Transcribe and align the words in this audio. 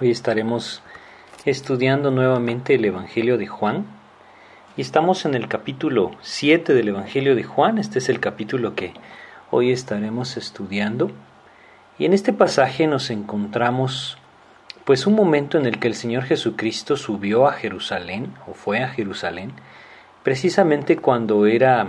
Hoy 0.00 0.10
estaremos 0.10 0.82
estudiando 1.44 2.10
nuevamente 2.10 2.74
el 2.74 2.84
Evangelio 2.84 3.38
de 3.38 3.46
Juan 3.46 3.86
y 4.76 4.80
estamos 4.80 5.24
en 5.24 5.34
el 5.34 5.48
capítulo 5.48 6.12
7 6.22 6.74
del 6.74 6.88
Evangelio 6.88 7.34
de 7.34 7.44
Juan. 7.44 7.78
Este 7.78 8.00
es 8.00 8.08
el 8.08 8.18
capítulo 8.18 8.74
que 8.74 8.94
hoy 9.50 9.70
estaremos 9.70 10.36
estudiando. 10.36 11.10
Y 11.98 12.06
en 12.06 12.14
este 12.14 12.32
pasaje 12.32 12.86
nos 12.86 13.10
encontramos 13.10 14.18
pues 14.84 15.06
un 15.06 15.14
momento 15.14 15.58
en 15.58 15.66
el 15.66 15.78
que 15.78 15.88
el 15.88 15.94
Señor 15.94 16.24
Jesucristo 16.24 16.96
subió 16.96 17.46
a 17.46 17.52
Jerusalén 17.52 18.34
o 18.48 18.54
fue 18.54 18.82
a 18.82 18.88
Jerusalén 18.88 19.52
precisamente 20.22 20.96
cuando 20.96 21.46
era 21.46 21.86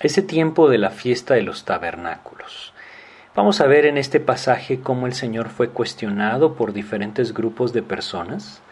ese 0.00 0.22
tiempo 0.22 0.68
de 0.68 0.78
la 0.78 0.90
fiesta 0.90 1.34
de 1.34 1.42
los 1.42 1.64
tabernáculos. 1.64 2.73
Vamos 3.36 3.60
a 3.60 3.66
ver 3.66 3.84
en 3.84 3.98
este 3.98 4.20
pasaje 4.20 4.78
cómo 4.78 5.08
el 5.08 5.12
Señor 5.12 5.48
fue 5.48 5.70
cuestionado 5.70 6.54
por 6.54 6.72
diferentes 6.72 7.34
grupos 7.34 7.72
de 7.72 7.82
personas, 7.82 8.62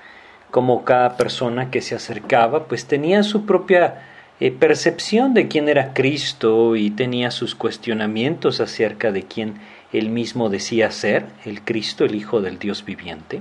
cómo 0.52 0.84
cada 0.84 1.16
persona 1.16 1.68
que 1.68 1.80
se 1.80 1.96
acercaba 1.96 2.66
pues 2.66 2.86
tenía 2.86 3.24
su 3.24 3.44
propia 3.44 4.02
eh, 4.38 4.52
percepción 4.52 5.34
de 5.34 5.48
quién 5.48 5.68
era 5.68 5.92
Cristo 5.94 6.76
y 6.76 6.90
tenía 6.90 7.32
sus 7.32 7.56
cuestionamientos 7.56 8.60
acerca 8.60 9.10
de 9.10 9.24
quién 9.24 9.54
él 9.92 10.10
mismo 10.10 10.48
decía 10.48 10.92
ser, 10.92 11.26
el 11.44 11.62
Cristo, 11.62 12.04
el 12.04 12.14
Hijo 12.14 12.40
del 12.40 12.60
Dios 12.60 12.84
viviente, 12.84 13.40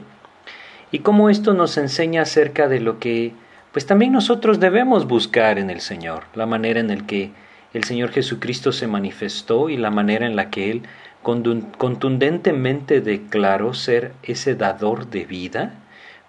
y 0.91 0.99
cómo 0.99 1.29
esto 1.29 1.53
nos 1.53 1.77
enseña 1.77 2.23
acerca 2.23 2.67
de 2.67 2.79
lo 2.79 2.98
que 2.98 3.34
pues 3.71 3.85
también 3.85 4.12
nosotros 4.12 4.59
debemos 4.59 5.07
buscar 5.07 5.59
en 5.59 5.70
el 5.70 5.81
Señor, 5.81 6.23
la 6.34 6.48
manera 6.48 6.79
en 6.79 6.88
la 6.88 7.05
que 7.05 7.31
el 7.73 7.84
Señor 7.84 8.12
Jesucristo 8.12 8.71
se 8.71 8.88
manifestó 8.88 9.70
y 9.70 9.77
la 9.77 9.91
manera 9.91 10.26
en 10.26 10.35
la 10.35 10.49
que 10.49 10.71
Él 10.71 10.84
contundentemente 11.21 13.02
declaró 13.02 13.73
ser 13.73 14.13
ese 14.23 14.55
dador 14.55 15.09
de 15.09 15.25
vida, 15.25 15.75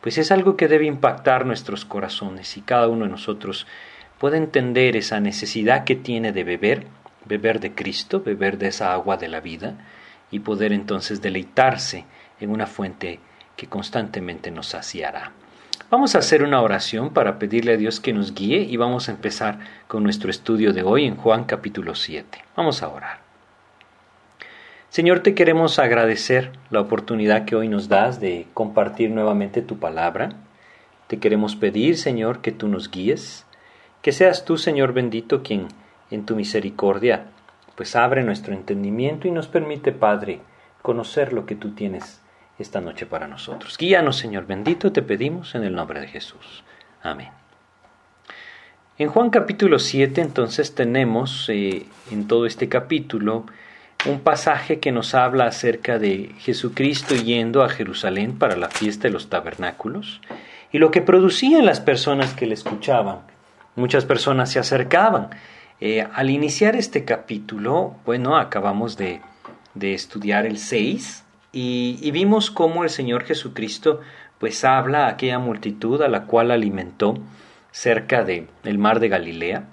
pues 0.00 0.18
es 0.18 0.32
algo 0.32 0.56
que 0.56 0.68
debe 0.68 0.86
impactar 0.86 1.46
nuestros 1.46 1.84
corazones 1.84 2.56
y 2.56 2.60
cada 2.60 2.88
uno 2.88 3.04
de 3.04 3.10
nosotros 3.10 3.66
puede 4.18 4.36
entender 4.36 4.96
esa 4.96 5.20
necesidad 5.20 5.84
que 5.84 5.96
tiene 5.96 6.32
de 6.32 6.44
beber, 6.44 6.86
beber 7.24 7.60
de 7.60 7.74
Cristo, 7.74 8.20
beber 8.20 8.58
de 8.58 8.68
esa 8.68 8.92
agua 8.92 9.16
de 9.16 9.28
la 9.28 9.40
vida 9.40 9.74
y 10.30 10.40
poder 10.40 10.72
entonces 10.72 11.22
deleitarse 11.22 12.04
en 12.40 12.50
una 12.50 12.66
fuente 12.66 13.20
que 13.56 13.68
constantemente 13.68 14.50
nos 14.50 14.68
saciará. 14.68 15.32
Vamos 15.90 16.14
a 16.14 16.18
hacer 16.18 16.42
una 16.42 16.60
oración 16.62 17.12
para 17.12 17.38
pedirle 17.38 17.74
a 17.74 17.76
Dios 17.76 18.00
que 18.00 18.12
nos 18.12 18.34
guíe 18.34 18.62
y 18.62 18.76
vamos 18.76 19.08
a 19.08 19.12
empezar 19.12 19.58
con 19.88 20.02
nuestro 20.02 20.30
estudio 20.30 20.72
de 20.72 20.82
hoy 20.82 21.04
en 21.04 21.16
Juan 21.16 21.44
capítulo 21.44 21.94
7. 21.94 22.38
Vamos 22.56 22.82
a 22.82 22.88
orar. 22.88 23.21
Señor, 24.92 25.20
te 25.20 25.34
queremos 25.34 25.78
agradecer 25.78 26.52
la 26.68 26.82
oportunidad 26.82 27.46
que 27.46 27.56
hoy 27.56 27.66
nos 27.66 27.88
das 27.88 28.20
de 28.20 28.46
compartir 28.52 29.08
nuevamente 29.10 29.62
tu 29.62 29.78
palabra. 29.78 30.34
Te 31.06 31.18
queremos 31.18 31.56
pedir, 31.56 31.96
Señor, 31.96 32.42
que 32.42 32.52
tú 32.52 32.68
nos 32.68 32.90
guíes, 32.90 33.46
que 34.02 34.12
seas 34.12 34.44
tú, 34.44 34.58
Señor 34.58 34.92
bendito, 34.92 35.42
quien 35.42 35.68
en 36.10 36.26
tu 36.26 36.36
misericordia 36.36 37.24
pues 37.74 37.96
abre 37.96 38.22
nuestro 38.22 38.52
entendimiento 38.52 39.26
y 39.26 39.30
nos 39.30 39.48
permite, 39.48 39.92
Padre, 39.92 40.40
conocer 40.82 41.32
lo 41.32 41.46
que 41.46 41.54
tú 41.54 41.70
tienes 41.70 42.20
esta 42.58 42.82
noche 42.82 43.06
para 43.06 43.26
nosotros. 43.26 43.78
Guíanos, 43.78 44.18
Señor 44.18 44.46
bendito, 44.46 44.92
te 44.92 45.00
pedimos 45.00 45.54
en 45.54 45.64
el 45.64 45.74
nombre 45.74 46.02
de 46.02 46.08
Jesús. 46.08 46.64
Amén. 47.02 47.30
En 48.98 49.08
Juan 49.08 49.30
capítulo 49.30 49.78
7 49.78 50.20
entonces 50.20 50.74
tenemos 50.74 51.48
eh, 51.48 51.86
en 52.10 52.28
todo 52.28 52.44
este 52.44 52.68
capítulo 52.68 53.46
un 54.06 54.20
pasaje 54.20 54.80
que 54.80 54.92
nos 54.92 55.14
habla 55.14 55.46
acerca 55.46 55.98
de 55.98 56.34
Jesucristo 56.38 57.14
yendo 57.14 57.62
a 57.62 57.68
Jerusalén 57.68 58.36
para 58.36 58.56
la 58.56 58.68
fiesta 58.68 59.08
de 59.08 59.12
los 59.12 59.28
tabernáculos 59.28 60.20
y 60.72 60.78
lo 60.78 60.90
que 60.90 61.02
producían 61.02 61.66
las 61.66 61.80
personas 61.80 62.34
que 62.34 62.46
le 62.46 62.54
escuchaban. 62.54 63.20
Muchas 63.76 64.04
personas 64.04 64.50
se 64.50 64.58
acercaban. 64.58 65.30
Eh, 65.80 66.06
al 66.14 66.30
iniciar 66.30 66.76
este 66.76 67.04
capítulo, 67.04 67.96
bueno, 68.04 68.36
acabamos 68.36 68.96
de, 68.96 69.20
estudiar 69.80 70.46
el 70.46 70.58
6 70.58 71.24
y, 71.52 72.10
vimos 72.10 72.50
cómo 72.50 72.84
el 72.84 72.90
Señor 72.90 73.24
Jesucristo 73.24 74.00
pues 74.38 74.64
habla 74.64 75.06
a 75.06 75.10
aquella 75.10 75.38
multitud 75.38 76.02
a 76.02 76.08
la 76.08 76.24
cual 76.24 76.50
alimentó 76.50 77.14
cerca 77.70 78.24
del 78.24 78.48
el 78.64 78.78
mar 78.78 79.00
de 79.00 79.08
Galilea. 79.08 79.64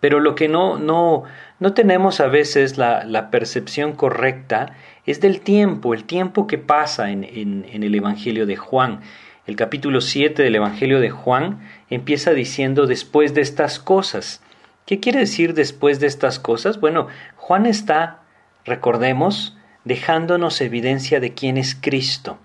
Pero 0.00 0.20
lo 0.20 0.34
que 0.34 0.48
no, 0.48 0.78
no, 0.78 1.24
no 1.58 1.72
tenemos 1.72 2.20
a 2.20 2.26
veces 2.26 2.76
la, 2.76 3.04
la, 3.04 3.30
percepción 3.30 3.92
correcta 3.92 4.74
es 5.06 5.20
del 5.20 5.40
tiempo, 5.40 5.94
el 5.94 6.04
tiempo 6.04 6.46
que 6.46 6.58
pasa 6.58 7.10
en, 7.10 7.24
en, 7.24 7.82
el 7.82 7.94
Evangelio 7.94 8.46
de 8.46 8.56
Juan. 8.56 9.00
El 9.46 9.56
capítulo 9.56 10.00
7 10.00 10.42
del 10.42 10.56
Evangelio 10.56 11.00
de 11.00 11.10
Juan 11.10 11.60
empieza 11.88 12.32
diciendo 12.32 12.86
después 12.86 13.32
de 13.32 13.40
estas 13.40 13.78
cosas. 13.78 14.42
¿Qué 14.84 15.00
quiere 15.00 15.20
decir 15.20 15.54
después 15.54 15.98
de 15.98 16.08
estas 16.08 16.38
cosas? 16.38 16.78
Bueno, 16.78 17.06
Juan 17.36 17.64
está, 17.64 18.22
recordemos, 18.64 19.56
dejándonos 19.84 20.60
evidencia 20.60 21.20
de 21.20 21.32
quién 21.32 21.56
es 21.56 21.74
Cristo. 21.74 22.38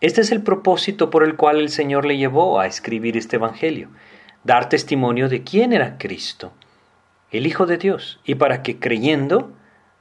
Este 0.00 0.20
es 0.20 0.32
el 0.32 0.42
propósito 0.42 1.10
por 1.10 1.22
el 1.24 1.36
cual 1.36 1.60
el 1.60 1.68
Señor 1.68 2.04
le 2.04 2.18
llevó 2.18 2.60
a 2.60 2.66
escribir 2.66 3.16
este 3.16 3.36
Evangelio, 3.36 3.88
dar 4.44 4.68
testimonio 4.68 5.28
de 5.28 5.42
quién 5.44 5.72
era 5.72 5.96
Cristo 5.96 6.52
el 7.38 7.46
Hijo 7.46 7.66
de 7.66 7.78
Dios, 7.78 8.20
y 8.24 8.34
para 8.34 8.62
que 8.62 8.78
creyendo, 8.78 9.52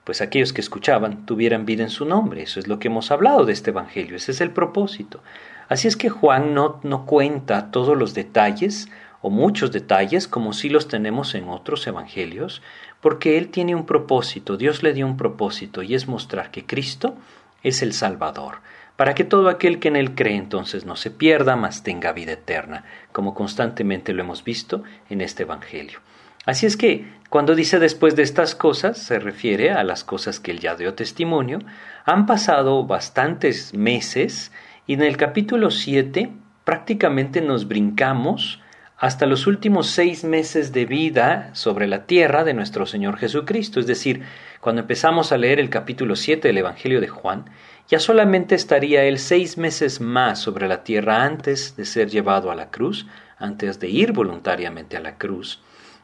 pues 0.04 0.22
aquellos 0.22 0.54
que 0.54 0.62
escuchaban 0.62 1.26
tuvieran 1.26 1.66
vida 1.66 1.84
en 1.84 1.90
su 1.90 2.06
nombre. 2.06 2.44
Eso 2.44 2.60
es 2.60 2.68
lo 2.68 2.80
que 2.80 2.90
hemos 2.90 3.12
hablado 3.12 3.46
de 3.46 3.54
este 3.54 3.72
Evangelio, 3.72 4.16
ese 4.16 4.32
es 4.32 4.42
el 4.42 4.52
propósito. 4.52 5.22
Así 5.70 5.88
es 5.88 5.96
que 5.96 6.10
Juan 6.10 6.54
no, 6.54 6.80
no 6.84 7.06
cuenta 7.06 7.72
todos 7.72 7.98
los 7.98 8.14
detalles 8.14 8.90
o 9.22 9.30
muchos 9.30 9.72
detalles 9.72 10.28
como 10.28 10.52
si 10.52 10.68
los 10.70 10.88
tenemos 10.88 11.36
en 11.36 11.48
otros 11.48 11.86
Evangelios, 11.88 12.62
porque 13.00 13.38
él 13.38 13.50
tiene 13.50 13.76
un 13.76 13.86
propósito, 13.86 14.58
Dios 14.58 14.84
le 14.84 14.94
dio 14.94 15.06
un 15.06 15.18
propósito 15.18 15.84
y 15.84 15.96
es 15.96 16.08
mostrar 16.08 16.52
que 16.52 16.66
Cristo 16.66 17.16
es 17.64 17.82
el 17.82 17.94
Salvador, 17.94 18.58
para 18.96 19.16
que 19.16 19.24
todo 19.24 19.48
aquel 19.48 19.80
que 19.80 19.88
en 19.88 19.96
él 19.96 20.16
cree 20.16 20.36
entonces 20.36 20.86
no 20.86 20.96
se 20.96 21.12
pierda, 21.12 21.56
mas 21.56 21.84
tenga 21.84 22.12
vida 22.12 22.34
eterna, 22.34 22.84
como 23.12 23.34
constantemente 23.34 24.14
lo 24.14 24.22
hemos 24.24 24.44
visto 24.44 24.84
en 25.10 25.22
este 25.22 25.44
Evangelio. 25.44 26.00
Así 26.46 26.66
es 26.66 26.76
que 26.76 27.06
cuando 27.30 27.54
dice 27.54 27.78
después 27.80 28.16
de 28.16 28.24
estas 28.24 28.56
cosas, 28.56 28.98
se 28.98 29.20
refiere 29.20 29.72
a 29.72 29.84
las 29.84 30.04
cosas 30.04 30.40
que 30.40 30.52
él 30.52 30.60
ya 30.60 30.76
dio 30.76 30.96
testimonio. 30.96 31.60
Han 32.04 32.26
pasado 32.26 32.84
bastantes 32.84 33.74
meses 33.76 34.52
y 34.88 34.96
en 34.96 35.04
el 35.04 35.18
capítulo 35.18 35.70
7 35.70 36.32
prácticamente 36.66 37.42
nos 37.42 37.68
brincamos 37.68 38.60
hasta 38.98 39.28
los 39.28 39.46
últimos 39.46 39.88
seis 39.88 40.24
meses 40.24 40.74
de 40.74 40.86
vida 40.86 41.52
sobre 41.54 41.88
la 41.88 42.06
tierra 42.06 42.44
de 42.44 42.56
nuestro 42.56 42.88
Señor 42.88 43.18
Jesucristo. 43.18 43.80
Es 43.80 43.88
decir, 43.88 44.24
cuando 44.62 44.82
empezamos 44.82 45.32
a 45.32 45.38
leer 45.38 45.60
el 45.60 45.70
capítulo 45.70 46.16
7 46.16 46.48
del 46.48 46.58
Evangelio 46.58 47.00
de 47.00 47.08
Juan, 47.08 47.46
ya 47.88 48.00
solamente 48.00 48.56
estaría 48.56 49.04
él 49.04 49.20
seis 49.20 49.58
meses 49.58 50.02
más 50.02 50.40
sobre 50.40 50.68
la 50.68 50.84
tierra 50.84 51.24
antes 51.24 51.76
de 51.78 51.86
ser 51.86 52.10
llevado 52.10 52.52
a 52.52 52.56
la 52.56 52.72
cruz, 52.72 53.06
antes 53.38 53.80
de 53.80 53.90
ir 53.90 54.12
voluntariamente 54.12 54.98
a 54.98 55.02
la 55.02 55.18
cruz 55.18 55.62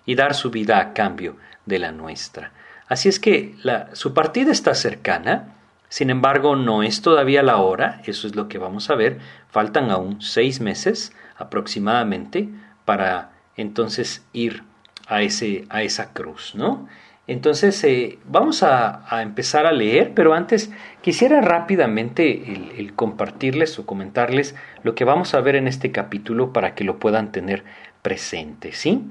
y 0.07 0.15
dar 0.15 0.33
su 0.33 0.49
vida 0.49 0.79
a 0.79 0.93
cambio 0.93 1.35
de 1.67 1.77
la 1.77 1.91
nuestra. 1.91 2.51
Así 2.87 3.09
es 3.09 3.19
que 3.19 3.53
la, 3.61 3.93
su 3.93 4.15
partida 4.15 4.51
está 4.51 4.73
cercana, 4.73 5.53
sin 5.89 6.09
embargo 6.09 6.55
no 6.55 6.81
es 6.81 7.03
todavía 7.03 7.43
la 7.43 7.57
hora, 7.57 8.01
eso 8.05 8.25
es 8.25 8.35
lo 8.35 8.47
que 8.47 8.57
vamos 8.57 8.89
a 8.89 8.95
ver, 8.95 9.19
faltan 9.49 9.91
aún 9.91 10.21
seis 10.21 10.61
meses 10.61 11.13
aproximadamente 11.37 12.49
para 12.85 13.31
entonces 13.57 14.25
ir 14.33 14.63
a, 15.07 15.21
ese, 15.21 15.65
a 15.69 15.83
esa 15.83 16.13
cruz, 16.13 16.55
¿no? 16.55 16.87
Entonces 17.27 17.83
eh, 17.83 18.19
vamos 18.23 18.63
a, 18.63 19.03
empezar 19.21 19.65
a 19.65 19.73
leer, 19.73 20.13
pero 20.15 20.33
antes 20.33 20.71
quisiera 21.01 21.41
rápidamente 21.41 22.53
el, 22.53 22.71
el, 22.77 22.93
compartirles 22.93 23.77
o 23.79 23.85
comentarles 23.85 24.55
lo 24.83 24.95
que 24.95 25.03
vamos 25.03 25.33
a 25.33 25.41
ver 25.41 25.57
en 25.57 25.67
este 25.67 25.91
capítulo 25.91 26.53
para 26.53 26.73
que 26.73 26.85
lo 26.85 26.99
puedan 26.99 27.33
tener 27.33 27.65
presente, 28.01 28.71
¿sí? 28.71 29.03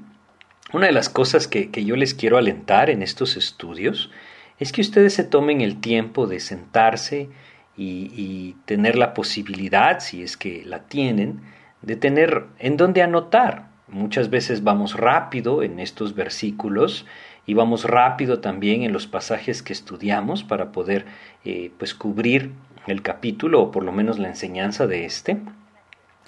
Una 0.73 0.87
de 0.87 0.91
las 0.91 1.07
cosas 1.07 1.47
que, 1.47 1.69
yo 1.71 1.95
les 1.95 2.13
quiero 2.13 2.37
alentar 2.37 2.89
en 2.89 3.01
estos 3.01 3.37
estudios 3.37 4.11
es 4.59 4.73
que 4.73 4.81
ustedes 4.81 5.13
se 5.13 5.23
tomen 5.23 5.61
el 5.61 5.79
tiempo 5.79 6.27
de 6.27 6.41
sentarse 6.41 7.29
y, 7.77 8.55
tener 8.65 8.97
la 8.97 9.13
posibilidad, 9.13 9.99
si 9.99 10.23
es 10.23 10.35
que 10.35 10.63
la 10.65 10.79
tienen, 10.83 11.41
de 11.81 11.95
tener 11.95 12.45
en 12.59 12.75
dónde 12.75 13.01
anotar. 13.01 13.69
Muchas 13.87 14.29
veces 14.29 14.63
vamos 14.63 14.95
rápido 14.95 15.63
en 15.63 15.79
estos 15.79 16.15
versículos 16.15 17.05
y 17.45 17.53
vamos 17.53 17.85
rápido 17.85 18.39
también 18.39 18.81
en 18.83 18.91
los 18.91 19.07
pasajes 19.07 19.63
que 19.63 19.71
estudiamos 19.71 20.43
para 20.43 20.73
poder 20.73 21.05
eh, 21.45 21.71
pues 21.77 21.93
cubrir 21.93 22.51
el 22.87 23.01
capítulo 23.03 23.61
o 23.61 23.71
por 23.71 23.83
lo 23.83 23.93
menos 23.93 24.19
la 24.19 24.27
enseñanza 24.27 24.85
de 24.85 25.05
este. 25.05 25.37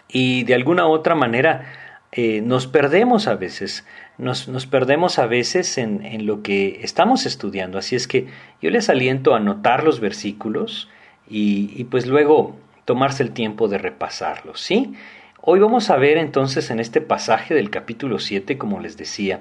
Y 0.08 0.44
de 0.44 0.54
alguna 0.54 0.88
u 0.88 0.92
otra 0.92 1.16
manera 1.16 1.66
eh, 2.12 2.42
nos 2.42 2.68
perdemos 2.68 3.28
a 3.28 3.36
veces, 3.36 3.86
nos, 4.20 4.48
nos 4.48 4.68
perdemos 4.68 5.18
a 5.18 5.26
veces 5.26 5.78
en, 5.78 6.06
en, 6.06 6.26
lo 6.26 6.44
que 6.44 6.82
estamos 6.84 7.26
estudiando. 7.26 7.80
Así 7.80 7.96
es 7.96 8.08
que 8.08 8.28
yo 8.62 8.70
les 8.70 8.90
aliento 8.90 9.34
a 9.34 9.38
anotar 9.38 9.84
los 9.84 10.00
versículos 10.00 10.90
y, 11.28 11.72
y 11.76 11.86
pues 11.86 12.06
luego 12.06 12.58
tomarse 12.86 13.24
el 13.24 13.32
tiempo 13.32 13.68
de 13.68 13.78
repasarlo, 13.78 14.56
¿sí? 14.56 14.94
Hoy 15.42 15.60
vamos 15.60 15.90
a 15.90 15.96
ver 15.96 16.18
entonces 16.18 16.70
en 16.70 16.82
este 16.82 17.00
pasaje 17.00 17.54
del 17.54 17.70
capítulo 17.70 18.20
7, 18.20 18.58
como 18.58 18.82
les 18.82 18.98
decía, 18.98 19.40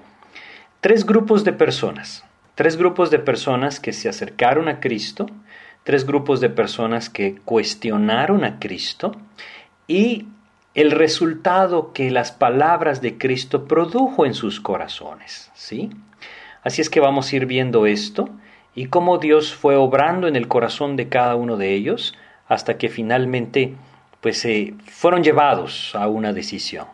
tres 0.81 1.05
grupos 1.05 1.43
de 1.43 1.53
personas, 1.53 2.25
tres 2.55 2.77
grupos 2.77 3.11
de 3.11 3.19
personas 3.19 3.81
que 3.81 3.93
se 3.93 4.09
acercaron 4.09 4.69
a 4.69 4.79
Cristo, 4.79 5.27
tres 5.83 6.07
grupos 6.07 6.41
de 6.41 6.51
personas 6.51 7.11
que 7.11 7.37
cuestionaron 7.45 8.45
a 8.45 8.61
Cristo 8.61 9.13
y 9.89 10.27
el 10.79 10.93
resultado 10.93 11.93
que 11.93 12.09
las 12.13 12.31
palabras 12.31 13.01
de 13.01 13.19
Cristo 13.19 13.65
produjo 13.67 14.25
en 14.25 14.33
sus 14.33 14.61
corazones, 14.61 15.51
¿sí? 15.53 15.91
Así 16.63 16.81
es 16.81 16.89
que 16.89 17.01
vamos 17.01 17.33
a 17.33 17.37
ir 17.37 17.47
viendo 17.47 17.85
esto 17.85 18.29
y 18.77 18.87
cómo 18.87 19.19
Dios 19.19 19.53
fue 19.53 19.75
obrando 19.75 20.29
en 20.29 20.37
el 20.37 20.47
corazón 20.47 20.95
de 20.95 21.09
cada 21.09 21.35
uno 21.35 21.57
de 21.57 21.75
ellos 21.75 22.15
hasta 22.47 22.79
que 22.79 22.91
finalmente 22.91 23.75
pues 24.21 24.45
eh, 24.45 24.77
fueron 24.87 25.25
llevados 25.25 25.97
a 25.97 26.07
una 26.07 26.33
decisión. 26.33 26.87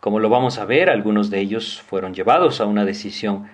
Como 0.00 0.18
lo 0.18 0.28
vamos 0.28 0.58
a 0.58 0.64
ver, 0.64 0.90
algunos 0.90 1.30
de 1.30 1.38
ellos 1.38 1.80
fueron 1.80 2.14
llevados 2.14 2.60
a 2.60 2.66
una 2.66 2.84
decisión 2.84 3.48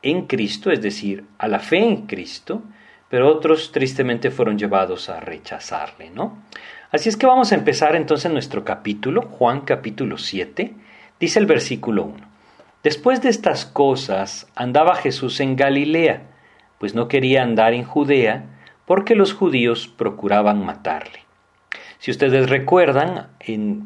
en 0.00 0.26
Cristo, 0.26 0.70
es 0.70 0.80
decir, 0.80 1.26
a 1.36 1.48
la 1.48 1.58
fe 1.58 1.84
en 1.86 2.06
Cristo, 2.06 2.62
pero 3.10 3.28
otros 3.28 3.72
tristemente 3.72 4.30
fueron 4.30 4.56
llevados 4.56 5.10
a 5.10 5.20
rechazarle, 5.20 6.08
¿no? 6.08 6.44
Así 6.92 7.08
es 7.08 7.16
que 7.16 7.24
vamos 7.24 7.52
a 7.52 7.54
empezar 7.54 7.96
entonces 7.96 8.30
nuestro 8.30 8.66
capítulo, 8.66 9.22
Juan 9.22 9.62
capítulo 9.62 10.18
7, 10.18 10.74
dice 11.18 11.38
el 11.38 11.46
versículo 11.46 12.04
1. 12.04 12.16
Después 12.82 13.22
de 13.22 13.30
estas 13.30 13.64
cosas 13.64 14.46
andaba 14.54 14.96
Jesús 14.96 15.40
en 15.40 15.56
Galilea, 15.56 16.24
pues 16.78 16.94
no 16.94 17.08
quería 17.08 17.44
andar 17.44 17.72
en 17.72 17.84
Judea, 17.84 18.44
porque 18.84 19.14
los 19.14 19.32
judíos 19.32 19.88
procuraban 19.88 20.66
matarle. 20.66 21.20
Si 21.98 22.10
ustedes 22.10 22.50
recuerdan 22.50 23.28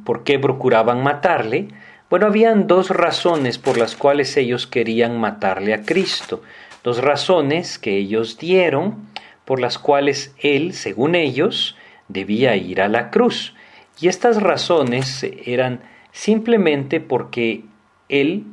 por 0.04 0.24
qué 0.24 0.40
procuraban 0.40 1.04
matarle, 1.04 1.68
bueno, 2.10 2.26
habían 2.26 2.66
dos 2.66 2.90
razones 2.90 3.58
por 3.58 3.78
las 3.78 3.94
cuales 3.94 4.36
ellos 4.36 4.66
querían 4.66 5.20
matarle 5.20 5.74
a 5.74 5.82
Cristo, 5.82 6.42
dos 6.82 7.00
razones 7.04 7.78
que 7.78 7.98
ellos 7.98 8.36
dieron 8.36 9.06
por 9.44 9.60
las 9.60 9.78
cuales 9.78 10.34
él, 10.40 10.72
según 10.72 11.14
ellos, 11.14 11.75
debía 12.08 12.56
ir 12.56 12.80
a 12.80 12.88
la 12.88 13.10
cruz. 13.10 13.54
Y 14.00 14.08
estas 14.08 14.42
razones 14.42 15.24
eran 15.44 15.80
simplemente 16.12 17.00
porque 17.00 17.64
él, 18.08 18.44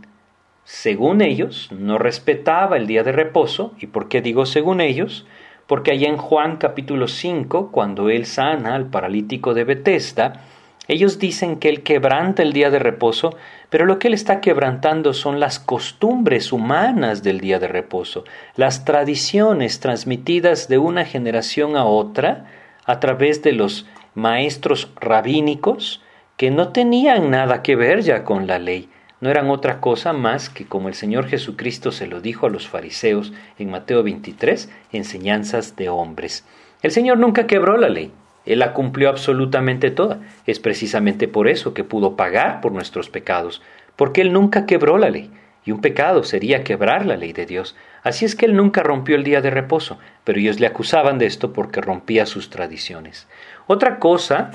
según 0.64 1.22
ellos, 1.22 1.70
no 1.72 1.98
respetaba 1.98 2.78
el 2.78 2.88
día 2.88 3.04
de 3.04 3.12
reposo. 3.12 3.74
¿Y 3.80 3.88
por 3.88 4.10
qué 4.10 4.22
digo 4.22 4.46
según 4.46 4.82
ellos? 4.82 5.26
Porque 5.68 5.92
allá 5.92 6.08
en 6.08 6.18
Juan 6.18 6.58
capítulo 6.58 7.08
5, 7.08 7.72
cuando 7.72 8.10
él 8.10 8.26
sana 8.26 8.76
al 8.76 8.88
paralítico 8.88 9.54
de 9.54 9.64
Betesda, 9.64 10.44
ellos 10.88 11.18
dicen 11.18 11.60
que 11.60 11.70
él 11.70 11.84
quebranta 11.84 12.44
el 12.44 12.52
día 12.52 12.70
de 12.70 12.80
reposo, 12.80 13.38
pero 13.70 13.86
lo 13.86 14.00
que 14.00 14.10
él 14.10 14.14
está 14.14 14.42
quebrantando 14.42 15.14
son 15.14 15.40
las 15.40 15.58
costumbres 15.58 16.52
humanas 16.52 17.24
del 17.24 17.40
día 17.40 17.58
de 17.60 17.70
reposo, 17.70 18.26
las 18.58 18.84
tradiciones 18.84 19.80
transmitidas 19.80 20.68
de 20.68 20.78
una 20.78 21.06
generación 21.06 21.78
a 21.78 21.86
otra 21.86 22.48
a 22.86 23.00
través 23.00 23.42
de 23.42 23.54
los 23.54 23.86
maestros 24.16 24.92
rabínicos 25.00 26.02
que 26.38 26.52
no 26.52 26.70
tenían 26.70 27.30
nada 27.32 27.62
que 27.62 27.76
ver 27.76 28.02
ya 28.02 28.24
con 28.24 28.48
la 28.48 28.60
ley, 28.60 28.90
no 29.24 29.30
eran 29.30 29.50
otra 29.50 29.80
cosa 29.80 30.12
más 30.12 30.50
que, 30.50 30.66
como 30.66 30.90
el 30.90 30.96
Señor 30.96 31.28
Jesucristo 31.28 31.94
se 31.94 32.08
lo 32.08 32.20
dijo 32.20 32.46
a 32.46 32.50
los 32.50 32.68
fariseos 32.68 33.32
en 33.58 33.72
Mateo 33.72 34.04
23, 34.04 34.70
enseñanzas 34.92 35.78
de 35.78 35.88
hombres. 35.88 36.46
El 36.82 36.92
Señor 36.92 37.20
nunca 37.20 37.48
quebró 37.48 37.78
la 37.78 37.88
ley, 37.88 38.12
Él 38.46 38.60
la 38.60 38.74
cumplió 38.74 39.08
absolutamente 39.08 39.92
toda. 39.92 40.20
Es 40.46 40.60
precisamente 40.60 41.30
por 41.30 41.48
eso 41.48 41.74
que 41.74 41.86
pudo 41.86 42.18
pagar 42.18 42.60
por 42.60 42.74
nuestros 42.74 43.10
pecados, 43.10 43.62
porque 43.96 44.20
Él 44.20 44.34
nunca 44.34 44.66
quebró 44.66 44.98
la 44.98 45.10
ley, 45.10 45.32
y 45.64 45.72
un 45.72 45.80
pecado 45.80 46.24
sería 46.24 46.66
quebrar 46.66 47.06
la 47.06 47.16
ley 47.16 47.32
de 47.32 47.46
Dios. 47.46 47.78
Así 48.04 48.26
es 48.26 48.36
que 48.36 48.46
Él 48.46 48.56
nunca 48.56 48.84
rompió 48.84 49.16
el 49.16 49.24
día 49.24 49.42
de 49.42 49.50
reposo, 49.50 49.98
pero 50.26 50.40
ellos 50.40 50.60
le 50.60 50.68
acusaban 50.68 51.18
de 51.18 51.26
esto 51.26 51.54
porque 51.54 51.80
rompía 51.80 52.26
sus 52.26 52.50
tradiciones. 52.50 53.28
Otra 53.66 53.98
cosa 53.98 54.52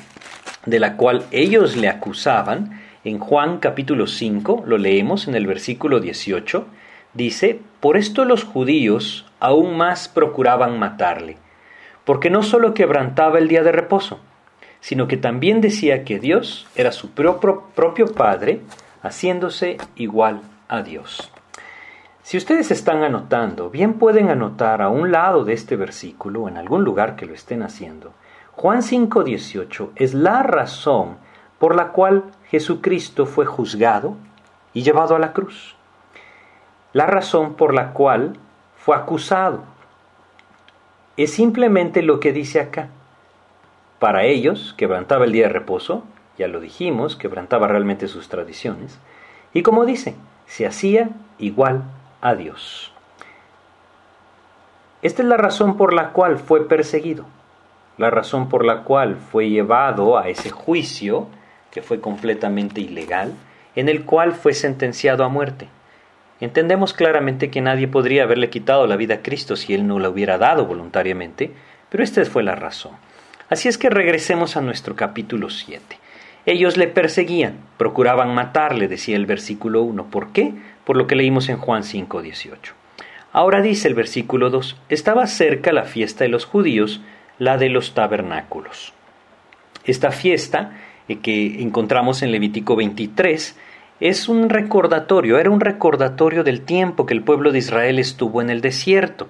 de 0.66 0.78
la 0.78 0.96
cual 0.96 1.24
ellos 1.30 1.76
le 1.76 1.88
acusaban 1.88 2.82
en 3.04 3.18
Juan 3.18 3.58
capítulo 3.58 4.06
5, 4.06 4.64
lo 4.66 4.76
leemos 4.76 5.28
en 5.28 5.34
el 5.34 5.46
versículo 5.46 5.98
18, 5.98 6.66
dice, 7.14 7.60
Por 7.80 7.96
esto 7.96 8.26
los 8.26 8.44
judíos 8.44 9.24
aún 9.40 9.78
más 9.78 10.08
procuraban 10.08 10.78
matarle, 10.78 11.38
porque 12.04 12.28
no 12.28 12.42
sólo 12.42 12.74
quebrantaba 12.74 13.38
el 13.38 13.48
día 13.48 13.62
de 13.62 13.72
reposo, 13.72 14.20
sino 14.80 15.08
que 15.08 15.16
también 15.16 15.62
decía 15.62 16.04
que 16.04 16.18
Dios 16.18 16.66
era 16.76 16.92
su 16.92 17.10
propio 17.12 18.14
Padre, 18.14 18.60
haciéndose 19.02 19.78
igual 19.96 20.42
a 20.68 20.82
Dios. 20.82 21.32
Si 22.28 22.36
ustedes 22.36 22.70
están 22.70 23.04
anotando, 23.04 23.70
bien 23.70 23.94
pueden 23.94 24.28
anotar 24.28 24.82
a 24.82 24.90
un 24.90 25.10
lado 25.10 25.46
de 25.46 25.54
este 25.54 25.76
versículo, 25.76 26.46
en 26.46 26.58
algún 26.58 26.84
lugar 26.84 27.16
que 27.16 27.24
lo 27.24 27.32
estén 27.32 27.62
haciendo, 27.62 28.12
Juan 28.52 28.82
5.18 28.82 29.92
es 29.96 30.12
la 30.12 30.42
razón 30.42 31.16
por 31.58 31.74
la 31.74 31.88
cual 31.88 32.24
Jesucristo 32.50 33.24
fue 33.24 33.46
juzgado 33.46 34.14
y 34.74 34.82
llevado 34.82 35.16
a 35.16 35.18
la 35.18 35.32
cruz. 35.32 35.74
La 36.92 37.06
razón 37.06 37.54
por 37.54 37.72
la 37.72 37.94
cual 37.94 38.34
fue 38.76 38.94
acusado 38.94 39.64
es 41.16 41.32
simplemente 41.32 42.02
lo 42.02 42.20
que 42.20 42.34
dice 42.34 42.60
acá. 42.60 42.90
Para 43.98 44.24
ellos, 44.24 44.74
quebrantaba 44.76 45.24
el 45.24 45.32
día 45.32 45.46
de 45.46 45.54
reposo, 45.54 46.04
ya 46.36 46.46
lo 46.46 46.60
dijimos, 46.60 47.16
quebrantaba 47.16 47.68
realmente 47.68 48.06
sus 48.06 48.28
tradiciones, 48.28 48.98
y 49.54 49.62
como 49.62 49.86
dice, 49.86 50.14
se 50.44 50.66
hacía 50.66 51.08
igual 51.38 51.84
a 52.20 52.34
Dios. 52.34 52.92
Esta 55.02 55.22
es 55.22 55.28
la 55.28 55.36
razón 55.36 55.76
por 55.76 55.94
la 55.94 56.10
cual 56.10 56.38
fue 56.38 56.66
perseguido, 56.68 57.24
la 57.98 58.10
razón 58.10 58.48
por 58.48 58.64
la 58.64 58.82
cual 58.82 59.16
fue 59.16 59.48
llevado 59.48 60.18
a 60.18 60.28
ese 60.28 60.50
juicio 60.50 61.28
que 61.70 61.82
fue 61.82 62.00
completamente 62.00 62.80
ilegal, 62.80 63.32
en 63.76 63.88
el 63.88 64.04
cual 64.04 64.32
fue 64.32 64.54
sentenciado 64.54 65.24
a 65.24 65.28
muerte. 65.28 65.68
Entendemos 66.40 66.94
claramente 66.94 67.50
que 67.50 67.60
nadie 67.60 67.88
podría 67.88 68.24
haberle 68.24 68.50
quitado 68.50 68.86
la 68.86 68.96
vida 68.96 69.14
a 69.14 69.22
Cristo 69.22 69.56
si 69.56 69.74
Él 69.74 69.86
no 69.86 69.98
la 69.98 70.08
hubiera 70.08 70.38
dado 70.38 70.66
voluntariamente, 70.66 71.52
pero 71.88 72.02
esta 72.02 72.24
fue 72.24 72.42
la 72.42 72.54
razón. 72.54 72.92
Así 73.50 73.68
es 73.68 73.78
que 73.78 73.90
regresemos 73.90 74.56
a 74.56 74.60
nuestro 74.60 74.94
capítulo 74.94 75.50
7. 75.50 75.98
Ellos 76.46 76.76
le 76.76 76.86
perseguían, 76.86 77.58
procuraban 77.76 78.34
matarle, 78.34 78.88
decía 78.88 79.16
el 79.16 79.26
versículo 79.26 79.82
1. 79.82 80.10
¿Por 80.10 80.32
qué? 80.32 80.54
Por 80.88 80.96
lo 80.96 81.06
que 81.06 81.16
leímos 81.16 81.50
en 81.50 81.58
Juan 81.58 81.84
5, 81.84 82.22
18. 82.22 82.72
Ahora 83.30 83.60
dice 83.60 83.88
el 83.88 83.94
versículo 83.94 84.48
2, 84.48 84.74
estaba 84.88 85.26
cerca 85.26 85.70
la 85.70 85.84
fiesta 85.84 86.24
de 86.24 86.30
los 86.30 86.46
judíos, 86.46 87.02
la 87.38 87.58
de 87.58 87.68
los 87.68 87.92
tabernáculos. 87.92 88.94
Esta 89.84 90.12
fiesta 90.12 90.78
que 91.20 91.60
encontramos 91.60 92.22
en 92.22 92.32
Levítico 92.32 92.74
23, 92.74 93.54
es 94.00 94.30
un 94.30 94.48
recordatorio, 94.48 95.38
era 95.38 95.50
un 95.50 95.60
recordatorio 95.60 96.42
del 96.42 96.62
tiempo 96.62 97.04
que 97.04 97.12
el 97.12 97.22
pueblo 97.22 97.52
de 97.52 97.58
Israel 97.58 97.98
estuvo 97.98 98.40
en 98.40 98.48
el 98.48 98.62
desierto. 98.62 99.28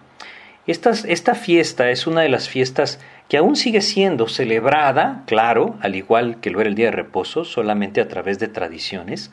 Esta, 0.68 0.90
esta 0.90 1.34
fiesta 1.34 1.90
es 1.90 2.06
una 2.06 2.20
de 2.20 2.28
las 2.28 2.48
fiestas 2.48 3.00
que 3.28 3.36
aún 3.36 3.56
sigue 3.56 3.80
siendo 3.80 4.28
celebrada, 4.28 5.24
claro, 5.26 5.74
al 5.80 5.96
igual 5.96 6.38
que 6.40 6.50
lo 6.50 6.60
era 6.60 6.68
el 6.68 6.76
día 6.76 6.86
de 6.86 6.92
reposo, 6.92 7.44
solamente 7.44 8.00
a 8.00 8.06
través 8.06 8.38
de 8.38 8.46
tradiciones 8.46 9.32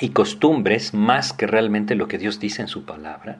y 0.00 0.10
costumbres, 0.10 0.94
más 0.94 1.32
que 1.32 1.46
realmente 1.46 1.94
lo 1.94 2.08
que 2.08 2.18
Dios 2.18 2.40
dice 2.40 2.62
en 2.62 2.68
su 2.68 2.84
palabra 2.84 3.38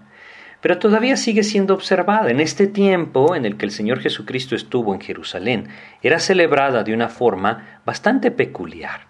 pero 0.66 0.78
todavía 0.78 1.16
sigue 1.16 1.44
siendo 1.44 1.74
observada. 1.74 2.28
En 2.28 2.40
este 2.40 2.66
tiempo 2.66 3.36
en 3.36 3.44
el 3.44 3.56
que 3.56 3.66
el 3.66 3.70
Señor 3.70 4.00
Jesucristo 4.00 4.56
estuvo 4.56 4.94
en 4.94 5.00
Jerusalén, 5.00 5.68
era 6.02 6.18
celebrada 6.18 6.82
de 6.82 6.92
una 6.92 7.08
forma 7.08 7.80
bastante 7.84 8.32
peculiar. 8.32 9.02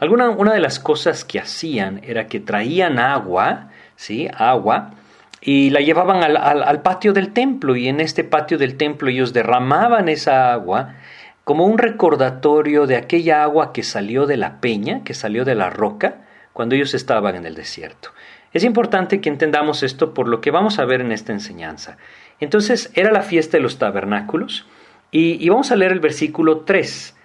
Alguna, 0.00 0.30
una 0.30 0.52
de 0.52 0.58
las 0.58 0.80
cosas 0.80 1.24
que 1.24 1.38
hacían 1.38 2.00
era 2.02 2.26
que 2.26 2.40
traían 2.40 2.98
agua, 2.98 3.68
¿sí? 3.94 4.28
agua, 4.36 4.94
y 5.40 5.70
la 5.70 5.80
llevaban 5.80 6.24
al, 6.24 6.36
al 6.36 6.82
patio 6.82 7.12
del 7.12 7.32
templo, 7.32 7.76
y 7.76 7.86
en 7.86 8.00
este 8.00 8.24
patio 8.24 8.58
del 8.58 8.76
templo 8.76 9.08
ellos 9.08 9.32
derramaban 9.32 10.08
esa 10.08 10.52
agua 10.52 10.96
como 11.44 11.66
un 11.66 11.78
recordatorio 11.78 12.88
de 12.88 12.96
aquella 12.96 13.44
agua 13.44 13.72
que 13.72 13.82
salió 13.82 14.26
de 14.26 14.38
la 14.38 14.60
peña, 14.60 15.04
que 15.04 15.14
salió 15.14 15.44
de 15.44 15.54
la 15.54 15.70
roca, 15.70 16.23
cuando 16.54 16.76
ellos 16.76 16.94
estaban 16.94 17.34
en 17.34 17.44
el 17.44 17.54
desierto. 17.54 18.10
Es 18.54 18.64
importante 18.64 19.20
que 19.20 19.28
entendamos 19.28 19.82
esto 19.82 20.14
por 20.14 20.28
lo 20.28 20.40
que 20.40 20.52
vamos 20.52 20.78
a 20.78 20.84
ver 20.86 21.02
en 21.02 21.12
esta 21.12 21.32
enseñanza. 21.32 21.98
Entonces 22.40 22.90
era 22.94 23.12
la 23.12 23.22
fiesta 23.22 23.58
de 23.58 23.62
los 23.62 23.78
tabernáculos 23.78 24.66
y, 25.10 25.48
vamos 25.48 25.70
a 25.70 25.76
leer 25.76 25.92
el 25.92 26.00
versículo 26.00 26.60
3. 26.60 27.16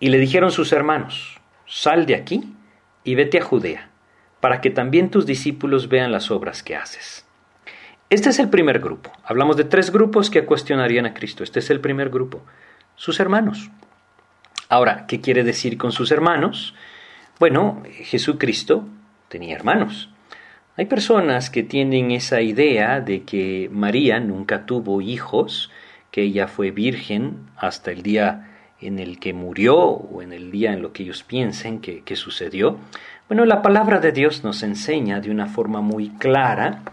Y 0.00 0.08
le 0.10 0.18
dijeron 0.18 0.50
sus 0.50 0.72
hermanos, 0.72 1.40
sal 1.66 2.04
de 2.04 2.16
aquí 2.16 2.54
y 3.04 3.14
vete 3.14 3.38
a 3.38 3.44
Judea, 3.44 3.88
para 4.40 4.60
que 4.60 4.70
también 4.70 5.10
tus 5.10 5.24
discípulos 5.24 5.88
vean 5.88 6.12
las 6.12 6.30
obras 6.30 6.62
que 6.62 6.76
haces. 6.76 7.24
Este 8.10 8.30
es 8.30 8.38
el 8.40 8.48
primer 8.48 8.80
grupo. 8.80 9.12
Hablamos 9.24 9.56
de 9.56 9.64
tres 9.64 9.90
grupos 9.90 10.28
que 10.28 10.44
cuestionarían 10.44 11.06
a 11.06 11.14
Cristo. 11.14 11.44
Este 11.44 11.60
es 11.60 11.70
el 11.70 11.80
primer 11.80 12.10
grupo. 12.10 12.44
sus 12.96 13.20
hermanos. 13.20 13.70
Ahora, 14.68 15.06
¿qué 15.06 15.20
quiere 15.20 15.44
decir 15.44 15.78
con 15.78 15.92
sus 15.92 16.10
hermanos? 16.10 16.74
Bueno, 17.38 17.82
Jesucristo 17.92 18.86
tenía 19.28 19.54
hermanos. 19.54 20.08
Hay 20.78 20.86
personas 20.86 21.50
que 21.50 21.62
tienen 21.62 22.10
esa 22.10 22.40
idea 22.40 23.02
de 23.02 23.24
que 23.24 23.68
María 23.70 24.20
nunca 24.20 24.64
tuvo 24.64 25.02
hijos, 25.02 25.70
que 26.10 26.22
ella 26.22 26.48
fue 26.48 26.70
virgen 26.70 27.50
hasta 27.58 27.90
el 27.90 28.02
día 28.02 28.52
en 28.80 28.98
el 28.98 29.18
que 29.18 29.34
murió 29.34 29.76
o 29.76 30.22
en 30.22 30.32
el 30.32 30.50
día 30.50 30.72
en 30.72 30.80
lo 30.80 30.94
que 30.94 31.02
ellos 31.02 31.24
piensen 31.24 31.80
que, 31.80 32.00
que 32.04 32.16
sucedió. 32.16 32.78
Bueno, 33.28 33.44
la 33.44 33.60
palabra 33.60 34.00
de 34.00 34.12
Dios 34.12 34.42
nos 34.42 34.62
enseña 34.62 35.20
de 35.20 35.30
una 35.30 35.46
forma 35.46 35.82
muy 35.82 36.08
clara 36.10 36.84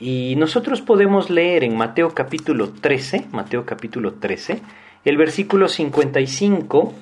y 0.00 0.34
nosotros 0.34 0.82
podemos 0.82 1.30
leer 1.30 1.62
en 1.62 1.76
Mateo 1.76 2.12
capítulo 2.12 2.70
13, 2.70 3.26
Mateo 3.30 3.64
capítulo 3.64 4.14
13, 4.14 4.62
el 5.04 5.16
versículo 5.16 5.68
55 5.68 6.92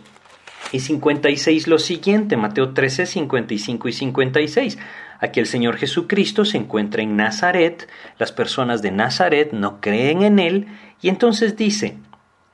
y 0.72 0.80
56 0.80 1.66
lo 1.66 1.78
siguiente, 1.78 2.36
Mateo 2.36 2.72
13, 2.72 3.06
55 3.06 3.88
y 3.88 3.92
56. 3.92 4.78
Aquí 5.18 5.40
el 5.40 5.46
Señor 5.46 5.76
Jesucristo 5.76 6.44
se 6.44 6.58
encuentra 6.58 7.02
en 7.02 7.16
Nazaret, 7.16 7.88
las 8.18 8.32
personas 8.32 8.80
de 8.80 8.90
Nazaret 8.90 9.52
no 9.52 9.80
creen 9.80 10.22
en 10.22 10.38
Él, 10.38 10.66
y 11.02 11.08
entonces 11.08 11.56
dice, 11.56 11.98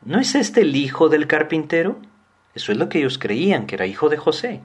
¿no 0.05 0.19
es 0.19 0.35
este 0.35 0.63
el 0.63 0.75
hijo 0.77 1.09
del 1.09 1.27
carpintero? 1.27 2.01
Eso 2.55 2.73
es 2.73 2.79
lo 2.79 2.89
que 2.89 2.99
ellos 2.99 3.19
creían, 3.19 3.67
que 3.67 3.75
era 3.75 3.87
hijo 3.87 4.09
de 4.09 4.17
José. 4.17 4.61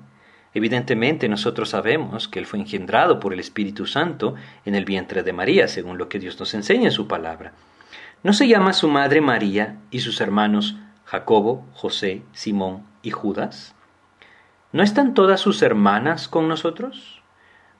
Evidentemente 0.53 1.29
nosotros 1.29 1.70
sabemos 1.70 2.27
que 2.27 2.39
Él 2.39 2.46
fue 2.46 2.60
engendrado 2.60 3.20
por 3.20 3.34
el 3.34 3.39
Espíritu 3.39 3.86
Santo 3.86 4.36
en 4.65 4.75
el 4.75 4.86
vientre 4.86 5.24
de 5.24 5.34
María, 5.34 5.67
según 5.67 5.98
lo 5.98 6.10
que 6.10 6.20
Dios 6.20 6.39
nos 6.39 6.53
enseña 6.53 6.86
en 6.86 6.91
su 6.91 7.08
palabra. 7.08 7.53
¿No 8.24 8.34
se 8.34 8.48
llama 8.48 8.74
su 8.74 8.88
madre 8.88 9.20
María 9.20 9.77
y 9.91 10.00
sus 10.00 10.22
hermanos 10.22 10.75
Jacobo, 11.05 11.65
José, 11.74 12.22
Simón 12.34 12.91
y 13.01 13.12
Judas? 13.12 13.75
¿No 14.72 14.84
están 14.84 15.13
todas 15.13 15.41
sus 15.41 15.62
hermanas 15.62 16.27
con 16.27 16.48
nosotros? 16.48 17.22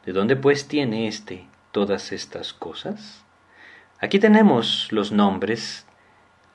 ¿De 0.06 0.14
dónde 0.14 0.36
pues 0.36 0.68
tiene 0.68 1.08
éste 1.08 1.48
todas 1.72 2.12
estas 2.12 2.54
cosas? 2.54 3.24
Aquí 4.00 4.20
tenemos 4.20 4.92
los 4.92 5.12
nombres 5.12 5.86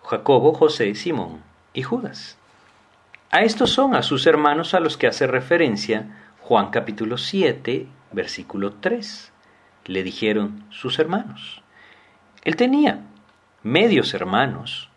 Jacobo, 0.02 0.52
José, 0.52 0.94
Simón 0.94 1.42
y 1.72 1.82
Judas. 1.82 2.38
A 3.30 3.40
estos 3.40 3.70
son 3.70 3.94
a 3.94 4.02
sus 4.02 4.26
hermanos 4.26 4.74
a 4.74 4.80
los 4.80 4.96
que 4.96 5.06
hace 5.06 5.26
referencia 5.26 6.06
Juan 6.42 6.70
capítulo 6.70 7.18
7, 7.18 7.88
versículo 8.12 8.74
3. 8.74 9.32
Le 9.86 10.02
dijeron 10.02 10.64
sus 10.70 10.98
hermanos. 10.98 11.62
Él 12.44 12.54
tenía 12.54 13.00
medios 13.64 14.14
hermanos, 14.14 14.90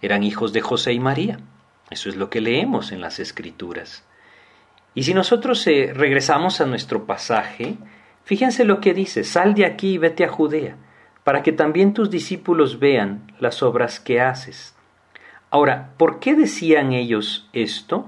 eran 0.00 0.22
hijos 0.22 0.54
de 0.54 0.62
José 0.62 0.94
y 0.94 1.00
María. 1.00 1.40
Eso 1.90 2.08
es 2.08 2.16
lo 2.16 2.30
que 2.30 2.40
leemos 2.40 2.92
en 2.92 3.00
las 3.00 3.18
escrituras. 3.18 4.04
Y 4.94 5.02
si 5.02 5.14
nosotros 5.14 5.66
eh, 5.66 5.92
regresamos 5.94 6.60
a 6.60 6.66
nuestro 6.66 7.04
pasaje, 7.04 7.76
fíjense 8.24 8.64
lo 8.64 8.80
que 8.80 8.94
dice, 8.94 9.24
sal 9.24 9.54
de 9.54 9.66
aquí 9.66 9.94
y 9.94 9.98
vete 9.98 10.24
a 10.24 10.28
Judea, 10.28 10.76
para 11.24 11.42
que 11.42 11.52
también 11.52 11.94
tus 11.94 12.10
discípulos 12.10 12.78
vean 12.78 13.32
las 13.40 13.62
obras 13.62 13.98
que 13.98 14.20
haces. 14.20 14.74
Ahora, 15.50 15.90
¿por 15.98 16.20
qué 16.20 16.34
decían 16.34 16.92
ellos 16.92 17.48
esto? 17.52 18.06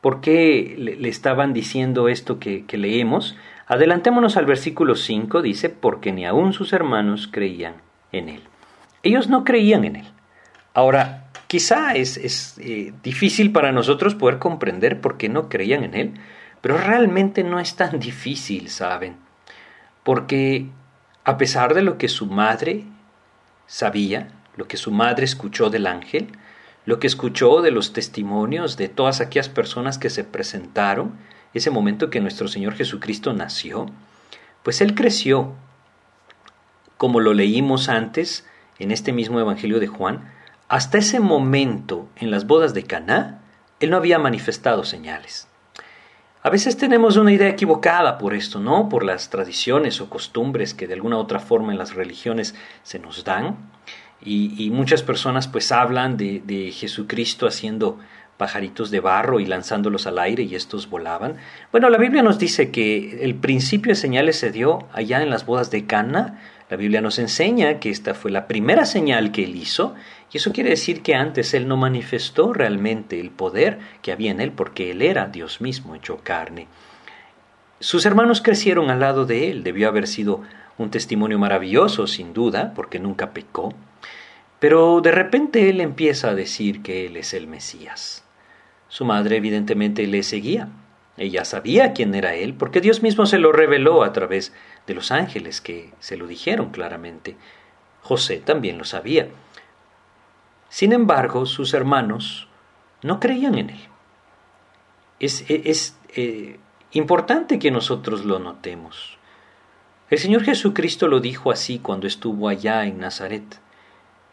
¿Por 0.00 0.20
qué 0.20 0.74
le, 0.78 1.08
estaban 1.08 1.52
diciendo 1.52 2.08
esto 2.08 2.38
que, 2.38 2.64
leemos? 2.72 3.36
Adelantémonos 3.66 4.36
al 4.36 4.46
versículo 4.46 4.94
5, 4.96 5.42
dice, 5.42 5.68
porque 5.68 6.12
ni 6.12 6.24
aun 6.24 6.52
sus 6.52 6.72
hermanos 6.72 7.28
creían 7.30 7.74
en 8.12 8.28
él. 8.28 8.42
Ellos 9.02 9.28
no 9.28 9.44
creían 9.44 9.84
en 9.84 9.96
él. 9.96 10.06
Ahora, 10.72 11.27
Quizá 11.48 11.94
es, 11.94 12.58
eh, 12.58 12.92
difícil 13.02 13.52
para 13.52 13.72
nosotros 13.72 14.14
poder 14.14 14.38
comprender 14.38 15.00
por 15.00 15.16
qué 15.16 15.30
no 15.30 15.48
creían 15.48 15.82
en 15.82 15.94
Él, 15.94 16.14
pero 16.60 16.76
realmente 16.76 17.42
no 17.42 17.58
es 17.58 17.74
tan 17.74 17.98
difícil, 17.98 18.68
¿saben? 18.68 19.16
Porque 20.04 20.66
a 21.24 21.38
pesar 21.38 21.72
de 21.72 21.80
lo 21.80 21.96
que 21.96 22.08
su 22.08 22.26
madre 22.26 22.84
sabía, 23.66 24.28
lo 24.56 24.68
que 24.68 24.76
su 24.76 24.90
madre 24.90 25.24
escuchó 25.24 25.70
del 25.70 25.86
ángel, 25.86 26.28
lo 26.84 27.00
que 27.00 27.06
escuchó 27.06 27.62
de 27.62 27.70
los 27.70 27.94
testimonios 27.94 28.76
de 28.76 28.88
todas 28.88 29.22
aquellas 29.22 29.48
personas 29.48 29.96
que 29.96 30.10
se 30.10 30.24
presentaron, 30.24 31.16
ese 31.54 31.70
momento 31.70 32.10
que 32.10 32.20
nuestro 32.20 32.48
Señor 32.48 32.74
Jesucristo 32.74 33.32
nació, 33.32 33.86
pues 34.62 34.82
Él 34.82 34.94
creció, 34.94 35.54
como 36.98 37.20
lo 37.20 37.32
leímos 37.32 37.88
antes 37.88 38.46
en 38.78 38.90
este 38.90 39.12
mismo 39.12 39.40
Evangelio 39.40 39.80
de 39.80 39.86
Juan, 39.86 40.30
hasta 40.68 40.98
ese 40.98 41.18
momento, 41.18 42.08
en 42.16 42.30
las 42.30 42.46
bodas 42.46 42.74
de 42.74 42.84
Caná, 42.84 43.40
él 43.80 43.90
no 43.90 43.96
había 43.96 44.18
manifestado 44.18 44.84
señales. 44.84 45.48
A 46.42 46.50
veces 46.50 46.76
tenemos 46.76 47.16
una 47.16 47.32
idea 47.32 47.48
equivocada 47.48 48.18
por 48.18 48.32
esto, 48.32 48.60
¿no? 48.60 48.88
Por 48.88 49.04
las 49.04 49.28
tradiciones 49.28 50.00
o 50.00 50.08
costumbres 50.08 50.72
que 50.72 50.86
de 50.86 50.94
alguna 50.94 51.18
otra 51.18 51.40
forma 51.40 51.72
en 51.72 51.78
las 51.78 51.94
religiones 51.94 52.54
se 52.82 52.98
nos 52.98 53.24
dan. 53.24 53.56
Y, 54.20 54.70
muchas 54.70 55.02
personas 55.02 55.46
pues 55.46 55.70
hablan 55.72 56.16
de, 56.16 56.42
de 56.44 56.72
Jesucristo 56.72 57.46
haciendo 57.46 57.98
pajaritos 58.36 58.90
de 58.90 59.00
barro 59.00 59.40
y 59.40 59.46
lanzándolos 59.46 60.06
al 60.06 60.18
aire 60.18 60.44
y 60.44 60.54
estos 60.54 60.88
volaban. 60.88 61.36
Bueno, 61.72 61.90
la 61.90 61.98
Biblia 61.98 62.22
nos 62.22 62.38
dice 62.38 62.70
que 62.70 63.24
el 63.24 63.34
principio 63.34 63.90
de 63.90 63.96
señales 63.96 64.38
se 64.38 64.50
dio 64.50 64.86
allá 64.92 65.22
en 65.22 65.30
las 65.30 65.44
bodas 65.44 65.70
de 65.70 65.86
Cana. 65.86 66.40
La 66.70 66.76
Biblia 66.76 67.00
nos 67.00 67.18
enseña 67.18 67.80
que 67.80 67.90
esta 67.90 68.14
fue 68.14 68.30
la 68.30 68.46
primera 68.46 68.86
señal 68.86 69.32
que 69.32 69.44
él 69.44 69.56
hizo 69.56 69.94
y 70.32 70.36
eso 70.36 70.52
quiere 70.52 70.70
decir 70.70 71.02
que 71.02 71.14
antes 71.14 71.54
Él 71.54 71.68
no 71.68 71.76
manifestó 71.76 72.52
realmente 72.52 73.18
el 73.18 73.30
poder 73.30 73.78
que 74.02 74.12
había 74.12 74.30
en 74.30 74.40
Él 74.40 74.52
porque 74.52 74.90
Él 74.90 75.02
era 75.02 75.26
Dios 75.26 75.60
mismo 75.60 75.94
hecho 75.94 76.18
carne. 76.22 76.68
Sus 77.80 78.04
hermanos 78.04 78.42
crecieron 78.42 78.90
al 78.90 79.00
lado 79.00 79.24
de 79.24 79.50
Él, 79.50 79.62
debió 79.62 79.88
haber 79.88 80.06
sido 80.06 80.42
un 80.76 80.90
testimonio 80.90 81.38
maravilloso, 81.38 82.06
sin 82.06 82.34
duda, 82.34 82.72
porque 82.74 82.98
nunca 82.98 83.32
pecó, 83.32 83.72
pero 84.58 85.00
de 85.00 85.12
repente 85.12 85.70
Él 85.70 85.80
empieza 85.80 86.30
a 86.30 86.34
decir 86.34 86.82
que 86.82 87.06
Él 87.06 87.16
es 87.16 87.32
el 87.34 87.46
Mesías. 87.46 88.24
Su 88.88 89.04
madre 89.04 89.36
evidentemente 89.36 90.06
le 90.06 90.22
seguía. 90.22 90.68
Ella 91.16 91.44
sabía 91.44 91.92
quién 91.92 92.14
era 92.14 92.34
Él, 92.34 92.54
porque 92.54 92.80
Dios 92.80 93.02
mismo 93.02 93.26
se 93.26 93.38
lo 93.38 93.52
reveló 93.52 94.02
a 94.02 94.12
través 94.12 94.52
de 94.86 94.94
los 94.94 95.10
ángeles 95.10 95.60
que 95.60 95.92
se 96.00 96.16
lo 96.16 96.26
dijeron 96.26 96.70
claramente. 96.70 97.36
José 98.02 98.38
también 98.38 98.78
lo 98.78 98.84
sabía. 98.84 99.28
Sin 100.68 100.92
embargo, 100.92 101.46
sus 101.46 101.74
hermanos 101.74 102.48
no 103.02 103.20
creían 103.20 103.56
en 103.56 103.70
él. 103.70 103.88
Es, 105.18 105.44
eh, 105.48 106.60
importante 106.92 107.58
que 107.58 107.70
nosotros 107.70 108.24
lo 108.24 108.38
notemos. 108.38 109.18
El 110.10 110.18
Señor 110.18 110.44
Jesucristo 110.44 111.08
lo 111.08 111.20
dijo 111.20 111.50
así 111.50 111.78
cuando 111.78 112.06
estuvo 112.06 112.48
allá 112.48 112.84
en 112.84 112.98
Nazaret. 112.98 113.60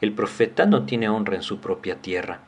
El 0.01 0.13
profeta 0.13 0.65
no 0.65 0.85
tiene 0.85 1.09
honra 1.09 1.35
en 1.35 1.41
su 1.41 1.59
propia 1.59 2.01
tierra. 2.01 2.39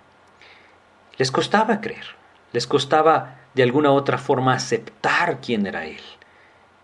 Les 1.17 1.31
costaba 1.31 1.81
creer, 1.81 2.05
les 2.53 2.67
costaba 2.67 3.39
de 3.53 3.63
alguna 3.63 3.91
otra 3.91 4.17
forma 4.17 4.53
aceptar 4.53 5.41
quién 5.41 5.65
era 5.65 5.85
Él. 5.85 6.01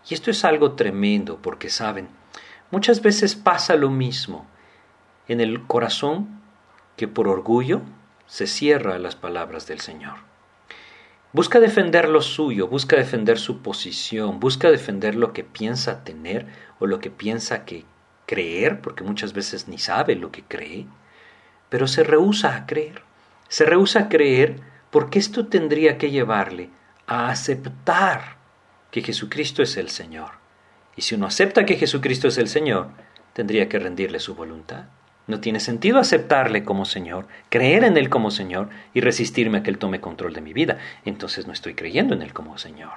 Y 0.08 0.14
esto 0.14 0.30
es 0.30 0.44
algo 0.44 0.72
tremendo 0.72 1.38
porque, 1.40 1.70
saben, 1.70 2.08
muchas 2.70 3.00
veces 3.00 3.36
pasa 3.36 3.76
lo 3.76 3.90
mismo. 3.90 4.46
En 5.28 5.40
el 5.40 5.66
corazón 5.66 6.42
que 6.96 7.08
por 7.08 7.28
orgullo 7.28 7.82
se 8.26 8.46
cierra 8.46 8.94
a 8.94 8.98
las 8.98 9.16
palabras 9.16 9.66
del 9.66 9.80
Señor. 9.80 10.14
Busca 11.32 11.58
defender 11.58 12.08
lo 12.08 12.22
suyo, 12.22 12.68
busca 12.68 12.96
defender 12.96 13.38
su 13.38 13.60
posición, 13.60 14.38
busca 14.38 14.70
defender 14.70 15.16
lo 15.16 15.32
que 15.32 15.42
piensa 15.42 16.04
tener 16.04 16.46
o 16.78 16.86
lo 16.86 17.00
que 17.00 17.10
piensa 17.10 17.64
que 17.64 17.84
creer, 18.26 18.80
porque 18.80 19.02
muchas 19.02 19.32
veces 19.32 19.66
ni 19.66 19.78
sabe 19.78 20.14
lo 20.14 20.30
que 20.30 20.44
cree, 20.44 20.86
pero 21.68 21.88
se 21.88 22.04
rehúsa 22.04 22.54
a 22.54 22.66
creer. 22.66 23.02
Se 23.48 23.64
rehúsa 23.64 24.00
a 24.00 24.08
creer 24.08 24.60
porque 24.90 25.18
esto 25.18 25.48
tendría 25.48 25.98
que 25.98 26.12
llevarle 26.12 26.70
a 27.08 27.30
aceptar 27.30 28.36
que 28.92 29.02
Jesucristo 29.02 29.60
es 29.62 29.76
el 29.76 29.90
Señor. 29.90 30.30
Y 30.94 31.02
si 31.02 31.16
uno 31.16 31.26
acepta 31.26 31.66
que 31.66 31.76
Jesucristo 31.76 32.28
es 32.28 32.38
el 32.38 32.48
Señor, 32.48 32.90
tendría 33.32 33.68
que 33.68 33.80
rendirle 33.80 34.20
su 34.20 34.36
voluntad. 34.36 34.84
No 35.26 35.40
tiene 35.40 35.60
sentido 35.60 35.98
aceptarle 35.98 36.64
como 36.64 36.84
Señor, 36.84 37.26
creer 37.48 37.84
en 37.84 37.96
Él 37.96 38.10
como 38.10 38.30
Señor 38.30 38.68
y 38.92 39.00
resistirme 39.00 39.58
a 39.58 39.62
que 39.62 39.70
Él 39.70 39.78
tome 39.78 40.00
control 40.00 40.34
de 40.34 40.42
mi 40.42 40.52
vida. 40.52 40.78
Entonces 41.04 41.46
no 41.46 41.52
estoy 41.52 41.74
creyendo 41.74 42.14
en 42.14 42.22
Él 42.22 42.34
como 42.34 42.58
Señor. 42.58 42.92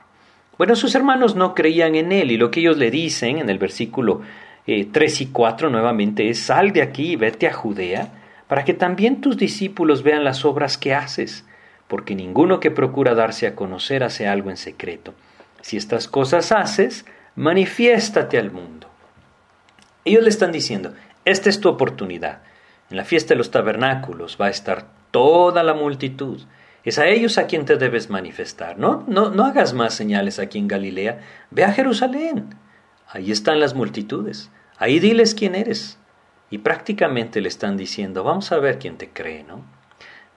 Bueno, 0.57 0.75
sus 0.75 0.95
hermanos 0.95 1.35
no 1.35 1.55
creían 1.55 1.95
en 1.95 2.11
Él 2.11 2.31
y 2.31 2.37
lo 2.37 2.51
que 2.51 2.59
ellos 2.59 2.77
le 2.77 2.91
dicen 2.91 3.37
en 3.37 3.49
el 3.49 3.59
versículo 3.59 4.21
3 4.65 5.21
eh, 5.21 5.23
y 5.23 5.27
4 5.27 5.69
nuevamente 5.69 6.29
es, 6.29 6.39
sal 6.39 6.73
de 6.73 6.81
aquí 6.81 7.13
y 7.13 7.15
vete 7.15 7.47
a 7.47 7.53
Judea 7.53 8.11
para 8.47 8.65
que 8.65 8.73
también 8.73 9.21
tus 9.21 9.37
discípulos 9.37 10.03
vean 10.03 10.23
las 10.23 10.45
obras 10.45 10.77
que 10.77 10.93
haces, 10.93 11.45
porque 11.87 12.15
ninguno 12.15 12.59
que 12.59 12.71
procura 12.71 13.13
darse 13.13 13.47
a 13.47 13.55
conocer 13.55 14.03
hace 14.03 14.27
algo 14.27 14.49
en 14.49 14.57
secreto. 14.57 15.13
Si 15.61 15.77
estas 15.77 16.07
cosas 16.07 16.51
haces, 16.51 17.05
manifiéstate 17.35 18.37
al 18.37 18.51
mundo. 18.51 18.87
Ellos 20.05 20.23
le 20.23 20.29
están 20.29 20.51
diciendo, 20.51 20.93
esta 21.31 21.49
es 21.49 21.59
tu 21.59 21.69
oportunidad. 21.69 22.41
En 22.89 22.97
la 22.97 23.03
fiesta 23.03 23.33
de 23.33 23.37
los 23.37 23.51
tabernáculos 23.51 24.37
va 24.39 24.45
a 24.45 24.49
estar 24.49 24.87
toda 25.11 25.61
la 25.61 25.73
multitud. 25.73 26.41
Es 26.85 26.99
a 26.99 27.07
ellos 27.07 27.37
a 27.37 27.47
quien 27.47 27.65
te 27.65 27.75
debes 27.75 28.09
manifestar. 28.09 28.79
No, 28.79 29.03
no, 29.07 29.29
no 29.29 29.43
hagas 29.43 29.73
más 29.73 29.93
señales 29.93 30.39
aquí 30.39 30.57
en 30.57 30.69
Galilea. 30.69 31.19
Ve 31.51 31.65
a 31.65 31.73
Jerusalén. 31.73 32.55
Ahí 33.09 33.31
están 33.31 33.59
las 33.59 33.73
multitudes. 33.73 34.49
Ahí 34.77 34.99
diles 34.99 35.33
quién 35.35 35.55
eres. 35.55 35.99
Y 36.49 36.59
prácticamente 36.59 37.41
le 37.41 37.49
están 37.49 37.75
diciendo, 37.75 38.23
vamos 38.23 38.53
a 38.53 38.59
ver 38.59 38.79
quién 38.79 38.97
te 38.97 39.09
cree, 39.09 39.43
¿no? 39.43 39.65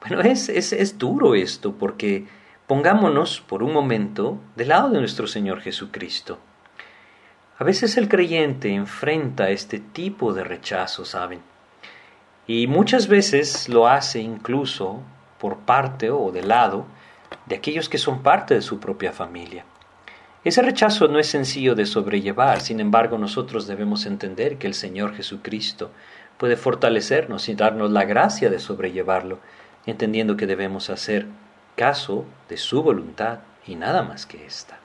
Bueno, 0.00 0.22
es, 0.22 0.48
es, 0.48 0.72
es 0.72 0.98
duro 0.98 1.36
esto 1.36 1.76
porque 1.76 2.26
pongámonos 2.66 3.40
por 3.42 3.62
un 3.62 3.72
momento 3.72 4.40
del 4.56 4.68
lado 4.68 4.90
de 4.90 4.98
nuestro 4.98 5.28
Señor 5.28 5.60
Jesucristo. 5.60 6.40
A 7.60 7.64
veces 7.64 7.98
el 7.98 8.08
creyente 8.08 8.74
enfrenta 8.74 9.50
este 9.50 9.80
tipo 9.80 10.32
de 10.32 10.44
rechazo, 10.44 11.04
¿saben? 11.04 11.42
Y 12.46 12.66
muchas 12.66 13.06
veces 13.06 13.68
lo 13.68 13.86
hace 13.86 14.18
incluso 14.18 15.02
por 15.38 15.58
parte 15.58 16.10
o 16.10 16.32
de 16.32 16.42
lado 16.42 16.86
de 17.44 17.56
aquellos 17.56 17.90
que 17.90 17.98
son 17.98 18.22
parte 18.22 18.54
de 18.54 18.62
su 18.62 18.80
propia 18.80 19.12
familia. 19.12 19.66
Ese 20.42 20.62
rechazo 20.62 21.06
no 21.08 21.18
es 21.18 21.26
sencillo 21.26 21.74
de 21.74 21.84
sobrellevar, 21.84 22.62
sin 22.62 22.80
embargo 22.80 23.18
nosotros 23.18 23.66
debemos 23.66 24.06
entender 24.06 24.56
que 24.56 24.66
el 24.66 24.72
Señor 24.72 25.14
Jesucristo 25.14 25.90
puede 26.38 26.56
fortalecernos 26.56 27.50
y 27.50 27.54
darnos 27.56 27.90
la 27.90 28.06
gracia 28.06 28.48
de 28.48 28.58
sobrellevarlo, 28.58 29.38
entendiendo 29.84 30.38
que 30.38 30.46
debemos 30.46 30.88
hacer 30.88 31.26
caso 31.76 32.24
de 32.48 32.56
su 32.56 32.82
voluntad 32.82 33.40
y 33.66 33.74
nada 33.74 34.02
más 34.02 34.24
que 34.24 34.46
esta. 34.46 34.79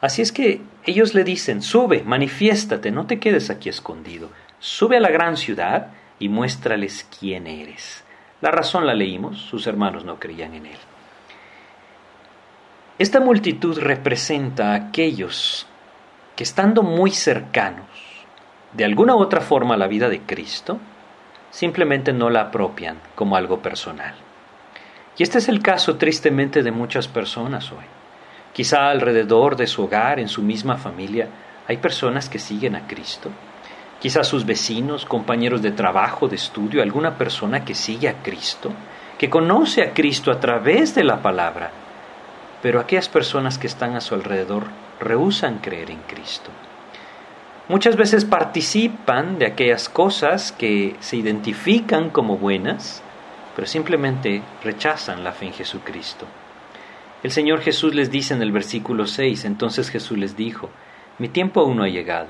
Así 0.00 0.22
es 0.22 0.30
que 0.30 0.62
ellos 0.84 1.14
le 1.14 1.24
dicen, 1.24 1.60
sube, 1.60 2.02
manifiéstate, 2.04 2.90
no 2.90 3.06
te 3.06 3.18
quedes 3.18 3.50
aquí 3.50 3.68
escondido, 3.68 4.30
sube 4.60 4.96
a 4.96 5.00
la 5.00 5.10
gran 5.10 5.36
ciudad 5.36 5.88
y 6.18 6.28
muéstrales 6.28 7.06
quién 7.18 7.46
eres. 7.46 8.04
La 8.40 8.50
razón 8.50 8.86
la 8.86 8.94
leímos, 8.94 9.38
sus 9.38 9.66
hermanos 9.66 10.04
no 10.04 10.20
creían 10.20 10.54
en 10.54 10.66
él. 10.66 10.78
Esta 12.98 13.20
multitud 13.20 13.78
representa 13.78 14.72
a 14.72 14.74
aquellos 14.74 15.66
que 16.36 16.44
estando 16.44 16.82
muy 16.82 17.10
cercanos, 17.10 17.86
de 18.72 18.84
alguna 18.84 19.16
u 19.16 19.18
otra 19.18 19.40
forma, 19.40 19.74
a 19.74 19.78
la 19.78 19.88
vida 19.88 20.08
de 20.08 20.20
Cristo, 20.20 20.78
simplemente 21.50 22.12
no 22.12 22.30
la 22.30 22.42
apropian 22.42 22.98
como 23.14 23.36
algo 23.36 23.60
personal. 23.60 24.14
Y 25.16 25.24
este 25.24 25.38
es 25.38 25.48
el 25.48 25.60
caso 25.60 25.96
tristemente 25.96 26.62
de 26.62 26.70
muchas 26.70 27.08
personas 27.08 27.72
hoy. 27.72 27.97
Quizá 28.58 28.90
alrededor 28.90 29.54
de 29.54 29.68
su 29.68 29.84
hogar, 29.84 30.18
en 30.18 30.26
su 30.26 30.42
misma 30.42 30.76
familia, 30.76 31.28
hay 31.68 31.76
personas 31.76 32.28
que 32.28 32.40
siguen 32.40 32.74
a 32.74 32.88
Cristo. 32.88 33.30
Quizá 34.00 34.24
sus 34.24 34.44
vecinos, 34.44 35.06
compañeros 35.06 35.62
de 35.62 35.70
trabajo, 35.70 36.26
de 36.26 36.34
estudio, 36.34 36.82
alguna 36.82 37.16
persona 37.16 37.64
que 37.64 37.76
sigue 37.76 38.08
a 38.08 38.20
Cristo, 38.20 38.72
que 39.16 39.30
conoce 39.30 39.82
a 39.82 39.94
Cristo 39.94 40.32
a 40.32 40.40
través 40.40 40.92
de 40.96 41.04
la 41.04 41.22
palabra, 41.22 41.70
pero 42.60 42.80
aquellas 42.80 43.08
personas 43.08 43.58
que 43.58 43.68
están 43.68 43.94
a 43.94 44.00
su 44.00 44.16
alrededor 44.16 44.64
rehusan 44.98 45.58
creer 45.58 45.92
en 45.92 46.00
Cristo. 46.08 46.50
Muchas 47.68 47.94
veces 47.94 48.24
participan 48.24 49.38
de 49.38 49.46
aquellas 49.46 49.88
cosas 49.88 50.50
que 50.50 50.96
se 50.98 51.16
identifican 51.16 52.10
como 52.10 52.36
buenas, 52.36 53.04
pero 53.54 53.68
simplemente 53.68 54.42
rechazan 54.64 55.22
la 55.22 55.30
fe 55.30 55.46
en 55.46 55.52
Jesucristo. 55.52 56.26
El 57.20 57.32
Señor 57.32 57.62
Jesús 57.62 57.96
les 57.96 58.12
dice 58.12 58.32
en 58.32 58.42
el 58.42 58.52
versículo 58.52 59.04
6, 59.06 59.44
entonces 59.44 59.90
Jesús 59.90 60.16
les 60.16 60.36
dijo, 60.36 60.70
mi 61.18 61.28
tiempo 61.28 61.60
aún 61.60 61.76
no 61.76 61.82
ha 61.82 61.88
llegado. 61.88 62.28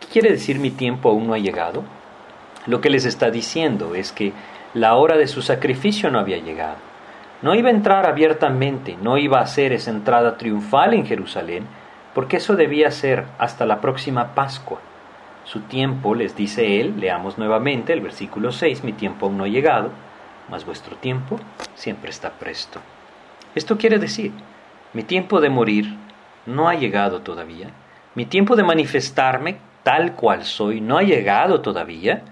¿Qué 0.00 0.06
quiere 0.06 0.30
decir 0.30 0.58
mi 0.58 0.70
tiempo 0.70 1.10
aún 1.10 1.26
no 1.26 1.34
ha 1.34 1.38
llegado? 1.38 1.84
Lo 2.66 2.80
que 2.80 2.88
les 2.88 3.04
está 3.04 3.30
diciendo 3.30 3.94
es 3.94 4.10
que 4.10 4.32
la 4.72 4.94
hora 4.94 5.18
de 5.18 5.26
su 5.26 5.42
sacrificio 5.42 6.10
no 6.10 6.18
había 6.18 6.38
llegado. 6.38 6.78
No 7.42 7.54
iba 7.54 7.68
a 7.68 7.72
entrar 7.72 8.06
abiertamente, 8.06 8.96
no 9.02 9.18
iba 9.18 9.38
a 9.38 9.42
hacer 9.42 9.74
esa 9.74 9.90
entrada 9.90 10.38
triunfal 10.38 10.94
en 10.94 11.04
Jerusalén, 11.04 11.66
porque 12.14 12.38
eso 12.38 12.56
debía 12.56 12.90
ser 12.90 13.26
hasta 13.36 13.66
la 13.66 13.82
próxima 13.82 14.34
Pascua. 14.34 14.80
Su 15.44 15.60
tiempo, 15.60 16.14
les 16.14 16.34
dice 16.34 16.80
él, 16.80 16.94
leamos 16.98 17.36
nuevamente 17.36 17.92
el 17.92 18.00
versículo 18.00 18.50
6, 18.50 18.82
mi 18.82 18.94
tiempo 18.94 19.26
aún 19.26 19.36
no 19.36 19.44
ha 19.44 19.48
llegado, 19.48 19.90
mas 20.48 20.64
vuestro 20.64 20.96
tiempo 20.96 21.38
siempre 21.74 22.08
está 22.08 22.30
presto. 22.30 22.80
Esto 23.54 23.78
quiere 23.78 23.98
decir, 23.98 24.32
mi 24.92 25.02
tiempo 25.02 25.40
de 25.40 25.50
morir 25.50 25.96
no 26.46 26.68
ha 26.68 26.74
llegado 26.74 27.22
todavía, 27.22 27.70
mi 28.14 28.26
tiempo 28.26 28.56
de 28.56 28.62
manifestarme 28.62 29.58
tal 29.82 30.14
cual 30.14 30.44
soy 30.44 30.80
no 30.80 30.98
ha 30.98 31.02
llegado 31.02 31.60
todavía, 31.60 32.22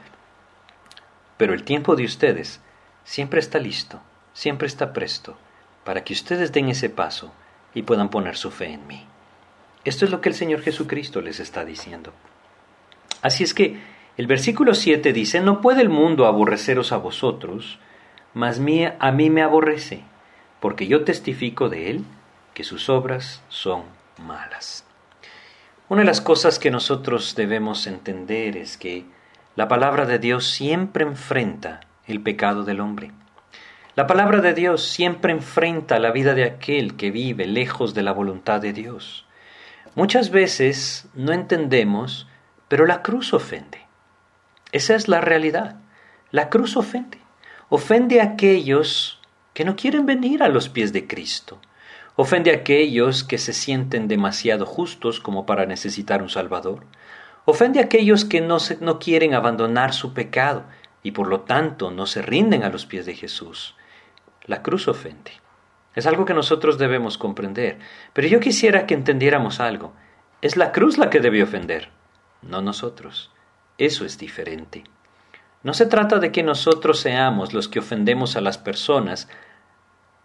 pero 1.36 1.54
el 1.54 1.64
tiempo 1.64 1.96
de 1.96 2.04
ustedes 2.04 2.60
siempre 3.04 3.40
está 3.40 3.58
listo 3.58 4.00
siempre 4.32 4.66
está 4.66 4.92
presto 4.92 5.36
para 5.84 6.04
que 6.04 6.12
ustedes 6.12 6.52
den 6.52 6.68
ese 6.68 6.90
paso 6.90 7.32
y 7.74 7.82
puedan 7.82 8.10
poner 8.10 8.36
su 8.36 8.50
fe 8.50 8.72
en 8.72 8.86
mí. 8.86 9.06
Esto 9.84 10.04
es 10.04 10.10
lo 10.10 10.20
que 10.20 10.28
el 10.28 10.34
Señor 10.34 10.60
Jesucristo 10.60 11.20
les 11.20 11.40
está 11.40 11.64
diciendo. 11.64 12.12
Así 13.22 13.44
es 13.44 13.54
que 13.54 13.78
el 14.16 14.26
versículo 14.26 14.74
7 14.74 15.12
dice, 15.12 15.40
no 15.40 15.60
puede 15.60 15.82
el 15.82 15.88
mundo 15.88 16.26
aborreceros 16.26 16.92
a 16.92 16.98
vosotros, 16.98 17.78
mas 18.34 18.58
a 18.58 19.12
mí 19.12 19.30
me 19.30 19.42
aborrece, 19.42 20.04
porque 20.60 20.86
yo 20.86 21.04
testifico 21.04 21.68
de 21.68 21.90
él 21.90 22.04
que 22.54 22.64
sus 22.64 22.88
obras 22.88 23.42
son 23.48 23.84
malas. 24.18 24.84
Una 25.88 26.02
de 26.02 26.06
las 26.06 26.20
cosas 26.20 26.58
que 26.58 26.70
nosotros 26.70 27.34
debemos 27.34 27.86
entender 27.86 28.56
es 28.56 28.76
que 28.76 29.04
la 29.56 29.66
palabra 29.66 30.06
de 30.06 30.18
Dios 30.18 30.46
siempre 30.46 31.04
enfrenta 31.04 31.80
el 32.06 32.20
pecado 32.20 32.64
del 32.64 32.80
hombre. 32.80 33.10
La 33.96 34.06
palabra 34.06 34.40
de 34.40 34.54
Dios 34.54 34.84
siempre 34.84 35.32
enfrenta 35.32 35.98
la 35.98 36.12
vida 36.12 36.34
de 36.34 36.44
aquel 36.44 36.96
que 36.96 37.10
vive 37.10 37.46
lejos 37.46 37.92
de 37.92 38.02
la 38.02 38.12
voluntad 38.12 38.60
de 38.60 38.72
Dios. 38.72 39.26
Muchas 39.96 40.30
veces 40.30 41.08
no 41.14 41.32
entendemos, 41.32 42.28
pero 42.68 42.86
la 42.86 43.02
cruz 43.02 43.34
ofende. 43.34 43.80
Esa 44.70 44.94
es 44.94 45.08
la 45.08 45.20
realidad. 45.20 45.76
La 46.30 46.48
cruz 46.48 46.76
ofende. 46.76 47.18
Ofende 47.68 48.20
a 48.20 48.24
aquellos 48.24 49.19
que 49.54 49.64
no 49.64 49.76
quieren 49.76 50.06
venir 50.06 50.42
a 50.42 50.48
los 50.48 50.68
pies 50.68 50.92
de 50.92 51.06
Cristo. 51.06 51.60
Ofende 52.16 52.50
a 52.50 52.56
aquellos 52.56 53.24
que 53.24 53.38
se 53.38 53.52
sienten 53.52 54.08
demasiado 54.08 54.66
justos 54.66 55.20
como 55.20 55.46
para 55.46 55.66
necesitar 55.66 56.22
un 56.22 56.28
Salvador. 56.28 56.84
Ofende 57.44 57.80
a 57.80 57.84
aquellos 57.84 58.24
que 58.24 58.40
no, 58.40 58.58
no 58.80 58.98
quieren 58.98 59.34
abandonar 59.34 59.94
su 59.94 60.12
pecado 60.12 60.64
y 61.02 61.12
por 61.12 61.28
lo 61.28 61.40
tanto 61.40 61.90
no 61.90 62.06
se 62.06 62.22
rinden 62.22 62.62
a 62.62 62.68
los 62.68 62.86
pies 62.86 63.06
de 63.06 63.14
Jesús. 63.14 63.74
La 64.44 64.62
cruz 64.62 64.88
ofende. 64.88 65.32
Es 65.94 66.06
algo 66.06 66.24
que 66.24 66.34
nosotros 66.34 66.78
debemos 66.78 67.18
comprender. 67.18 67.78
Pero 68.12 68.28
yo 68.28 68.40
quisiera 68.40 68.86
que 68.86 68.94
entendiéramos 68.94 69.60
algo. 69.60 69.92
Es 70.42 70.56
la 70.56 70.72
cruz 70.72 70.98
la 70.98 71.10
que 71.10 71.20
debe 71.20 71.42
ofender, 71.42 71.90
no 72.42 72.62
nosotros. 72.62 73.30
Eso 73.78 74.04
es 74.04 74.18
diferente. 74.18 74.84
No 75.62 75.74
se 75.74 75.86
trata 75.86 76.18
de 76.18 76.32
que 76.32 76.42
nosotros 76.42 77.00
seamos 77.00 77.52
los 77.52 77.68
que 77.68 77.78
ofendemos 77.78 78.36
a 78.36 78.40
las 78.40 78.58
personas 78.58 79.28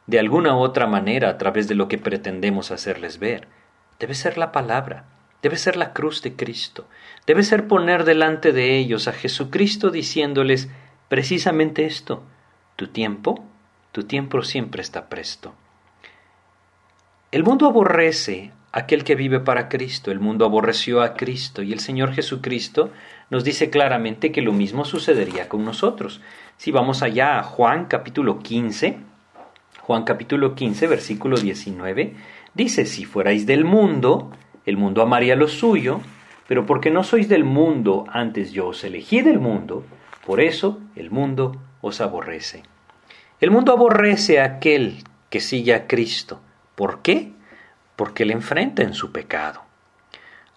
de 0.08 0.19
alguna 0.19 0.56
u 0.56 0.60
otra 0.60 0.88
manera 0.88 1.30
a 1.30 1.38
través 1.38 1.67
de 1.67 1.76
lo 1.76 1.88
que 1.88 1.98
pretendemos 1.98 2.71
hacerles 2.71 3.19
ver. 3.19 3.48
Debe 4.00 4.13
ser 4.13 4.38
la 4.38 4.52
palabra, 4.52 5.06
debe 5.41 5.58
ser 5.58 5.76
la 5.76 5.93
cruz 5.93 6.21
de 6.21 6.36
Cristo, 6.36 6.88
debe 7.26 7.43
ser 7.43 7.67
poner 7.67 8.04
delante 8.04 8.52
de 8.52 8.78
ellos 8.78 9.08
a 9.08 9.13
Jesucristo 9.13 9.89
diciéndoles 9.89 10.69
precisamente 11.10 11.86
esto, 11.86 12.24
tu 12.76 12.88
tiempo 12.88 13.43
tu 13.95 14.04
tiempo 14.04 14.43
siempre 14.43 14.82
está 14.82 15.08
presto. 15.08 15.56
El 17.32 17.45
mundo 17.45 17.65
aborrece 17.65 18.52
aquel 18.75 19.05
que 19.05 19.15
vive 19.15 19.39
para 19.39 19.69
Cristo, 19.69 20.11
el 20.11 20.19
mundo 20.19 20.43
aborreció 20.43 21.01
a 21.01 21.13
Cristo 21.13 21.63
y 21.63 21.71
el 21.71 21.79
Señor 21.79 22.11
Jesucristo 22.11 22.91
nos 23.29 23.45
dice 23.45 23.69
claramente 23.69 24.33
que 24.33 24.41
lo 24.41 24.51
mismo 24.51 24.83
sucedería 24.83 25.47
con 25.47 25.63
nosotros. 25.63 26.19
Si 26.57 26.71
vamos 26.71 27.01
allá 27.01 27.39
a 27.39 27.43
Juan 27.43 27.85
capítulo 27.85 28.39
15, 28.39 28.97
Juan 29.79 30.03
capítulo 30.03 30.55
15, 30.55 30.88
versículo 30.88 31.38
19, 31.38 32.15
dice, 32.53 32.85
si 32.85 33.05
fuerais 33.05 33.45
del 33.45 33.63
mundo, 33.63 34.31
el 34.65 34.75
mundo 34.75 35.01
amaría 35.01 35.38
lo 35.38 35.47
suyo, 35.47 36.01
pero 36.45 36.65
porque 36.65 36.91
no 36.91 37.05
sois 37.05 37.29
del 37.29 37.45
mundo, 37.45 38.03
antes 38.09 38.51
yo 38.51 38.67
os 38.67 38.83
elegí 38.83 39.21
del 39.21 39.39
mundo, 39.39 39.85
por 40.25 40.41
eso 40.41 40.81
el 40.97 41.11
mundo 41.11 41.55
os 41.79 42.01
aborrece. 42.01 42.63
El 43.39 43.51
mundo 43.51 43.71
aborrece 43.71 44.41
a 44.41 44.45
aquel 44.45 45.05
que 45.29 45.39
sigue 45.39 45.73
a 45.73 45.88
Cristo. 45.88 46.41
¿Por 46.75 47.01
qué? 47.01 47.35
Porque 47.95 48.25
le 48.25 48.34
enfrenta 48.34 48.84
en 48.84 48.93
su 48.93 49.12
pecado. 49.12 49.63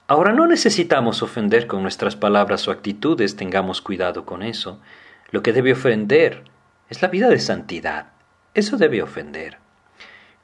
Ahora 0.06 0.32
no 0.32 0.46
necesitamos 0.46 1.22
ofender 1.22 1.66
con 1.66 1.82
nuestras 1.82 2.16
palabras 2.16 2.66
o 2.66 2.70
actitudes, 2.70 3.36
tengamos 3.36 3.82
cuidado 3.82 4.24
con 4.24 4.42
eso. 4.42 4.80
Lo 5.30 5.42
que 5.42 5.52
debe 5.52 5.72
ofender 5.72 6.44
es 6.88 7.02
la 7.02 7.08
vida 7.08 7.28
de 7.28 7.38
santidad. 7.38 8.12
Eso 8.54 8.78
debe 8.78 9.02
ofender. 9.02 9.58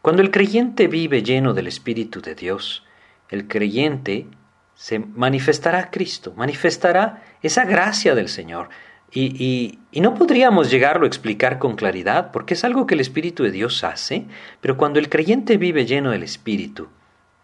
Cuando 0.03 0.21
el 0.21 0.31
creyente 0.31 0.87
vive 0.87 1.23
lleno 1.23 1.55
del 1.55 1.67
Espíritu 1.67 2.21
de 2.21 2.35
Dios, 2.35 2.85
el 3.31 3.49
creyente 3.49 4.27
se 4.75 4.99
manifestará 4.99 5.79
a 5.79 5.91
Cristo, 5.91 6.35
manifestará 6.37 7.23
esa 7.41 7.65
gracia 7.65 8.15
del 8.15 8.29
Señor, 8.29 8.69
Y, 9.17 9.79
no 9.93 10.15
podríamos 10.15 10.73
llegarlo 10.73 11.05
a 11.05 11.07
explicar 11.07 11.61
con 11.61 11.77
claridad, 11.77 12.33
porque 12.33 12.55
es 12.55 12.65
algo 12.65 12.85
que 12.87 12.95
el 12.95 13.01
Espíritu 13.01 13.45
de 13.45 13.53
Dios 13.53 13.85
hace, 13.85 14.27
pero 14.61 14.77
cuando 14.77 14.99
el 14.99 15.09
creyente 15.09 15.57
vive 15.57 15.87
lleno 15.87 16.11
del 16.11 16.25
Espíritu, 16.25 16.89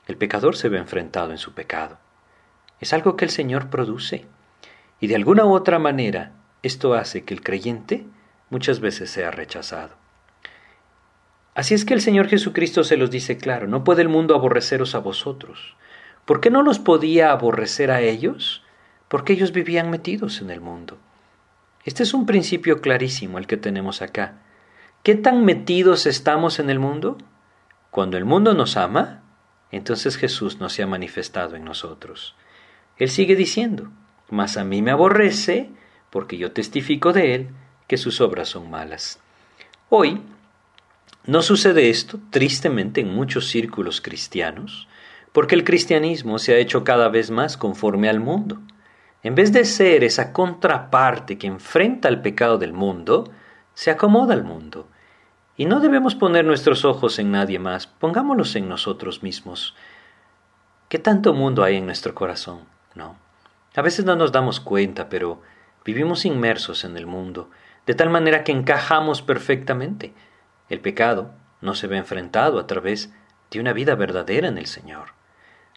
el 0.08 0.16
pecador 0.16 0.56
se 0.56 0.68
ve 0.68 0.78
enfrentado 0.78 1.30
en 1.30 1.38
su 1.38 1.54
pecado. 1.54 1.98
Es 2.80 2.92
algo 2.92 3.16
que 3.16 3.24
el 3.24 3.30
Señor 3.30 3.70
produce. 3.70 4.26
Y 4.98 5.06
de 5.06 5.14
alguna 5.14 5.44
u 5.44 5.52
otra 5.52 5.78
manera, 5.78 6.32
esto 6.64 6.94
hace 6.94 7.22
que 7.22 7.34
el 7.34 7.42
creyente 7.42 8.04
muchas 8.50 8.80
veces 8.80 9.08
sea 9.08 9.30
rechazado. 9.30 9.94
Así 11.54 11.74
es 11.74 11.84
que 11.84 11.94
el 11.94 12.00
Señor 12.00 12.26
Jesucristo 12.26 12.82
se 12.82 12.96
los 12.96 13.12
dice 13.12 13.36
claro, 13.36 13.68
no 13.68 13.84
puede 13.84 14.02
el 14.02 14.08
mundo 14.08 14.34
aborreceros 14.34 14.96
a 14.96 14.98
vosotros. 14.98 15.76
¿Por 16.24 16.40
qué 16.40 16.50
no 16.50 16.62
los 16.62 16.80
podía 16.80 17.30
aborrecer 17.30 17.92
a 17.92 18.00
ellos? 18.00 18.64
Porque 19.06 19.34
ellos 19.34 19.52
vivían 19.52 19.88
metidos 19.90 20.40
en 20.40 20.50
el 20.50 20.60
mundo. 20.60 20.98
Este 21.84 22.02
es 22.02 22.12
un 22.12 22.26
principio 22.26 22.80
clarísimo 22.80 23.38
el 23.38 23.46
que 23.46 23.56
tenemos 23.56 24.02
acá. 24.02 24.34
¿Qué 25.02 25.14
tan 25.14 25.44
metidos 25.44 26.04
estamos 26.04 26.58
en 26.58 26.68
el 26.68 26.78
mundo? 26.78 27.16
Cuando 27.90 28.18
el 28.18 28.26
mundo 28.26 28.52
nos 28.52 28.76
ama, 28.76 29.22
entonces 29.72 30.16
Jesús 30.16 30.60
no 30.60 30.68
se 30.68 30.82
ha 30.82 30.86
manifestado 30.86 31.56
en 31.56 31.64
nosotros. 31.64 32.36
Él 32.98 33.08
sigue 33.08 33.34
diciendo, 33.34 33.90
mas 34.28 34.58
a 34.58 34.64
mí 34.64 34.82
me 34.82 34.90
aborrece, 34.90 35.70
porque 36.10 36.36
yo 36.36 36.52
testifico 36.52 37.12
de 37.14 37.34
él, 37.34 37.48
que 37.86 37.96
sus 37.96 38.20
obras 38.20 38.50
son 38.50 38.70
malas. 38.70 39.18
Hoy, 39.88 40.22
no 41.24 41.42
sucede 41.42 41.88
esto, 41.88 42.20
tristemente, 42.30 43.00
en 43.00 43.14
muchos 43.14 43.48
círculos 43.48 44.00
cristianos, 44.00 44.86
porque 45.32 45.54
el 45.54 45.64
cristianismo 45.64 46.38
se 46.38 46.54
ha 46.54 46.58
hecho 46.58 46.84
cada 46.84 47.08
vez 47.08 47.30
más 47.30 47.56
conforme 47.56 48.08
al 48.08 48.20
mundo. 48.20 48.60
En 49.22 49.34
vez 49.34 49.52
de 49.52 49.64
ser 49.64 50.02
esa 50.02 50.32
contraparte 50.32 51.36
que 51.36 51.46
enfrenta 51.46 52.08
el 52.08 52.22
pecado 52.22 52.56
del 52.56 52.72
mundo, 52.72 53.30
se 53.74 53.90
acomoda 53.90 54.34
al 54.34 54.44
mundo. 54.44 54.88
Y 55.56 55.66
no 55.66 55.80
debemos 55.80 56.14
poner 56.14 56.44
nuestros 56.44 56.84
ojos 56.84 57.18
en 57.18 57.30
nadie 57.30 57.58
más, 57.58 57.86
pongámoslos 57.86 58.56
en 58.56 58.68
nosotros 58.68 59.22
mismos. 59.22 59.76
¿Qué 60.88 60.98
tanto 60.98 61.34
mundo 61.34 61.62
hay 61.62 61.76
en 61.76 61.86
nuestro 61.86 62.14
corazón? 62.14 62.60
No. 62.94 63.16
A 63.76 63.82
veces 63.82 64.04
no 64.04 64.16
nos 64.16 64.32
damos 64.32 64.58
cuenta, 64.58 65.08
pero 65.08 65.42
vivimos 65.84 66.24
inmersos 66.24 66.84
en 66.84 66.96
el 66.96 67.06
mundo, 67.06 67.50
de 67.86 67.94
tal 67.94 68.10
manera 68.10 68.42
que 68.42 68.52
encajamos 68.52 69.22
perfectamente. 69.22 70.14
El 70.68 70.80
pecado 70.80 71.32
no 71.60 71.74
se 71.74 71.86
ve 71.86 71.98
enfrentado 71.98 72.58
a 72.58 72.66
través 72.66 73.12
de 73.50 73.60
una 73.60 73.72
vida 73.72 73.94
verdadera 73.94 74.48
en 74.48 74.58
el 74.58 74.66
Señor, 74.66 75.08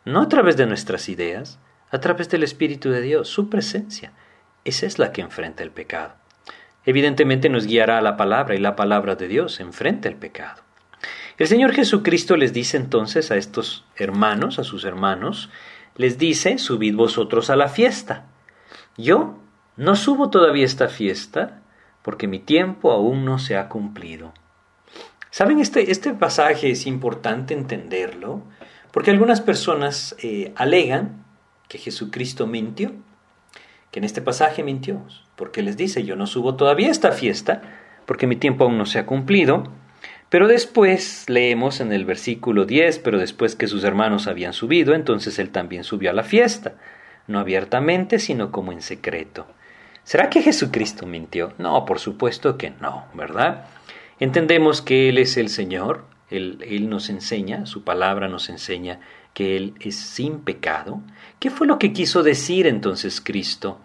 no 0.06 0.22
a 0.22 0.30
través 0.30 0.58
de 0.58 0.66
nuestras 0.66 1.10
ideas, 1.10 1.60
a 1.94 2.00
través 2.00 2.28
del 2.28 2.42
Espíritu 2.42 2.90
de 2.90 3.02
Dios, 3.02 3.30
su 3.30 3.50
presencia. 3.50 4.14
Esa 4.66 4.88
es 4.88 4.98
la 4.98 5.12
que 5.12 5.22
enfrenta 5.22 5.62
el 5.62 5.70
pecado. 5.70 6.16
Evidentemente 6.86 7.50
nos 7.50 7.68
guiará 7.68 8.00
a 8.00 8.02
la 8.02 8.18
palabra 8.18 8.56
y 8.56 8.58
la 8.58 8.76
palabra 8.76 9.16
de 9.16 9.28
Dios 9.28 9.60
enfrenta 9.60 10.10
el 10.10 10.16
pecado. 10.16 10.64
El 11.38 11.48
Señor 11.48 11.72
Jesucristo 11.72 12.36
les 12.36 12.52
dice 12.52 12.78
entonces 12.78 13.30
a 13.30 13.36
estos 13.36 13.86
hermanos, 13.96 14.58
a 14.58 14.64
sus 14.64 14.86
hermanos, 14.86 15.52
les 15.96 16.18
dice, 16.18 16.58
subid 16.58 16.96
vosotros 16.96 17.52
a 17.52 17.56
la 17.56 17.70
fiesta. 17.70 18.26
Yo 18.98 19.38
no 19.78 19.96
subo 19.96 20.32
todavía 20.32 20.66
esta 20.66 20.88
fiesta 20.88 21.62
porque 22.02 22.28
mi 22.28 22.40
tiempo 22.40 22.92
aún 22.92 23.24
no 23.24 23.38
se 23.38 23.56
ha 23.56 23.70
cumplido. 23.70 24.34
Saben, 25.30 25.60
este, 25.60 25.92
este 25.92 26.16
pasaje 26.16 26.72
es 26.72 26.88
importante 26.88 27.54
entenderlo 27.54 28.42
porque 28.92 29.12
algunas 29.12 29.42
personas 29.42 30.16
eh, 30.24 30.54
alegan 30.56 31.23
que 31.74 31.80
Jesucristo 31.80 32.46
mintió, 32.46 32.92
que 33.90 33.98
en 33.98 34.04
este 34.04 34.22
pasaje 34.22 34.62
mintió, 34.62 35.02
porque 35.36 35.64
les 35.64 35.76
dice, 35.76 36.04
yo 36.04 36.16
no 36.16 36.28
subo 36.28 36.54
todavía 36.54 36.92
esta 36.92 37.12
fiesta, 37.12 37.64
porque 38.06 38.28
mi 38.28 38.36
tiempo 38.36 38.66
aún 38.66 38.78
no 38.78 38.86
se 38.86 39.00
ha 39.00 39.08
cumplido, 39.08 39.72
pero 40.30 40.48
después 40.48 41.28
leemos 41.30 41.80
en 41.80 41.92
el 41.92 42.06
versículo 42.06 42.66
10, 42.66 43.00
pero 43.00 43.18
después 43.18 43.56
que 43.56 43.66
sus 43.66 43.84
hermanos 43.84 44.28
habían 44.28 44.54
subido, 44.54 44.94
entonces 44.94 45.40
él 45.40 45.50
también 45.50 45.84
subió 45.84 46.12
a 46.12 46.14
la 46.14 46.22
fiesta, 46.22 46.76
no 47.26 47.40
abiertamente, 47.40 48.20
sino 48.20 48.52
como 48.52 48.72
en 48.72 48.84
secreto. 48.84 49.48
¿Será 50.04 50.30
que 50.30 50.44
Jesucristo 50.44 51.08
mintió? 51.08 51.54
No, 51.58 51.86
por 51.86 51.98
supuesto 51.98 52.56
que 52.56 52.70
no, 52.70 53.06
¿verdad? 53.16 53.66
Entendemos 54.20 54.84
que 54.84 55.10
Él 55.10 55.18
es 55.18 55.38
el 55.38 55.50
Señor, 55.50 56.06
Él, 56.30 56.60
él 56.68 56.88
nos 56.88 57.10
enseña, 57.10 57.66
su 57.66 57.84
palabra 57.84 58.28
nos 58.28 58.50
enseña 58.50 59.00
que 59.34 59.58
Él 59.58 59.76
es 59.80 59.96
sin 59.96 60.40
pecado. 60.40 61.02
¿Qué 61.40 61.50
fue 61.50 61.68
lo 61.68 61.80
que 61.80 61.94
quiso 61.94 62.24
decir 62.24 62.68
entonces 62.68 63.22
Cristo? 63.22 63.80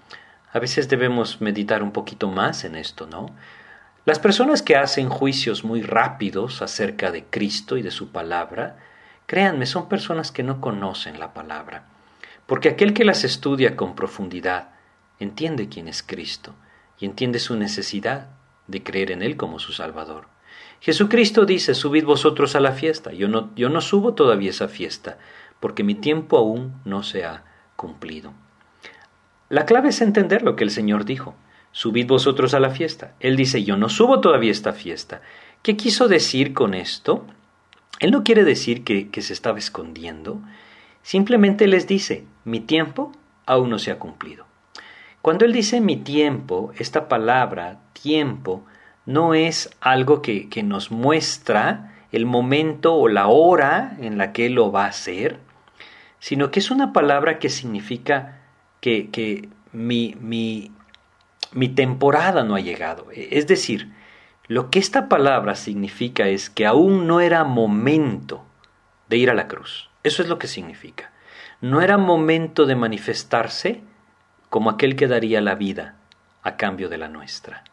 A 0.52 0.58
veces 0.58 0.88
debemos 0.88 1.40
meditar 1.40 1.82
un 1.82 1.92
poquito 1.92 2.28
más 2.28 2.64
en 2.64 2.74
esto, 2.74 3.06
¿no? 3.06 3.34
Las 4.04 4.18
personas 4.18 4.62
que 4.62 4.76
hacen 4.76 5.10
juicios 5.10 5.64
muy 5.64 5.82
rápidos 5.82 6.62
acerca 6.62 7.10
de 7.10 7.24
Cristo 7.24 7.76
y 7.76 7.82
de 7.82 7.90
su 7.90 8.10
palabra, 8.10 8.78
créanme, 9.26 9.66
son 9.66 9.88
personas 9.88 10.32
que 10.32 10.42
no 10.42 10.60
conocen 10.62 11.20
la 11.20 11.34
palabra, 11.34 11.84
porque 12.46 12.70
aquel 12.70 12.94
que 12.94 13.04
las 13.04 13.24
estudia 13.24 13.76
con 13.76 13.94
profundidad 13.94 14.70
entiende 15.20 15.68
quién 15.68 15.88
es 15.88 16.02
Cristo 16.02 16.54
y 16.98 17.04
entiende 17.04 17.38
su 17.38 17.56
necesidad 17.56 18.28
de 18.66 18.82
creer 18.82 19.10
en 19.10 19.22
Él 19.22 19.36
como 19.36 19.58
su 19.58 19.72
Salvador. 19.72 20.28
Jesucristo 20.80 21.44
dice, 21.44 21.74
subid 21.74 22.04
vosotros 22.04 22.54
a 22.54 22.60
la 22.60 22.72
fiesta. 22.72 23.12
Yo 23.12 23.28
no, 23.28 23.50
yo 23.56 23.68
no 23.68 23.80
subo 23.80 24.14
todavía 24.14 24.50
esa 24.50 24.68
fiesta, 24.68 25.18
porque 25.60 25.84
mi 25.84 25.94
tiempo 25.94 26.36
aún 26.36 26.80
no 26.84 27.02
se 27.02 27.24
ha 27.24 27.44
cumplido. 27.76 28.32
La 29.48 29.64
clave 29.64 29.88
es 29.88 30.00
entender 30.00 30.42
lo 30.42 30.56
que 30.56 30.64
el 30.64 30.70
Señor 30.70 31.04
dijo. 31.04 31.34
Subid 31.72 32.06
vosotros 32.06 32.54
a 32.54 32.60
la 32.60 32.70
fiesta. 32.70 33.14
Él 33.20 33.36
dice, 33.36 33.64
yo 33.64 33.76
no 33.76 33.88
subo 33.88 34.20
todavía 34.20 34.50
esta 34.50 34.72
fiesta. 34.72 35.22
¿Qué 35.62 35.76
quiso 35.76 36.08
decir 36.08 36.54
con 36.54 36.74
esto? 36.74 37.24
Él 38.00 38.10
no 38.10 38.24
quiere 38.24 38.44
decir 38.44 38.84
que, 38.84 39.10
que 39.10 39.22
se 39.22 39.32
estaba 39.32 39.58
escondiendo. 39.58 40.40
Simplemente 41.02 41.66
les 41.66 41.86
dice, 41.86 42.24
mi 42.44 42.60
tiempo 42.60 43.12
aún 43.46 43.70
no 43.70 43.78
se 43.78 43.90
ha 43.90 43.98
cumplido. 43.98 44.46
Cuando 45.22 45.44
Él 45.44 45.52
dice 45.52 45.80
mi 45.80 45.96
tiempo, 45.96 46.72
esta 46.78 47.08
palabra, 47.08 47.80
tiempo, 47.92 48.64
no 49.06 49.34
es 49.34 49.70
algo 49.80 50.22
que, 50.22 50.48
que 50.48 50.62
nos 50.62 50.90
muestra 50.90 51.94
el 52.12 52.26
momento 52.26 52.94
o 52.94 53.08
la 53.08 53.26
hora 53.26 53.96
en 54.00 54.18
la 54.18 54.32
que 54.32 54.46
Él 54.46 54.54
lo 54.54 54.70
va 54.70 54.84
a 54.84 54.88
hacer, 54.88 55.40
sino 56.20 56.50
que 56.50 56.60
es 56.60 56.70
una 56.70 56.92
palabra 56.92 57.38
que 57.38 57.48
significa 57.48 58.40
que, 58.80 59.10
que 59.10 59.48
mi, 59.72 60.16
mi, 60.20 60.72
mi 61.52 61.68
temporada 61.68 62.44
no 62.44 62.54
ha 62.54 62.60
llegado. 62.60 63.08
Es 63.12 63.46
decir, 63.46 63.92
lo 64.46 64.70
que 64.70 64.78
esta 64.78 65.08
palabra 65.08 65.54
significa 65.54 66.28
es 66.28 66.50
que 66.50 66.66
aún 66.66 67.06
no 67.06 67.20
era 67.20 67.44
momento 67.44 68.44
de 69.08 69.16
ir 69.16 69.30
a 69.30 69.34
la 69.34 69.48
cruz. 69.48 69.90
Eso 70.02 70.22
es 70.22 70.28
lo 70.28 70.38
que 70.38 70.46
significa. 70.46 71.12
No 71.60 71.82
era 71.82 71.98
momento 71.98 72.66
de 72.66 72.76
manifestarse 72.76 73.82
como 74.48 74.70
aquel 74.70 74.96
que 74.96 75.08
daría 75.08 75.40
la 75.40 75.54
vida 75.54 75.96
a 76.42 76.56
cambio 76.56 76.88
de 76.88 76.98
la 76.98 77.08
nuestra. 77.08 77.64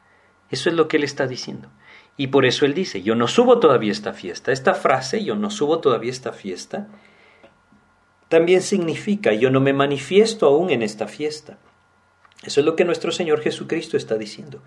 Eso 0.50 0.70
es 0.70 0.76
lo 0.76 0.88
que 0.88 0.98
él 0.98 1.04
está 1.04 1.28
diciendo. 1.28 1.70
Y 2.18 2.28
por 2.28 2.46
eso 2.46 2.66
él 2.66 2.74
dice, 2.74 3.02
yo 3.02 3.16
no 3.16 3.28
subo 3.28 3.60
todavía 3.60 3.92
esta 3.92 4.14
fiesta. 4.14 4.52
Esta 4.52 4.74
frase, 4.74 5.24
yo 5.24 5.36
no 5.36 5.50
subo 5.50 5.80
todavía 5.80 6.12
esta 6.12 6.32
fiesta, 6.32 6.88
también 8.30 8.62
significa, 8.62 9.34
yo 9.34 9.50
no 9.50 9.62
me 9.62 9.74
manifiesto 9.74 10.48
aún 10.48 10.70
en 10.70 10.82
esta 10.82 11.08
fiesta. 11.08 11.58
Eso 12.44 12.60
es 12.60 12.66
lo 12.66 12.76
que 12.76 12.86
nuestro 12.86 13.12
Señor 13.12 13.42
Jesucristo 13.42 13.98
está 13.98 14.16
diciendo. 14.16 14.62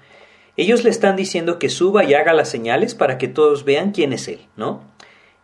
Ellos 0.57 0.83
le 0.83 0.91
están 0.91 1.15
diciendo 1.15 1.59
que 1.59 1.69
suba 1.69 2.05
y 2.05 2.15
haga 2.15 2.33
las 2.33 2.49
señales 2.49 2.95
para 2.95 3.19
que 3.19 3.29
todos 3.29 3.65
vean 3.65 3.93
quién 3.93 4.13
es 4.13 4.27
Él, 4.27 4.41
¿no? 4.57 4.83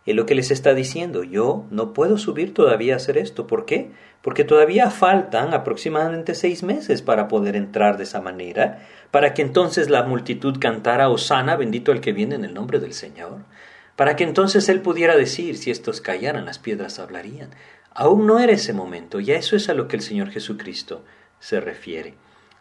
Es 0.05 0.15
lo 0.15 0.25
que 0.25 0.35
les 0.35 0.51
está 0.51 0.73
diciendo. 0.73 1.23
Yo 1.23 1.65
no 1.71 1.93
puedo 1.93 2.17
subir 2.17 2.53
todavía 2.53 2.93
a 2.93 2.97
hacer 2.97 3.17
esto. 3.17 3.47
¿Por 3.47 3.65
qué? 3.65 3.91
Porque 4.21 4.43
todavía 4.43 4.91
faltan 4.91 5.53
aproximadamente 5.53 6.35
seis 6.35 6.63
meses 6.63 7.01
para 7.01 7.27
poder 7.27 7.55
entrar 7.55 7.97
de 7.97 8.03
esa 8.03 8.21
manera, 8.21 8.85
para 9.09 9.33
que 9.33 9.41
entonces 9.41 9.89
la 9.89 10.03
multitud 10.03 10.57
cantara 10.59 11.09
Osana, 11.09 11.55
bendito 11.55 11.91
el 11.91 12.01
que 12.01 12.11
viene 12.11 12.35
en 12.35 12.45
el 12.45 12.53
nombre 12.53 12.79
del 12.79 12.93
Señor, 12.93 13.45
para 13.95 14.15
que 14.15 14.25
entonces 14.25 14.67
Él 14.67 14.81
pudiera 14.81 15.15
decir, 15.15 15.57
si 15.57 15.71
estos 15.71 16.01
callaran, 16.01 16.45
las 16.45 16.59
piedras 16.59 16.99
hablarían. 16.99 17.49
Aún 17.95 18.27
no 18.27 18.39
era 18.39 18.51
ese 18.51 18.73
momento, 18.73 19.19
y 19.19 19.31
a 19.31 19.37
eso 19.37 19.55
es 19.55 19.69
a 19.69 19.73
lo 19.73 19.87
que 19.87 19.95
el 19.95 20.01
Señor 20.01 20.29
Jesucristo 20.29 21.03
se 21.39 21.61
refiere. 21.61 22.13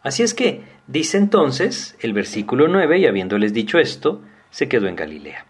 Así 0.03 0.23
es 0.23 0.33
que, 0.33 0.63
dice 0.87 1.19
entonces 1.19 1.97
el 2.01 2.13
versículo 2.13 2.69
9, 2.69 2.99
y 2.99 3.07
habiéndoles 3.07 3.53
dicho 3.53 3.79
esto, 3.79 4.23
se 4.51 4.69
quedó 4.69 4.87
en 4.87 4.97
Galilea. 4.97 5.47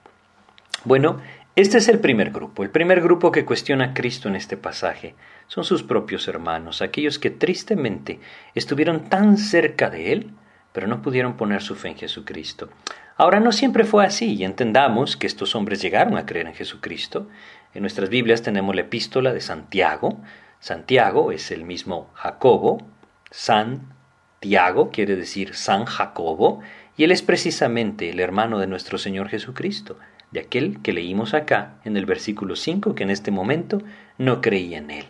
Bueno, 0.84 1.20
este 1.56 1.78
es 1.78 1.88
el 1.88 2.00
primer 2.00 2.30
grupo. 2.30 2.62
El 2.62 2.70
primer 2.70 3.00
grupo 3.00 3.30
que 3.30 3.44
cuestiona 3.44 3.84
a 3.84 3.94
Cristo 3.94 4.28
en 4.28 4.36
este 4.36 4.56
pasaje 4.56 5.14
son 5.46 5.64
sus 5.64 5.82
propios 5.82 6.26
hermanos, 6.28 6.82
aquellos 6.82 7.18
que 7.18 7.30
tristemente 7.30 8.20
estuvieron 8.54 9.08
tan 9.08 9.36
cerca 9.36 9.90
de 9.90 10.12
Él, 10.12 10.30
pero 10.72 10.86
no 10.86 11.02
pudieron 11.02 11.36
poner 11.36 11.62
su 11.62 11.76
fe 11.76 11.88
en 11.88 11.96
Jesucristo. 11.96 12.70
Ahora 13.16 13.38
no 13.38 13.52
siempre 13.52 13.84
fue 13.84 14.04
así, 14.04 14.34
y 14.34 14.44
entendamos 14.44 15.16
que 15.16 15.28
estos 15.28 15.54
hombres 15.54 15.80
llegaron 15.80 16.16
a 16.16 16.26
creer 16.26 16.48
en 16.48 16.54
Jesucristo. 16.54 17.28
En 17.74 17.82
nuestras 17.82 18.08
Biblias 18.08 18.42
tenemos 18.42 18.74
la 18.74 18.82
epístola 18.82 19.32
de 19.32 19.40
Santiago. 19.40 20.20
Santiago 20.60 21.32
es 21.32 21.50
el 21.50 21.64
mismo 21.64 22.08
Jacobo, 22.14 22.86
San 23.32 23.92
Tiago, 24.38 24.90
quiere 24.90 25.16
decir 25.16 25.54
San 25.56 25.84
Jacobo, 25.84 26.60
y 26.96 27.02
él 27.02 27.10
es 27.10 27.22
precisamente 27.22 28.10
el 28.10 28.20
hermano 28.20 28.60
de 28.60 28.68
nuestro 28.68 28.96
Señor 28.96 29.28
Jesucristo, 29.28 29.98
de 30.30 30.40
aquel 30.40 30.82
que 30.82 30.92
leímos 30.92 31.34
acá 31.34 31.74
en 31.84 31.96
el 31.96 32.06
versículo 32.06 32.54
5, 32.54 32.94
que 32.94 33.02
en 33.02 33.10
este 33.10 33.32
momento 33.32 33.82
no 34.18 34.40
creía 34.40 34.78
en 34.78 34.92
él. 34.92 35.06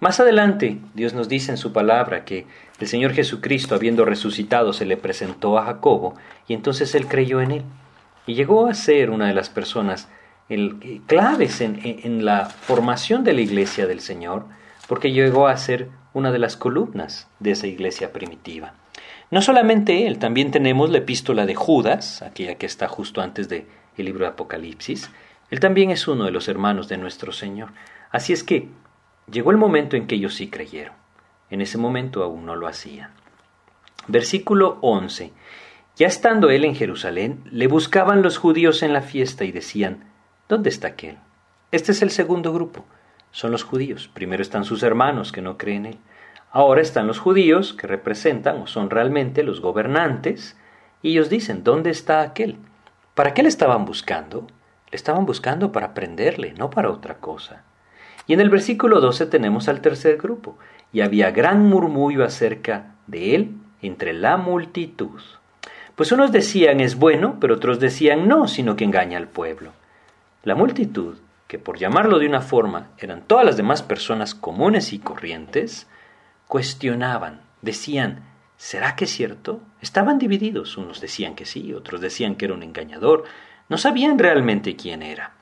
Más 0.00 0.18
adelante, 0.18 0.78
Dios 0.94 1.14
nos 1.14 1.28
dice 1.28 1.52
en 1.52 1.58
su 1.58 1.72
palabra 1.72 2.24
que 2.24 2.46
el 2.80 2.88
Señor 2.88 3.12
Jesucristo, 3.12 3.76
habiendo 3.76 4.04
resucitado, 4.04 4.72
se 4.72 4.86
le 4.86 4.96
presentó 4.96 5.58
a 5.58 5.66
Jacobo 5.66 6.16
y 6.48 6.54
entonces 6.54 6.94
él 6.96 7.06
creyó 7.06 7.40
en 7.40 7.52
él. 7.52 7.62
Y 8.26 8.34
llegó 8.34 8.66
a 8.66 8.74
ser 8.74 9.10
una 9.10 9.28
de 9.28 9.34
las 9.34 9.50
personas 9.50 10.08
claves 11.06 11.60
en, 11.60 12.24
la 12.24 12.46
formación 12.46 13.24
de 13.24 13.32
la 13.32 13.40
iglesia 13.40 13.86
del 13.86 14.00
Señor, 14.00 14.46
porque 14.88 15.12
llegó 15.12 15.46
a 15.46 15.56
ser 15.56 15.88
una 16.12 16.32
de 16.32 16.38
las 16.38 16.56
columnas 16.56 17.28
de 17.38 17.52
esa 17.52 17.66
iglesia 17.66 18.12
primitiva. 18.12 18.74
No 19.30 19.42
solamente 19.42 20.06
él, 20.06 20.18
también 20.18 20.50
tenemos 20.50 20.90
la 20.90 20.98
epístola 20.98 21.46
de 21.46 21.54
Judas, 21.54 22.22
aquella 22.22 22.56
que 22.56 22.66
está 22.66 22.88
justo 22.88 23.20
antes 23.20 23.48
del 23.48 23.66
libro 23.96 24.24
de 24.24 24.32
Apocalipsis. 24.32 25.10
Él 25.50 25.60
también 25.60 25.90
es 25.90 26.08
uno 26.08 26.24
de 26.24 26.32
los 26.32 26.48
hermanos 26.48 26.88
de 26.88 26.96
nuestro 26.96 27.32
Señor. 27.32 27.70
Así 28.10 28.32
es 28.32 28.42
que 28.42 28.68
Llegó 29.30 29.52
el 29.52 29.58
momento 29.58 29.96
en 29.96 30.06
que 30.06 30.16
ellos 30.16 30.34
sí 30.34 30.48
creyeron. 30.48 30.94
En 31.50 31.60
ese 31.60 31.78
momento 31.78 32.24
aún 32.24 32.46
no 32.46 32.56
lo 32.56 32.66
hacían. 32.66 33.10
Versículo 34.08 34.78
11. 34.80 35.32
Ya 35.96 36.06
estando 36.06 36.50
él 36.50 36.64
en 36.64 36.74
Jerusalén, 36.74 37.44
le 37.50 37.66
buscaban 37.66 38.22
los 38.22 38.38
judíos 38.38 38.82
en 38.82 38.92
la 38.92 39.02
fiesta 39.02 39.44
y 39.44 39.52
decían, 39.52 40.09
¿dónde 40.50 40.68
está 40.68 40.88
aquel? 40.88 41.16
Este 41.70 41.92
es 41.92 42.02
el 42.02 42.10
segundo 42.10 42.52
grupo. 42.52 42.84
Son 43.30 43.52
los 43.52 43.62
judíos. 43.62 44.10
Primero 44.12 44.42
están 44.42 44.64
sus 44.64 44.82
hermanos 44.82 45.30
que 45.30 45.42
no 45.42 45.56
creen 45.56 45.86
en 45.86 45.92
él. 45.92 45.98
Ahora 46.50 46.80
están 46.80 47.06
los 47.06 47.20
judíos 47.20 47.72
que 47.72 47.86
representan 47.86 48.60
o 48.60 48.66
son 48.66 48.90
realmente 48.90 49.44
los 49.44 49.60
gobernantes 49.60 50.56
y 51.02 51.12
ellos 51.12 51.30
dicen, 51.30 51.62
¿dónde 51.62 51.90
está 51.90 52.20
aquel? 52.22 52.56
¿Para 53.14 53.32
qué 53.32 53.44
le 53.44 53.48
estaban 53.48 53.84
buscando? 53.84 54.48
Le 54.90 54.96
estaban 54.96 55.24
buscando 55.24 55.70
para 55.70 55.94
prenderle, 55.94 56.52
no 56.54 56.68
para 56.68 56.90
otra 56.90 57.18
cosa. 57.18 57.62
Y 58.26 58.32
en 58.32 58.40
el 58.40 58.50
versículo 58.50 59.00
12 59.00 59.26
tenemos 59.26 59.68
al 59.68 59.80
tercer 59.80 60.16
grupo, 60.16 60.58
y 60.92 61.02
había 61.02 61.30
gran 61.30 61.64
murmullo 61.68 62.24
acerca 62.24 62.96
de 63.06 63.36
él 63.36 63.54
entre 63.82 64.12
la 64.14 64.36
multitud. 64.36 65.20
Pues 65.94 66.10
unos 66.10 66.32
decían 66.32 66.80
es 66.80 66.96
bueno, 66.96 67.36
pero 67.40 67.54
otros 67.54 67.78
decían 67.78 68.26
no, 68.26 68.48
sino 68.48 68.74
que 68.74 68.84
engaña 68.84 69.16
al 69.16 69.28
pueblo. 69.28 69.72
La 70.42 70.54
multitud, 70.54 71.18
que 71.48 71.58
por 71.58 71.78
llamarlo 71.78 72.18
de 72.18 72.26
una 72.26 72.40
forma 72.40 72.90
eran 72.96 73.22
todas 73.26 73.44
las 73.44 73.56
demás 73.58 73.82
personas 73.82 74.34
comunes 74.34 74.92
y 74.92 74.98
corrientes, 74.98 75.86
cuestionaban, 76.46 77.42
decían, 77.60 78.24
¿será 78.56 78.96
que 78.96 79.04
es 79.04 79.10
cierto? 79.10 79.60
Estaban 79.82 80.18
divididos, 80.18 80.78
unos 80.78 81.00
decían 81.00 81.34
que 81.34 81.44
sí, 81.44 81.74
otros 81.74 82.00
decían 82.00 82.36
que 82.36 82.46
era 82.46 82.54
un 82.54 82.62
engañador, 82.62 83.24
no 83.68 83.76
sabían 83.76 84.18
realmente 84.18 84.76
quién 84.76 85.02
era. 85.02 85.32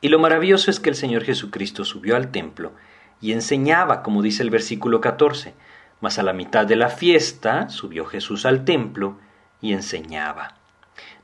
Y 0.00 0.08
lo 0.08 0.18
maravilloso 0.20 0.70
es 0.70 0.78
que 0.78 0.90
el 0.90 0.96
Señor 0.96 1.24
Jesucristo 1.24 1.84
subió 1.84 2.14
al 2.14 2.30
templo 2.30 2.72
y 3.20 3.32
enseñaba, 3.32 4.02
como 4.02 4.22
dice 4.22 4.42
el 4.44 4.50
versículo 4.50 5.00
14, 5.00 5.54
mas 6.00 6.18
a 6.18 6.22
la 6.22 6.32
mitad 6.32 6.64
de 6.64 6.76
la 6.76 6.90
fiesta 6.90 7.68
subió 7.70 8.04
Jesús 8.04 8.46
al 8.46 8.64
templo 8.64 9.18
y 9.60 9.72
enseñaba. 9.72 10.54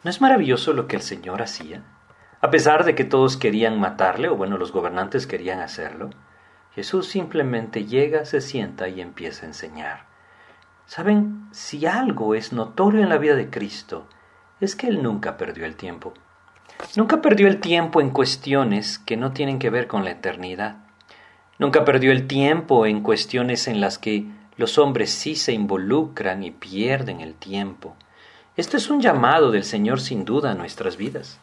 ¿No 0.02 0.10
es 0.10 0.20
maravilloso 0.20 0.72
lo 0.72 0.88
que 0.88 0.96
el 0.96 1.02
Señor 1.02 1.42
hacía? 1.42 1.82
A 2.44 2.50
pesar 2.50 2.84
de 2.84 2.96
que 2.96 3.04
todos 3.04 3.36
querían 3.36 3.78
matarle, 3.78 4.28
o 4.28 4.34
bueno, 4.34 4.58
los 4.58 4.72
gobernantes 4.72 5.28
querían 5.28 5.60
hacerlo, 5.60 6.10
Jesús 6.74 7.06
simplemente 7.06 7.84
llega, 7.84 8.24
se 8.24 8.40
sienta 8.40 8.88
y 8.88 9.00
empieza 9.00 9.44
a 9.44 9.48
enseñar. 9.50 10.06
¿Saben? 10.86 11.46
Si 11.52 11.86
algo 11.86 12.34
es 12.34 12.52
notorio 12.52 13.00
en 13.00 13.10
la 13.10 13.18
vida 13.18 13.36
de 13.36 13.48
Cristo, 13.48 14.08
es 14.60 14.74
que 14.74 14.88
Él 14.88 15.04
nunca 15.04 15.36
perdió 15.36 15.66
el 15.66 15.76
tiempo. 15.76 16.14
Nunca 16.96 17.22
perdió 17.22 17.46
el 17.46 17.60
tiempo 17.60 18.00
en 18.00 18.10
cuestiones 18.10 18.98
que 18.98 19.16
no 19.16 19.30
tienen 19.30 19.60
que 19.60 19.70
ver 19.70 19.86
con 19.86 20.02
la 20.04 20.10
eternidad. 20.10 20.78
Nunca 21.60 21.84
perdió 21.84 22.10
el 22.10 22.26
tiempo 22.26 22.86
en 22.86 23.04
cuestiones 23.04 23.68
en 23.68 23.80
las 23.80 23.98
que 23.98 24.26
los 24.56 24.78
hombres 24.78 25.10
sí 25.10 25.36
se 25.36 25.52
involucran 25.52 26.42
y 26.42 26.50
pierden 26.50 27.20
el 27.20 27.34
tiempo. 27.34 27.94
Esto 28.56 28.76
es 28.76 28.90
un 28.90 29.00
llamado 29.00 29.52
del 29.52 29.62
Señor 29.62 30.00
sin 30.00 30.24
duda 30.24 30.50
a 30.50 30.54
nuestras 30.54 30.96
vidas. 30.96 31.38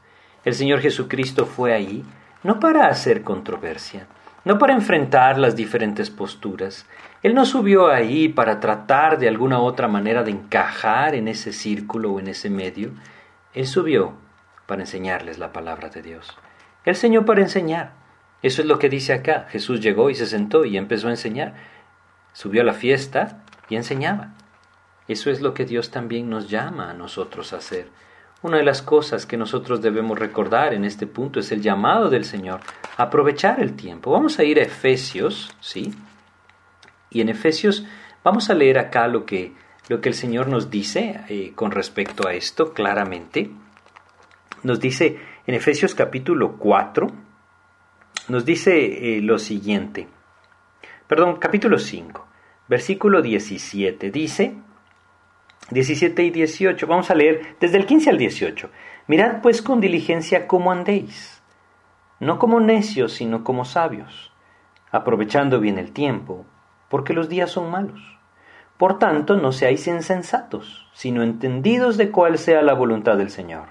El 0.49 0.55
Señor 0.55 0.79
Jesucristo 0.79 1.45
fue 1.45 1.73
ahí 1.73 2.03
no 2.41 2.59
para 2.59 2.87
hacer 2.87 3.21
controversia, 3.21 4.07
no 4.45 4.57
para 4.57 4.73
enfrentar 4.73 5.37
las 5.37 5.55
diferentes 5.55 6.09
posturas. 6.09 6.87
Él 7.21 7.35
no 7.35 7.45
subió 7.45 7.89
ahí 7.89 8.29
para 8.29 8.59
tratar 8.59 9.19
de 9.19 9.27
alguna 9.27 9.59
otra 9.59 9.87
manera 9.87 10.23
de 10.23 10.31
encajar 10.31 11.13
en 11.13 11.27
ese 11.27 11.53
círculo 11.53 12.13
o 12.13 12.19
en 12.19 12.29
ese 12.29 12.49
medio. 12.49 12.89
Él 13.53 13.67
subió 13.67 14.13
para 14.65 14.81
enseñarles 14.81 15.37
la 15.37 15.53
palabra 15.53 15.89
de 15.89 16.01
Dios. 16.01 16.35
Él 16.83 16.95
enseñó 16.95 17.25
para 17.25 17.41
enseñar. 17.41 17.91
Eso 18.41 18.63
es 18.63 18.67
lo 18.67 18.79
que 18.79 18.89
dice 18.89 19.13
acá. 19.13 19.45
Jesús 19.51 19.81
llegó 19.81 20.09
y 20.09 20.15
se 20.15 20.25
sentó 20.25 20.65
y 20.65 20.77
empezó 20.77 21.09
a 21.09 21.11
enseñar. 21.11 21.53
Subió 22.33 22.63
a 22.63 22.65
la 22.65 22.73
fiesta 22.73 23.43
y 23.69 23.75
enseñaba. 23.75 24.33
Eso 25.07 25.29
es 25.29 25.41
lo 25.41 25.53
que 25.53 25.65
Dios 25.65 25.91
también 25.91 26.27
nos 26.27 26.49
llama 26.49 26.89
a 26.89 26.95
nosotros 26.95 27.53
a 27.53 27.57
hacer. 27.57 27.85
Una 28.41 28.57
de 28.57 28.63
las 28.63 28.81
cosas 28.81 29.25
que 29.25 29.37
nosotros 29.37 29.81
debemos 29.81 30.17
recordar 30.17 30.73
en 30.73 30.85
este 30.85 31.07
punto 31.07 31.39
es 31.39 31.51
el 31.51 31.61
llamado 31.61 32.09
del 32.09 32.25
Señor 32.25 32.61
a 32.97 33.03
aprovechar 33.03 33.59
el 33.59 33.75
tiempo. 33.75 34.11
Vamos 34.11 34.39
a 34.39 34.43
ir 34.43 34.59
a 34.59 34.63
Efesios, 34.63 35.53
¿sí? 35.59 35.93
Y 37.09 37.21
en 37.21 37.29
Efesios 37.29 37.85
vamos 38.23 38.49
a 38.49 38.53
leer 38.53 38.79
acá 38.79 39.07
lo 39.07 39.25
que, 39.25 39.53
lo 39.89 39.99
que 39.99 40.09
el 40.09 40.15
Señor 40.15 40.47
nos 40.47 40.69
dice 40.69 41.21
eh, 41.27 41.51
con 41.55 41.71
respecto 41.71 42.27
a 42.27 42.33
esto 42.33 42.73
claramente 42.73 43.51
nos 44.63 44.79
dice 44.79 45.17
en 45.47 45.55
Efesios 45.55 45.95
capítulo 45.95 46.57
4, 46.57 47.07
nos 48.27 48.45
dice 48.45 49.17
eh, 49.17 49.21
lo 49.21 49.39
siguiente, 49.39 50.07
perdón, 51.07 51.37
capítulo 51.37 51.79
5, 51.79 52.27
versículo 52.67 53.21
17, 53.21 54.11
dice, 54.11 54.55
17 55.71 56.23
y 56.23 56.29
18, 56.31 56.87
vamos 56.87 57.11
a 57.11 57.15
leer 57.15 57.55
desde 57.59 57.77
el 57.77 57.85
15 57.85 58.09
al 58.09 58.17
18, 58.17 58.69
mirad 59.07 59.41
pues 59.41 59.61
con 59.61 59.79
diligencia 59.79 60.47
cómo 60.47 60.71
andéis, 60.71 61.41
no 62.19 62.39
como 62.39 62.59
necios, 62.59 63.13
sino 63.13 63.43
como 63.43 63.65
sabios, 63.65 64.33
aprovechando 64.91 65.59
bien 65.59 65.77
el 65.77 65.91
tiempo, 65.91 66.45
porque 66.89 67.13
los 67.13 67.29
días 67.29 67.51
son 67.51 67.69
malos. 67.69 68.01
Por 68.77 68.97
tanto, 68.97 69.35
no 69.35 69.51
seáis 69.51 69.87
insensatos, 69.87 70.87
sino 70.93 71.21
entendidos 71.21 71.97
de 71.97 72.11
cuál 72.11 72.37
sea 72.37 72.61
la 72.61 72.73
voluntad 72.73 73.17
del 73.17 73.29
Señor. 73.29 73.67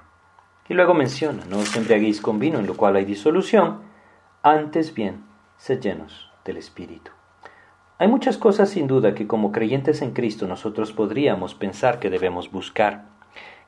Y 0.68 0.74
luego 0.74 0.94
menciona, 0.94 1.44
no 1.46 1.58
os 1.58 1.74
embriaguéis 1.76 2.20
con 2.20 2.38
vino 2.38 2.58
en 2.58 2.66
lo 2.66 2.76
cual 2.76 2.96
hay 2.96 3.06
disolución, 3.06 3.80
antes 4.42 4.94
bien, 4.94 5.24
sed 5.56 5.80
llenos 5.80 6.30
del 6.44 6.58
Espíritu. 6.58 7.17
Hay 7.98 8.06
muchas 8.06 8.38
cosas 8.38 8.70
sin 8.70 8.86
duda 8.86 9.14
que 9.14 9.26
como 9.26 9.50
creyentes 9.50 10.02
en 10.02 10.12
Cristo 10.12 10.46
nosotros 10.46 10.92
podríamos 10.92 11.54
pensar 11.54 11.98
que 11.98 12.10
debemos 12.10 12.52
buscar, 12.52 13.06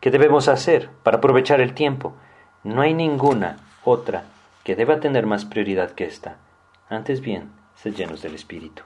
que 0.00 0.12
debemos 0.12 0.46
hacer 0.46 0.88
para 1.02 1.18
aprovechar 1.18 1.60
el 1.60 1.74
tiempo. 1.74 2.14
No 2.62 2.80
hay 2.80 2.94
ninguna 2.94 3.56
otra 3.84 4.24
que 4.62 4.76
deba 4.76 5.00
tener 5.00 5.26
más 5.26 5.44
prioridad 5.44 5.90
que 5.92 6.04
esta. 6.04 6.36
Antes 6.88 7.20
bien, 7.20 7.50
sed 7.74 7.94
llenos 7.94 8.22
del 8.22 8.34
Espíritu. 8.34 8.84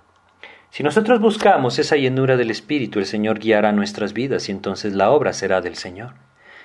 Si 0.70 0.82
nosotros 0.82 1.20
buscamos 1.20 1.78
esa 1.78 1.96
llenura 1.96 2.36
del 2.36 2.50
Espíritu, 2.50 2.98
el 2.98 3.06
Señor 3.06 3.38
guiará 3.38 3.72
nuestras 3.72 4.12
vidas 4.12 4.48
y 4.48 4.52
entonces 4.52 4.94
la 4.94 5.10
obra 5.10 5.32
será 5.32 5.60
del 5.60 5.76
Señor. 5.76 6.14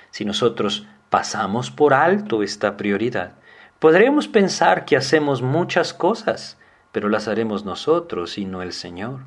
Si 0.09 0.25
nosotros 0.25 0.87
pasamos 1.09 1.71
por 1.71 1.93
alto 1.93 2.43
esta 2.43 2.77
prioridad. 2.77 3.33
Podremos 3.79 4.27
pensar 4.27 4.85
que 4.85 4.97
hacemos 4.97 5.41
muchas 5.41 5.93
cosas, 5.93 6.57
pero 6.91 7.09
las 7.09 7.27
haremos 7.27 7.65
nosotros 7.65 8.37
y 8.37 8.45
no 8.45 8.61
el 8.61 8.73
Señor. 8.73 9.21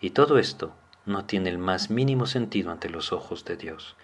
Y 0.00 0.10
todo 0.10 0.38
esto 0.38 0.74
no 1.06 1.24
tiene 1.24 1.50
el 1.50 1.58
más 1.58 1.90
mínimo 1.90 2.26
sentido 2.26 2.70
ante 2.70 2.88
los 2.88 3.12
ojos 3.12 3.44
de 3.44 3.56
Dios. 3.56 3.96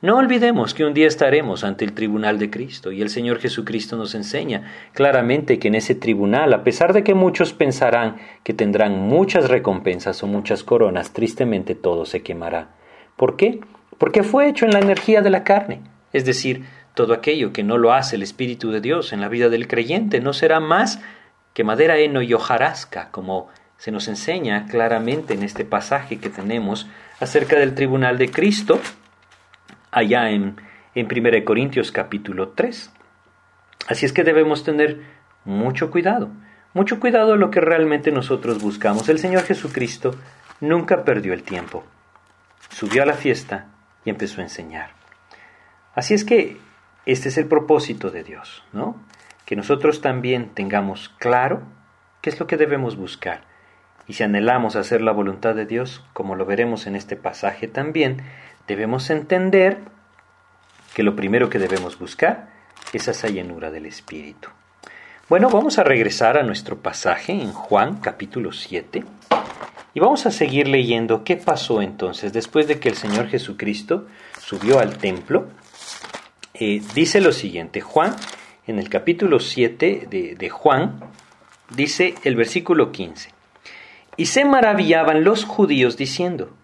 No 0.00 0.16
olvidemos 0.18 0.74
que 0.74 0.84
un 0.84 0.92
día 0.92 1.06
estaremos 1.06 1.64
ante 1.64 1.84
el 1.84 1.94
tribunal 1.94 2.38
de 2.38 2.50
Cristo 2.50 2.92
y 2.92 3.00
el 3.00 3.08
Señor 3.08 3.38
Jesucristo 3.38 3.96
nos 3.96 4.14
enseña 4.14 4.70
claramente 4.92 5.58
que 5.58 5.68
en 5.68 5.76
ese 5.76 5.94
tribunal, 5.94 6.52
a 6.52 6.62
pesar 6.62 6.92
de 6.92 7.04
que 7.04 7.14
muchos 7.14 7.54
pensarán 7.54 8.16
que 8.42 8.52
tendrán 8.52 8.98
muchas 8.98 9.48
recompensas 9.48 10.22
o 10.22 10.26
muchas 10.26 10.62
coronas, 10.62 11.12
tristemente 11.12 11.74
todo 11.74 12.04
se 12.04 12.22
quemará. 12.22 12.74
¿Por 13.16 13.36
qué? 13.36 13.60
Porque 13.96 14.22
fue 14.22 14.48
hecho 14.48 14.66
en 14.66 14.72
la 14.72 14.80
energía 14.80 15.22
de 15.22 15.30
la 15.30 15.44
carne 15.44 15.80
es 16.14 16.24
decir, 16.24 16.64
todo 16.94 17.12
aquello 17.12 17.52
que 17.52 17.64
no 17.64 17.76
lo 17.76 17.92
hace 17.92 18.14
el 18.14 18.22
Espíritu 18.22 18.70
de 18.70 18.80
Dios 18.80 19.12
en 19.12 19.20
la 19.20 19.28
vida 19.28 19.48
del 19.48 19.66
creyente 19.66 20.20
no 20.20 20.32
será 20.32 20.60
más 20.60 21.02
que 21.54 21.64
madera, 21.64 21.96
heno 21.98 22.20
y 22.20 22.34
hojarasca, 22.34 23.10
como 23.10 23.48
se 23.78 23.92
nos 23.92 24.08
enseña 24.08 24.66
claramente 24.66 25.34
en 25.34 25.42
este 25.42 25.64
pasaje 25.64 26.18
que 26.18 26.28
tenemos 26.28 26.88
acerca 27.20 27.56
del 27.56 27.74
tribunal 27.74 28.18
de 28.18 28.30
Cristo, 28.30 28.80
allá 29.90 30.30
en, 30.30 30.56
en 30.94 31.06
1 31.06 31.44
Corintios 31.44 31.92
capítulo 31.92 32.50
3. 32.50 32.92
Así 33.86 34.04
es 34.04 34.12
que 34.12 34.24
debemos 34.24 34.64
tener 34.64 35.02
mucho 35.44 35.90
cuidado, 35.90 36.30
mucho 36.72 36.98
cuidado 36.98 37.34
a 37.34 37.36
lo 37.36 37.50
que 37.50 37.60
realmente 37.60 38.10
nosotros 38.10 38.60
buscamos. 38.60 39.08
El 39.08 39.18
Señor 39.18 39.44
Jesucristo 39.44 40.16
nunca 40.60 41.04
perdió 41.04 41.32
el 41.32 41.42
tiempo. 41.42 41.84
subió 42.70 43.02
a 43.04 43.06
la 43.06 43.14
fiesta 43.14 43.66
y 44.04 44.10
empezó 44.10 44.40
a 44.40 44.44
enseñar. 44.44 44.90
Así 45.94 46.14
es 46.14 46.24
que 46.24 46.56
este 47.06 47.28
es 47.28 47.38
el 47.38 47.46
propósito 47.46 48.10
de 48.10 48.24
Dios, 48.24 48.64
¿no? 48.72 48.96
Que 49.44 49.56
nosotros 49.56 50.00
también 50.00 50.50
tengamos 50.54 51.10
claro 51.18 51.62
qué 52.22 52.30
es 52.30 52.40
lo 52.40 52.46
que 52.46 52.56
debemos 52.56 52.96
buscar. 52.96 53.42
Y 54.06 54.14
si 54.14 54.22
anhelamos 54.22 54.76
hacer 54.76 55.00
la 55.00 55.12
voluntad 55.12 55.54
de 55.54 55.66
Dios, 55.66 56.04
como 56.12 56.34
lo 56.34 56.44
veremos 56.44 56.86
en 56.86 56.96
este 56.96 57.16
pasaje 57.16 57.68
también, 57.68 58.22
debemos 58.66 59.10
entender 59.10 59.78
que 60.94 61.02
lo 61.02 61.16
primero 61.16 61.50
que 61.50 61.58
debemos 61.58 61.98
buscar 61.98 62.48
es 62.92 63.08
esa 63.08 63.28
llenura 63.28 63.70
del 63.70 63.86
Espíritu. 63.86 64.48
Bueno, 65.28 65.48
vamos 65.48 65.78
a 65.78 65.84
regresar 65.84 66.36
a 66.36 66.42
nuestro 66.42 66.78
pasaje 66.80 67.32
en 67.32 67.52
Juan 67.52 67.96
capítulo 67.96 68.52
7 68.52 69.04
y 69.94 70.00
vamos 70.00 70.26
a 70.26 70.30
seguir 70.30 70.68
leyendo 70.68 71.24
qué 71.24 71.36
pasó 71.36 71.80
entonces 71.80 72.32
después 72.32 72.68
de 72.68 72.78
que 72.78 72.90
el 72.90 72.96
Señor 72.96 73.28
Jesucristo 73.28 74.06
subió 74.38 74.80
al 74.80 74.98
templo. 74.98 75.48
Eh, 76.52 76.82
dice 76.94 77.20
lo 77.20 77.32
siguiente, 77.32 77.80
Juan, 77.80 78.14
en 78.66 78.78
el 78.78 78.88
capítulo 78.88 79.40
7 79.40 80.06
de, 80.10 80.34
de 80.36 80.50
Juan, 80.50 81.00
dice 81.70 82.14
el 82.24 82.36
versículo 82.36 82.92
15, 82.92 83.30
y 84.16 84.26
se 84.26 84.44
maravillaban 84.44 85.24
los 85.24 85.44
judíos 85.44 85.96
diciendo, 85.96 86.56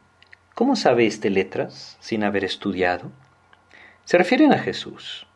¿cómo 0.55 0.77
sabe 0.77 1.07
este 1.07 1.31
letras 1.31 1.97
sin 2.01 2.25
haber 2.25 2.45
estudiado? 2.45 3.11
Se 4.05 4.19
refieren 4.19 4.53
a 4.53 4.59
Jesús. 4.59 5.27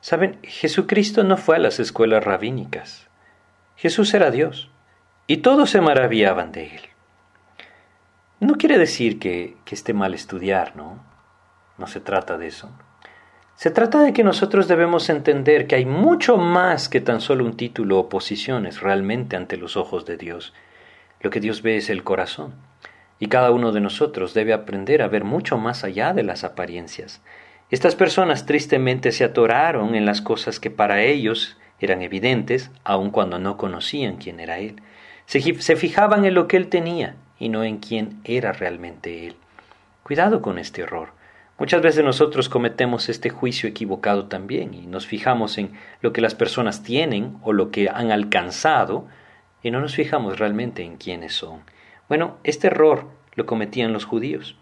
Saben, 0.00 0.38
Jesucristo 0.42 1.24
no 1.24 1.36
fue 1.36 1.56
a 1.56 1.58
las 1.58 1.80
escuelas 1.80 2.22
rabínicas. 2.22 3.08
Jesús 3.76 4.12
era 4.14 4.30
Dios 4.30 4.70
y 5.26 5.38
todos 5.38 5.70
se 5.70 5.80
maravillaban 5.80 6.52
de 6.52 6.76
él. 6.76 6.82
No 8.40 8.56
quiere 8.56 8.76
decir 8.78 9.18
que, 9.18 9.56
que 9.64 9.74
esté 9.74 9.94
mal 9.94 10.12
estudiar, 10.12 10.76
¿no? 10.76 11.02
No 11.78 11.86
se 11.86 12.00
trata 12.00 12.36
de 12.36 12.48
eso. 12.48 12.70
Se 13.56 13.70
trata 13.70 14.02
de 14.02 14.12
que 14.12 14.24
nosotros 14.24 14.66
debemos 14.66 15.08
entender 15.08 15.66
que 15.66 15.76
hay 15.76 15.84
mucho 15.84 16.36
más 16.36 16.88
que 16.88 17.00
tan 17.00 17.20
solo 17.20 17.44
un 17.44 17.56
título 17.56 17.98
o 17.98 18.08
posiciones 18.08 18.80
realmente 18.80 19.36
ante 19.36 19.56
los 19.56 19.76
ojos 19.76 20.04
de 20.04 20.16
Dios. 20.16 20.52
Lo 21.20 21.30
que 21.30 21.40
Dios 21.40 21.62
ve 21.62 21.76
es 21.76 21.88
el 21.88 22.02
corazón. 22.02 22.52
Y 23.20 23.28
cada 23.28 23.52
uno 23.52 23.70
de 23.70 23.80
nosotros 23.80 24.34
debe 24.34 24.52
aprender 24.52 25.02
a 25.02 25.08
ver 25.08 25.22
mucho 25.22 25.56
más 25.56 25.84
allá 25.84 26.12
de 26.12 26.24
las 26.24 26.42
apariencias. 26.42 27.22
Estas 27.70 27.94
personas 27.94 28.44
tristemente 28.44 29.12
se 29.12 29.24
atoraron 29.24 29.94
en 29.94 30.04
las 30.04 30.20
cosas 30.20 30.58
que 30.58 30.70
para 30.70 31.02
ellos 31.02 31.56
eran 31.78 32.02
evidentes, 32.02 32.72
aun 32.82 33.10
cuando 33.10 33.38
no 33.38 33.56
conocían 33.56 34.16
quién 34.16 34.40
era 34.40 34.58
Él. 34.58 34.82
Se, 35.26 35.40
se 35.40 35.76
fijaban 35.76 36.24
en 36.24 36.34
lo 36.34 36.48
que 36.48 36.56
Él 36.56 36.68
tenía 36.68 37.14
y 37.38 37.48
no 37.48 37.62
en 37.62 37.78
quién 37.78 38.20
era 38.24 38.52
realmente 38.52 39.28
Él. 39.28 39.36
Cuidado 40.02 40.42
con 40.42 40.58
este 40.58 40.82
error. 40.82 41.13
Muchas 41.56 41.82
veces 41.82 42.04
nosotros 42.04 42.48
cometemos 42.48 43.08
este 43.08 43.30
juicio 43.30 43.68
equivocado 43.68 44.26
también 44.26 44.74
y 44.74 44.86
nos 44.86 45.06
fijamos 45.06 45.56
en 45.56 45.72
lo 46.00 46.12
que 46.12 46.20
las 46.20 46.34
personas 46.34 46.82
tienen 46.82 47.38
o 47.42 47.52
lo 47.52 47.70
que 47.70 47.88
han 47.88 48.10
alcanzado 48.10 49.06
y 49.62 49.70
no 49.70 49.80
nos 49.80 49.94
fijamos 49.94 50.40
realmente 50.40 50.82
en 50.82 50.96
quiénes 50.96 51.32
son. 51.32 51.60
Bueno, 52.08 52.38
este 52.42 52.66
error 52.66 53.08
lo 53.36 53.46
cometían 53.46 53.92
los 53.92 54.04
judíos. 54.04 54.56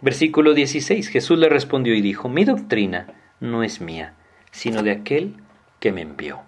Versículo 0.00 0.52
16. 0.52 1.08
Jesús 1.08 1.38
le 1.38 1.48
respondió 1.48 1.94
y 1.94 2.00
dijo, 2.00 2.28
mi 2.28 2.44
doctrina 2.44 3.06
no 3.38 3.62
es 3.62 3.80
mía, 3.80 4.14
sino 4.50 4.82
de 4.82 4.90
aquel 4.90 5.36
que 5.78 5.92
me 5.92 6.02
envió. 6.02 6.40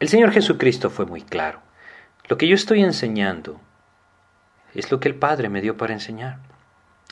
El 0.00 0.08
Señor 0.08 0.32
Jesucristo 0.32 0.88
fue 0.88 1.04
muy 1.04 1.20
claro. 1.20 1.60
Lo 2.28 2.38
que 2.38 2.48
yo 2.48 2.54
estoy 2.54 2.82
enseñando 2.82 3.60
es 4.74 4.90
lo 4.90 5.00
que 5.00 5.08
el 5.08 5.16
Padre 5.16 5.50
me 5.50 5.60
dio 5.60 5.76
para 5.76 5.92
enseñar. 5.92 6.38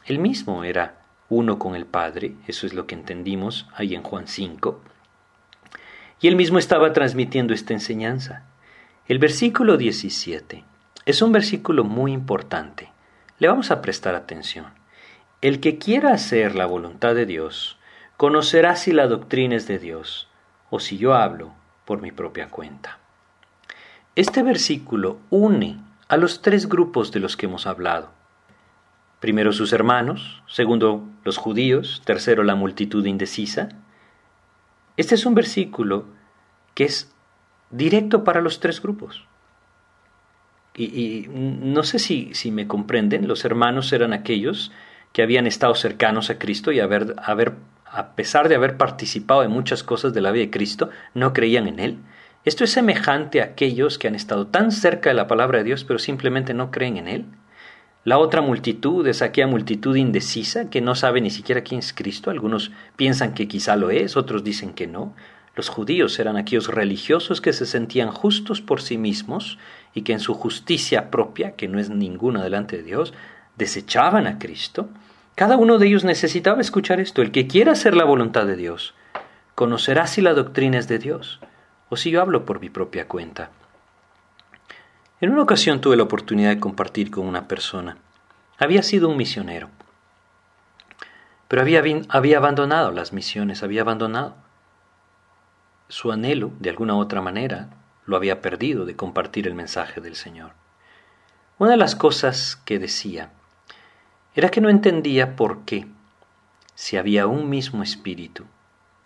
Él 0.06 0.18
mismo 0.18 0.64
era 0.64 0.94
uno 1.28 1.58
con 1.58 1.74
el 1.74 1.86
Padre, 1.86 2.34
eso 2.46 2.66
es 2.66 2.74
lo 2.74 2.86
que 2.86 2.94
entendimos 2.94 3.66
ahí 3.74 3.94
en 3.94 4.02
Juan 4.02 4.28
5. 4.28 4.80
Y 6.20 6.28
él 6.28 6.36
mismo 6.36 6.58
estaba 6.58 6.92
transmitiendo 6.92 7.52
esta 7.52 7.72
enseñanza. 7.72 8.44
El 9.08 9.18
versículo 9.18 9.76
17 9.76 10.64
es 11.04 11.22
un 11.22 11.32
versículo 11.32 11.84
muy 11.84 12.12
importante. 12.12 12.90
Le 13.38 13.48
vamos 13.48 13.70
a 13.70 13.82
prestar 13.82 14.14
atención. 14.14 14.66
El 15.40 15.60
que 15.60 15.78
quiera 15.78 16.12
hacer 16.12 16.54
la 16.54 16.66
voluntad 16.66 17.14
de 17.14 17.26
Dios, 17.26 17.78
conocerá 18.16 18.76
si 18.76 18.92
la 18.92 19.06
doctrina 19.06 19.56
es 19.56 19.68
de 19.68 19.78
Dios 19.78 20.28
o 20.70 20.80
si 20.80 20.96
yo 20.96 21.14
hablo 21.14 21.52
por 21.84 22.00
mi 22.00 22.12
propia 22.12 22.48
cuenta. 22.48 22.98
Este 24.14 24.42
versículo 24.42 25.18
une 25.28 25.78
a 26.08 26.16
los 26.16 26.40
tres 26.40 26.68
grupos 26.68 27.12
de 27.12 27.20
los 27.20 27.36
que 27.36 27.46
hemos 27.46 27.66
hablado. 27.66 28.15
Primero 29.26 29.50
sus 29.50 29.72
hermanos, 29.72 30.40
segundo 30.46 31.04
los 31.24 31.36
judíos, 31.36 32.00
tercero 32.04 32.44
la 32.44 32.54
multitud 32.54 33.04
indecisa. 33.04 33.70
Este 34.96 35.16
es 35.16 35.26
un 35.26 35.34
versículo 35.34 36.04
que 36.74 36.84
es 36.84 37.12
directo 37.72 38.22
para 38.22 38.40
los 38.40 38.60
tres 38.60 38.80
grupos. 38.80 39.26
Y, 40.76 41.26
no 41.28 41.82
sé 41.82 41.98
si, 41.98 42.34
si 42.34 42.52
me 42.52 42.68
comprenden, 42.68 43.26
los 43.26 43.44
hermanos 43.44 43.92
eran 43.92 44.12
aquellos 44.12 44.70
que 45.12 45.24
habían 45.24 45.48
estado 45.48 45.74
cercanos 45.74 46.30
a 46.30 46.38
Cristo 46.38 46.70
y 46.70 46.78
haber, 46.78 47.16
haber, 47.18 47.54
a 47.84 48.14
pesar 48.14 48.48
de 48.48 48.54
haber 48.54 48.76
participado 48.76 49.42
en 49.42 49.50
muchas 49.50 49.82
cosas 49.82 50.14
de 50.14 50.20
la 50.20 50.30
vida 50.30 50.44
de 50.44 50.50
Cristo, 50.52 50.90
no 51.14 51.32
creían 51.32 51.66
en 51.66 51.80
Él. 51.80 51.98
Esto 52.44 52.62
es 52.62 52.70
semejante 52.70 53.40
a 53.40 53.46
aquellos 53.46 53.98
que 53.98 54.06
han 54.06 54.14
estado 54.14 54.46
tan 54.46 54.70
cerca 54.70 55.10
de 55.10 55.16
la 55.16 55.26
palabra 55.26 55.58
de 55.58 55.64
Dios, 55.64 55.82
pero 55.82 55.98
simplemente 55.98 56.54
no 56.54 56.70
creen 56.70 56.96
en 56.96 57.08
Él. 57.08 57.26
La 58.06 58.18
otra 58.18 58.40
multitud 58.40 59.04
es 59.08 59.20
aquella 59.20 59.48
multitud 59.48 59.96
indecisa 59.96 60.70
que 60.70 60.80
no 60.80 60.94
sabe 60.94 61.20
ni 61.20 61.28
siquiera 61.28 61.64
quién 61.64 61.80
es 61.80 61.92
Cristo. 61.92 62.30
Algunos 62.30 62.70
piensan 62.94 63.34
que 63.34 63.48
quizá 63.48 63.74
lo 63.74 63.90
es, 63.90 64.16
otros 64.16 64.44
dicen 64.44 64.74
que 64.74 64.86
no. 64.86 65.12
Los 65.56 65.70
judíos 65.70 66.16
eran 66.20 66.36
aquellos 66.36 66.68
religiosos 66.68 67.40
que 67.40 67.52
se 67.52 67.66
sentían 67.66 68.12
justos 68.12 68.60
por 68.60 68.80
sí 68.80 68.96
mismos 68.96 69.58
y 69.92 70.02
que 70.02 70.12
en 70.12 70.20
su 70.20 70.34
justicia 70.34 71.10
propia, 71.10 71.56
que 71.56 71.66
no 71.66 71.80
es 71.80 71.90
ninguna 71.90 72.44
delante 72.44 72.76
de 72.76 72.84
Dios, 72.84 73.12
desechaban 73.56 74.28
a 74.28 74.38
Cristo. 74.38 74.88
Cada 75.34 75.56
uno 75.56 75.78
de 75.78 75.88
ellos 75.88 76.04
necesitaba 76.04 76.60
escuchar 76.60 77.00
esto. 77.00 77.22
El 77.22 77.32
que 77.32 77.48
quiera 77.48 77.72
hacer 77.72 77.96
la 77.96 78.04
voluntad 78.04 78.46
de 78.46 78.54
Dios, 78.54 78.94
conocerá 79.56 80.06
si 80.06 80.20
la 80.20 80.32
doctrina 80.32 80.78
es 80.78 80.86
de 80.86 81.00
Dios 81.00 81.40
o 81.88 81.96
si 81.96 82.12
yo 82.12 82.22
hablo 82.22 82.44
por 82.44 82.60
mi 82.60 82.70
propia 82.70 83.08
cuenta. 83.08 83.50
En 85.18 85.30
una 85.30 85.42
ocasión 85.42 85.80
tuve 85.80 85.96
la 85.96 86.02
oportunidad 86.02 86.50
de 86.50 86.60
compartir 86.60 87.10
con 87.10 87.26
una 87.26 87.48
persona. 87.48 87.96
Había 88.58 88.82
sido 88.82 89.08
un 89.08 89.16
misionero, 89.16 89.70
pero 91.48 91.62
había, 91.62 91.82
había 92.10 92.36
abandonado 92.36 92.90
las 92.90 93.14
misiones, 93.14 93.62
había 93.62 93.80
abandonado. 93.80 94.34
Su 95.88 96.12
anhelo, 96.12 96.50
de 96.60 96.68
alguna 96.68 96.94
u 96.96 96.98
otra 96.98 97.22
manera, 97.22 97.70
lo 98.04 98.16
había 98.16 98.42
perdido 98.42 98.84
de 98.84 98.94
compartir 98.94 99.46
el 99.46 99.54
mensaje 99.54 100.02
del 100.02 100.16
Señor. 100.16 100.52
Una 101.58 101.70
de 101.70 101.76
las 101.78 101.96
cosas 101.96 102.56
que 102.66 102.78
decía 102.78 103.30
era 104.34 104.50
que 104.50 104.60
no 104.60 104.68
entendía 104.68 105.34
por 105.34 105.64
qué, 105.64 105.86
si 106.74 106.98
había 106.98 107.26
un 107.26 107.48
mismo 107.48 107.82
espíritu, 107.82 108.44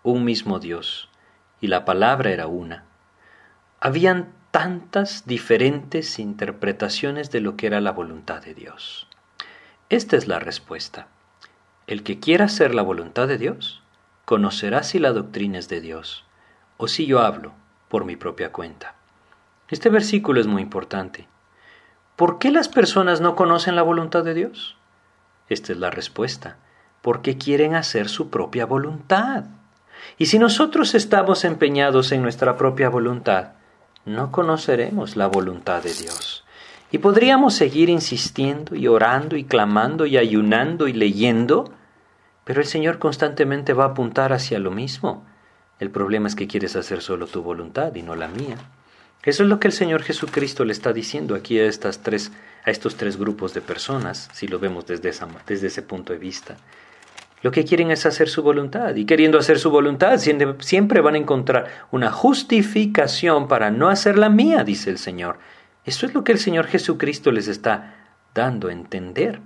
un 0.03 0.25
mismo 0.25 0.59
Dios, 0.59 1.09
y 1.61 1.68
la 1.68 1.85
palabra 1.85 2.33
era 2.33 2.49
una, 2.49 2.85
habían 3.79 4.39
tantas 4.50 5.26
diferentes 5.26 6.18
interpretaciones 6.18 7.30
de 7.30 7.40
lo 7.40 7.56
que 7.56 7.66
era 7.66 7.80
la 7.80 7.92
voluntad 7.92 8.42
de 8.42 8.54
Dios. 8.54 9.06
Esta 9.88 10.16
es 10.16 10.26
la 10.26 10.38
respuesta. 10.38 11.06
El 11.86 12.02
que 12.02 12.18
quiera 12.18 12.46
hacer 12.46 12.74
la 12.74 12.82
voluntad 12.82 13.28
de 13.28 13.38
Dios, 13.38 13.82
conocerá 14.24 14.82
si 14.82 14.98
la 14.98 15.12
doctrina 15.12 15.58
es 15.58 15.68
de 15.68 15.80
Dios, 15.80 16.24
o 16.76 16.88
si 16.88 17.06
yo 17.06 17.20
hablo 17.20 17.52
por 17.88 18.04
mi 18.04 18.16
propia 18.16 18.52
cuenta. 18.52 18.94
Este 19.68 19.88
versículo 19.88 20.40
es 20.40 20.46
muy 20.46 20.62
importante. 20.62 21.28
¿Por 22.16 22.38
qué 22.38 22.50
las 22.50 22.68
personas 22.68 23.20
no 23.20 23.36
conocen 23.36 23.76
la 23.76 23.82
voluntad 23.82 24.24
de 24.24 24.34
Dios? 24.34 24.76
Esta 25.48 25.72
es 25.72 25.78
la 25.78 25.90
respuesta. 25.90 26.56
Porque 27.02 27.38
quieren 27.38 27.75
hacer 27.75 28.08
su 28.08 28.31
propia 28.31 28.66
voluntad. 28.66 29.44
Y 30.18 30.27
si 30.27 30.38
nosotros 30.38 30.94
estamos 30.94 31.44
empeñados 31.44 32.12
en 32.12 32.22
nuestra 32.22 32.56
propia 32.56 32.88
voluntad, 32.88 33.52
no 34.05 34.33
conoceremos 34.33 35.17
la 35.17 35.27
voluntad 35.27 35.83
de 35.83 35.92
Dios. 35.92 36.44
Y 36.90 36.98
podríamos 36.98 37.55
seguir 37.55 37.88
insistiendo 37.88 38.75
y 38.75 38.88
orando 38.88 39.37
y 39.37 39.44
clamando 39.44 40.07
y 40.07 40.17
ayunando 40.17 40.88
y 40.88 40.92
leyendo, 40.92 41.73
pero 42.44 42.61
el 42.61 42.67
Señor 42.67 42.98
constantemente 42.98 43.73
va 43.75 43.85
a 43.85 43.88
apuntar 43.88 44.33
hacia 44.33 44.59
lo 44.59 44.71
mismo. 44.71 45.25
El 45.79 45.90
problema 45.90 46.29
es 46.29 46.35
que 46.35 46.48
quieres 46.48 46.77
hacer 46.77 47.01
solo 47.01 47.27
tu 47.27 47.42
voluntad 47.42 47.94
y 47.94 48.03
no 48.03 48.17
la 48.17 48.29
mía. 48.29 48.57
Eso 49.23 49.42
es 49.42 49.48
lo 49.48 49.61
que 49.61 49.69
el 49.69 49.73
Señor 49.73 50.03
Jesucristo 50.03 50.65
le 50.65 50.73
está 50.73 50.92
diciendo 50.92 51.35
aquí 51.35 51.59
a 51.59 51.67
estas 51.67 52.03
tres 52.03 52.33
a 52.65 52.71
estos 52.71 52.96
tres 52.96 53.17
grupos 53.17 53.55
de 53.55 53.61
personas, 53.61 54.29
si 54.33 54.46
lo 54.46 54.59
vemos 54.59 54.87
desde, 54.87 55.13
desde 55.46 55.67
ese 55.67 55.83
punto 55.83 56.13
de 56.13 56.19
vista. 56.19 56.57
Lo 57.42 57.50
que 57.50 57.64
quieren 57.64 57.90
es 57.90 58.04
hacer 58.04 58.28
su 58.28 58.42
voluntad 58.42 58.94
y 58.96 59.06
queriendo 59.06 59.38
hacer 59.38 59.58
su 59.58 59.70
voluntad 59.70 60.18
siempre 60.18 61.00
van 61.00 61.14
a 61.14 61.18
encontrar 61.18 61.66
una 61.90 62.12
justificación 62.12 63.48
para 63.48 63.70
no 63.70 63.88
hacer 63.88 64.18
la 64.18 64.28
mía, 64.28 64.62
dice 64.62 64.90
el 64.90 64.98
Señor. 64.98 65.38
Eso 65.84 66.04
es 66.04 66.14
lo 66.14 66.22
que 66.22 66.32
el 66.32 66.38
Señor 66.38 66.66
Jesucristo 66.66 67.32
les 67.32 67.48
está 67.48 67.94
dando 68.34 68.68
a 68.68 68.72
entender. 68.72 69.40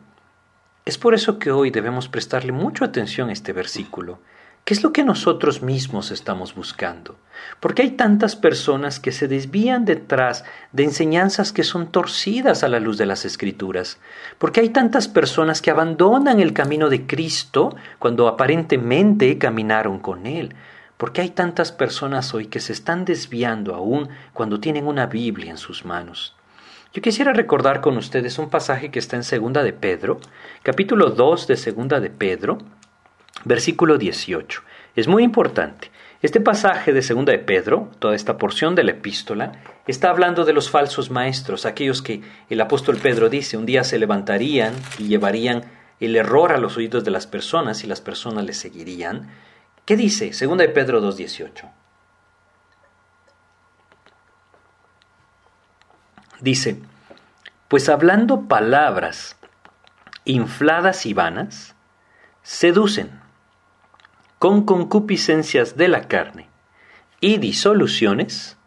Es 0.84 0.98
por 0.98 1.14
eso 1.14 1.38
que 1.38 1.52
hoy 1.52 1.70
debemos 1.70 2.08
prestarle 2.08 2.52
mucha 2.52 2.84
atención 2.84 3.30
a 3.30 3.32
este 3.32 3.52
versículo. 3.52 4.18
¿Qué 4.64 4.72
es 4.72 4.82
lo 4.82 4.94
que 4.94 5.04
nosotros 5.04 5.60
mismos 5.60 6.10
estamos 6.10 6.54
buscando? 6.54 7.16
Porque 7.60 7.82
hay 7.82 7.90
tantas 7.90 8.34
personas 8.34 8.98
que 8.98 9.12
se 9.12 9.28
desvían 9.28 9.84
detrás 9.84 10.46
de 10.72 10.84
enseñanzas 10.84 11.52
que 11.52 11.64
son 11.64 11.92
torcidas 11.92 12.64
a 12.64 12.68
la 12.68 12.80
luz 12.80 12.96
de 12.96 13.04
las 13.04 13.26
escrituras. 13.26 13.98
Porque 14.38 14.60
hay 14.60 14.70
tantas 14.70 15.06
personas 15.06 15.60
que 15.60 15.70
abandonan 15.70 16.40
el 16.40 16.54
camino 16.54 16.88
de 16.88 17.06
Cristo 17.06 17.76
cuando 17.98 18.26
aparentemente 18.26 19.36
caminaron 19.36 19.98
con 19.98 20.24
Él. 20.24 20.54
Porque 20.96 21.20
hay 21.20 21.28
tantas 21.28 21.70
personas 21.70 22.32
hoy 22.32 22.46
que 22.46 22.60
se 22.60 22.72
están 22.72 23.04
desviando 23.04 23.74
aún 23.74 24.08
cuando 24.32 24.60
tienen 24.60 24.86
una 24.86 25.04
Biblia 25.04 25.50
en 25.50 25.58
sus 25.58 25.84
manos. 25.84 26.34
Yo 26.94 27.02
quisiera 27.02 27.34
recordar 27.34 27.82
con 27.82 27.98
ustedes 27.98 28.38
un 28.38 28.48
pasaje 28.48 28.90
que 28.90 29.00
está 29.00 29.16
en 29.16 29.24
Segunda 29.24 29.62
de 29.62 29.74
Pedro, 29.74 30.20
capítulo 30.62 31.10
2 31.10 31.48
de 31.48 31.56
Segunda 31.58 32.00
de 32.00 32.08
Pedro, 32.08 32.58
versículo 33.44 33.98
18. 33.98 34.62
Es 34.96 35.08
muy 35.08 35.24
importante. 35.24 35.90
Este 36.22 36.40
pasaje 36.40 36.92
de 36.92 37.02
Segunda 37.02 37.32
de 37.32 37.38
Pedro, 37.38 37.90
toda 37.98 38.14
esta 38.14 38.38
porción 38.38 38.74
de 38.74 38.84
la 38.84 38.92
epístola, 38.92 39.52
está 39.86 40.08
hablando 40.08 40.44
de 40.44 40.54
los 40.54 40.70
falsos 40.70 41.10
maestros, 41.10 41.66
aquellos 41.66 42.00
que 42.00 42.22
el 42.48 42.60
apóstol 42.60 42.96
Pedro 42.96 43.28
dice 43.28 43.58
un 43.58 43.66
día 43.66 43.84
se 43.84 43.98
levantarían 43.98 44.72
y 44.98 45.08
llevarían 45.08 45.64
el 46.00 46.16
error 46.16 46.52
a 46.52 46.58
los 46.58 46.76
oídos 46.76 47.04
de 47.04 47.10
las 47.10 47.26
personas 47.26 47.84
y 47.84 47.86
las 47.86 48.00
personas 48.00 48.44
les 48.44 48.56
seguirían. 48.56 49.28
¿Qué 49.84 49.96
dice? 49.96 50.32
Segunda 50.32 50.64
de 50.64 50.70
Pedro 50.70 51.02
2.18. 51.02 51.70
Dice, 56.40 56.80
pues 57.68 57.88
hablando 57.88 58.48
palabras 58.48 59.36
infladas 60.24 61.04
y 61.04 61.12
vanas, 61.12 61.74
seducen 62.42 63.23
con 64.44 64.66
concupiscencias 64.66 65.78
de 65.78 65.88
la 65.88 66.06
carne 66.06 66.50
y 67.18 67.38
disoluciones, 67.38 68.58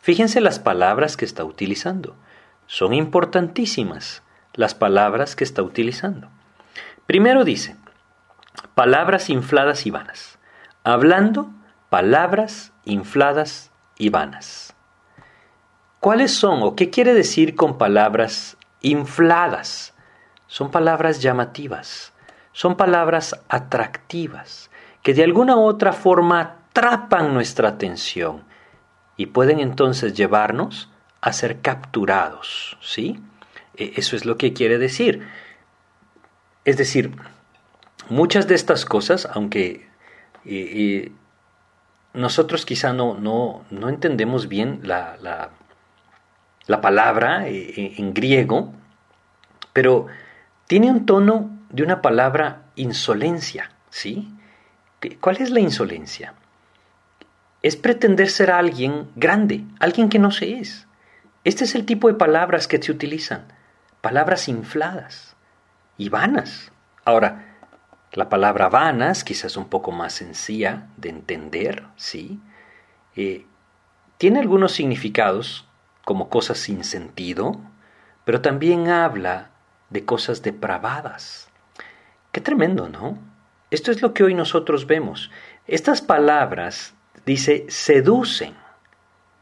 fíjense 0.00 0.40
las 0.40 0.58
palabras 0.58 1.18
que 1.18 1.26
está 1.26 1.44
utilizando. 1.44 2.16
Son 2.66 2.94
importantísimas 2.94 4.22
las 4.54 4.74
palabras 4.74 5.36
que 5.36 5.44
está 5.44 5.62
utilizando. 5.62 6.30
Primero 7.04 7.44
dice, 7.44 7.76
palabras 8.74 9.28
infladas 9.28 9.84
y 9.84 9.90
vanas. 9.90 10.38
Hablando 10.82 11.50
palabras 11.90 12.72
infladas 12.86 13.70
y 13.98 14.08
vanas. 14.08 14.74
¿Cuáles 16.00 16.32
son 16.32 16.62
o 16.62 16.74
qué 16.74 16.88
quiere 16.88 17.12
decir 17.12 17.54
con 17.54 17.76
palabras 17.76 18.56
infladas? 18.80 19.92
Son 20.46 20.70
palabras 20.70 21.20
llamativas, 21.20 22.14
son 22.52 22.78
palabras 22.78 23.38
atractivas, 23.50 24.70
que 25.02 25.14
de 25.14 25.24
alguna 25.24 25.56
otra 25.56 25.92
forma 25.92 26.40
atrapan 26.40 27.34
nuestra 27.34 27.68
atención 27.68 28.44
y 29.16 29.26
pueden 29.26 29.60
entonces 29.60 30.14
llevarnos 30.14 30.90
a 31.20 31.32
ser 31.32 31.60
capturados, 31.60 32.78
¿sí? 32.80 33.20
E, 33.76 33.94
eso 33.96 34.16
es 34.16 34.24
lo 34.24 34.36
que 34.36 34.52
quiere 34.52 34.78
decir. 34.78 35.26
Es 36.64 36.76
decir, 36.76 37.16
muchas 38.08 38.46
de 38.46 38.54
estas 38.54 38.84
cosas, 38.84 39.28
aunque 39.32 39.88
nosotros 42.14 42.64
quizá 42.64 42.92
no, 42.92 43.14
no, 43.14 43.64
no 43.70 43.88
entendemos 43.88 44.48
bien 44.48 44.80
la, 44.82 45.16
la 45.20 45.50
la 46.68 46.80
palabra 46.80 47.48
eh, 47.48 47.72
eh, 47.76 47.94
en 47.96 48.14
griego, 48.14 48.72
pero 49.72 50.06
tiene 50.68 50.90
un 50.90 51.06
tono 51.06 51.50
de 51.70 51.82
una 51.82 52.00
palabra 52.00 52.66
insolencia, 52.76 53.72
¿sí? 53.90 54.28
¿Cuál 55.20 55.36
es 55.36 55.50
la 55.50 55.60
insolencia? 55.60 56.34
Es 57.62 57.76
pretender 57.76 58.30
ser 58.30 58.50
alguien 58.50 59.10
grande, 59.16 59.64
alguien 59.78 60.08
que 60.08 60.18
no 60.18 60.30
se 60.30 60.58
es. 60.58 60.86
Este 61.44 61.64
es 61.64 61.74
el 61.74 61.86
tipo 61.86 62.08
de 62.08 62.14
palabras 62.14 62.66
que 62.66 62.82
se 62.82 62.92
utilizan, 62.92 63.46
palabras 64.00 64.48
infladas 64.48 65.36
y 65.96 66.08
vanas. 66.08 66.72
Ahora, 67.04 67.56
la 68.12 68.28
palabra 68.28 68.68
vanas 68.68 69.24
quizás 69.24 69.56
un 69.56 69.68
poco 69.68 69.92
más 69.92 70.14
sencilla 70.14 70.86
de 70.96 71.10
entender, 71.10 71.84
¿sí? 71.96 72.40
Eh, 73.16 73.46
tiene 74.16 74.40
algunos 74.40 74.72
significados 74.72 75.66
como 76.04 76.28
cosas 76.28 76.58
sin 76.58 76.84
sentido, 76.84 77.60
pero 78.24 78.40
también 78.40 78.88
habla 78.88 79.50
de 79.90 80.04
cosas 80.04 80.42
depravadas. 80.42 81.48
Qué 82.32 82.40
tremendo, 82.40 82.88
¿no? 82.88 83.18
Esto 83.70 83.90
es 83.90 84.02
lo 84.02 84.14
que 84.14 84.24
hoy 84.24 84.34
nosotros 84.34 84.86
vemos. 84.86 85.30
Estas 85.66 86.00
palabras, 86.00 86.94
dice, 87.26 87.66
seducen, 87.68 88.54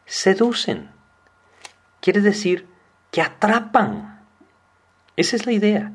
seducen. 0.05 0.91
Quiere 2.01 2.20
decir 2.20 2.66
que 3.11 3.22
atrapan. 3.22 4.24
Esa 5.16 5.37
es 5.37 5.47
la 5.47 5.53
idea. 5.53 5.93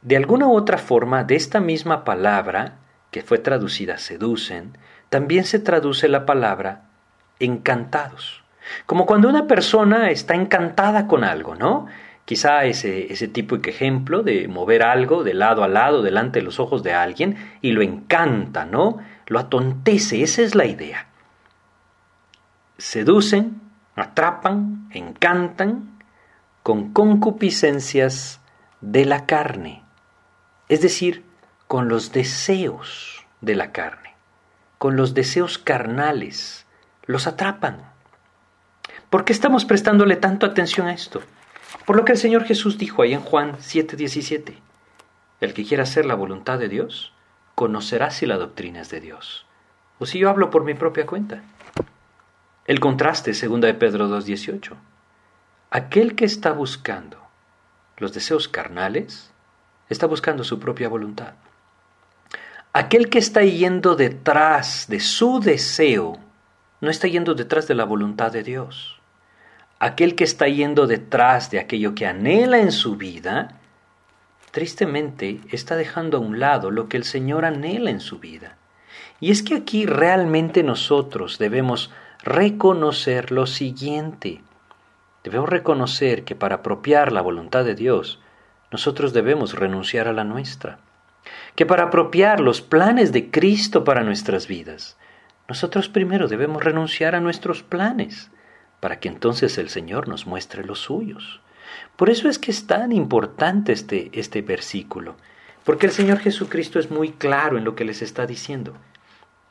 De 0.00 0.16
alguna 0.16 0.46
u 0.46 0.54
otra 0.54 0.78
forma, 0.78 1.24
de 1.24 1.36
esta 1.36 1.60
misma 1.60 2.04
palabra, 2.04 2.78
que 3.10 3.22
fue 3.22 3.38
traducida 3.38 3.98
seducen, 3.98 4.76
también 5.08 5.44
se 5.44 5.58
traduce 5.58 6.08
la 6.08 6.26
palabra 6.26 6.88
encantados. 7.38 8.42
Como 8.86 9.06
cuando 9.06 9.28
una 9.28 9.46
persona 9.46 10.10
está 10.10 10.34
encantada 10.34 11.06
con 11.06 11.24
algo, 11.24 11.54
¿no? 11.54 11.86
Quizá 12.24 12.64
ese, 12.64 13.12
ese 13.12 13.28
tipo 13.28 13.56
ejemplo 13.56 14.22
de 14.22 14.48
mover 14.48 14.82
algo 14.82 15.24
de 15.24 15.34
lado 15.34 15.62
a 15.62 15.68
lado 15.68 16.02
delante 16.02 16.38
de 16.38 16.44
los 16.44 16.58
ojos 16.58 16.82
de 16.82 16.94
alguien 16.94 17.36
y 17.60 17.72
lo 17.72 17.82
encanta, 17.82 18.64
¿no? 18.64 18.98
Lo 19.26 19.38
atontece, 19.38 20.22
esa 20.22 20.42
es 20.42 20.54
la 20.54 20.64
idea. 20.64 21.06
Seducen, 22.78 23.60
atrapan, 23.94 24.88
encantan 24.92 25.98
con 26.62 26.92
concupiscencias 26.92 28.40
de 28.80 29.04
la 29.04 29.26
carne, 29.26 29.82
es 30.68 30.80
decir, 30.80 31.24
con 31.66 31.88
los 31.88 32.12
deseos 32.12 33.26
de 33.42 33.54
la 33.54 33.70
carne, 33.72 34.14
con 34.78 34.96
los 34.96 35.12
deseos 35.12 35.58
carnales, 35.58 36.66
los 37.04 37.26
atrapan. 37.26 37.78
¿Por 39.10 39.24
qué 39.24 39.32
estamos 39.32 39.64
prestándole 39.64 40.16
tanto 40.16 40.46
atención 40.46 40.86
a 40.86 40.94
esto? 40.94 41.22
Por 41.84 41.96
lo 41.96 42.04
que 42.06 42.12
el 42.12 42.18
Señor 42.18 42.44
Jesús 42.44 42.78
dijo 42.78 43.02
ahí 43.02 43.12
en 43.12 43.20
Juan 43.20 43.58
7:17. 43.58 44.58
El 45.40 45.52
que 45.52 45.64
quiera 45.64 45.82
hacer 45.82 46.06
la 46.06 46.14
voluntad 46.14 46.58
de 46.58 46.68
Dios, 46.68 47.12
conocerá 47.54 48.10
si 48.10 48.24
la 48.24 48.38
doctrina 48.38 48.80
es 48.80 48.90
de 48.90 49.00
Dios. 49.00 49.46
O 49.98 50.06
si 50.06 50.18
yo 50.18 50.30
hablo 50.30 50.50
por 50.50 50.64
mi 50.64 50.74
propia 50.74 51.04
cuenta. 51.06 51.42
El 52.66 52.80
contraste, 52.80 53.34
segunda 53.34 53.66
de 53.66 53.74
Pedro 53.74 54.08
2:18. 54.08 54.76
Aquel 55.70 56.14
que 56.14 56.24
está 56.24 56.52
buscando 56.52 57.18
los 57.98 58.14
deseos 58.14 58.48
carnales, 58.48 59.30
está 59.90 60.06
buscando 60.06 60.42
su 60.42 60.58
propia 60.58 60.88
voluntad. 60.88 61.34
Aquel 62.72 63.10
que 63.10 63.18
está 63.18 63.42
yendo 63.42 63.94
detrás 63.94 64.86
de 64.88 65.00
su 65.00 65.40
deseo, 65.40 66.18
no 66.80 66.90
está 66.90 67.08
yendo 67.08 67.34
detrás 67.34 67.68
de 67.68 67.74
la 67.74 67.84
voluntad 67.84 68.32
de 68.32 68.42
Dios 68.42 69.00
aquel 69.84 70.14
que 70.14 70.24
está 70.24 70.48
yendo 70.48 70.86
detrás 70.86 71.50
de 71.50 71.58
aquello 71.58 71.94
que 71.94 72.06
anhela 72.06 72.58
en 72.58 72.72
su 72.72 72.96
vida, 72.96 73.60
tristemente 74.50 75.40
está 75.50 75.76
dejando 75.76 76.16
a 76.16 76.20
un 76.20 76.40
lado 76.40 76.70
lo 76.70 76.88
que 76.88 76.96
el 76.96 77.04
Señor 77.04 77.44
anhela 77.44 77.90
en 77.90 78.00
su 78.00 78.18
vida. 78.18 78.56
Y 79.20 79.30
es 79.30 79.42
que 79.42 79.54
aquí 79.54 79.84
realmente 79.84 80.62
nosotros 80.62 81.36
debemos 81.38 81.90
reconocer 82.22 83.30
lo 83.30 83.46
siguiente. 83.46 84.40
Debemos 85.22 85.50
reconocer 85.50 86.24
que 86.24 86.34
para 86.34 86.56
apropiar 86.56 87.12
la 87.12 87.20
voluntad 87.20 87.62
de 87.66 87.74
Dios, 87.74 88.20
nosotros 88.70 89.12
debemos 89.12 89.52
renunciar 89.52 90.08
a 90.08 90.14
la 90.14 90.24
nuestra. 90.24 90.78
Que 91.56 91.66
para 91.66 91.84
apropiar 91.84 92.40
los 92.40 92.62
planes 92.62 93.12
de 93.12 93.30
Cristo 93.30 93.84
para 93.84 94.02
nuestras 94.02 94.48
vidas, 94.48 94.96
nosotros 95.46 95.90
primero 95.90 96.26
debemos 96.26 96.64
renunciar 96.64 97.14
a 97.14 97.20
nuestros 97.20 97.62
planes 97.62 98.30
para 98.84 99.00
que 99.00 99.08
entonces 99.08 99.56
el 99.56 99.70
Señor 99.70 100.08
nos 100.08 100.26
muestre 100.26 100.62
los 100.62 100.78
suyos. 100.78 101.40
Por 101.96 102.10
eso 102.10 102.28
es 102.28 102.38
que 102.38 102.50
es 102.50 102.66
tan 102.66 102.92
importante 102.92 103.72
este, 103.72 104.10
este 104.12 104.42
versículo, 104.42 105.16
porque 105.64 105.86
el 105.86 105.92
Señor 105.92 106.18
Jesucristo 106.18 106.78
es 106.78 106.90
muy 106.90 107.12
claro 107.12 107.56
en 107.56 107.64
lo 107.64 107.74
que 107.76 107.86
les 107.86 108.02
está 108.02 108.26
diciendo. 108.26 108.74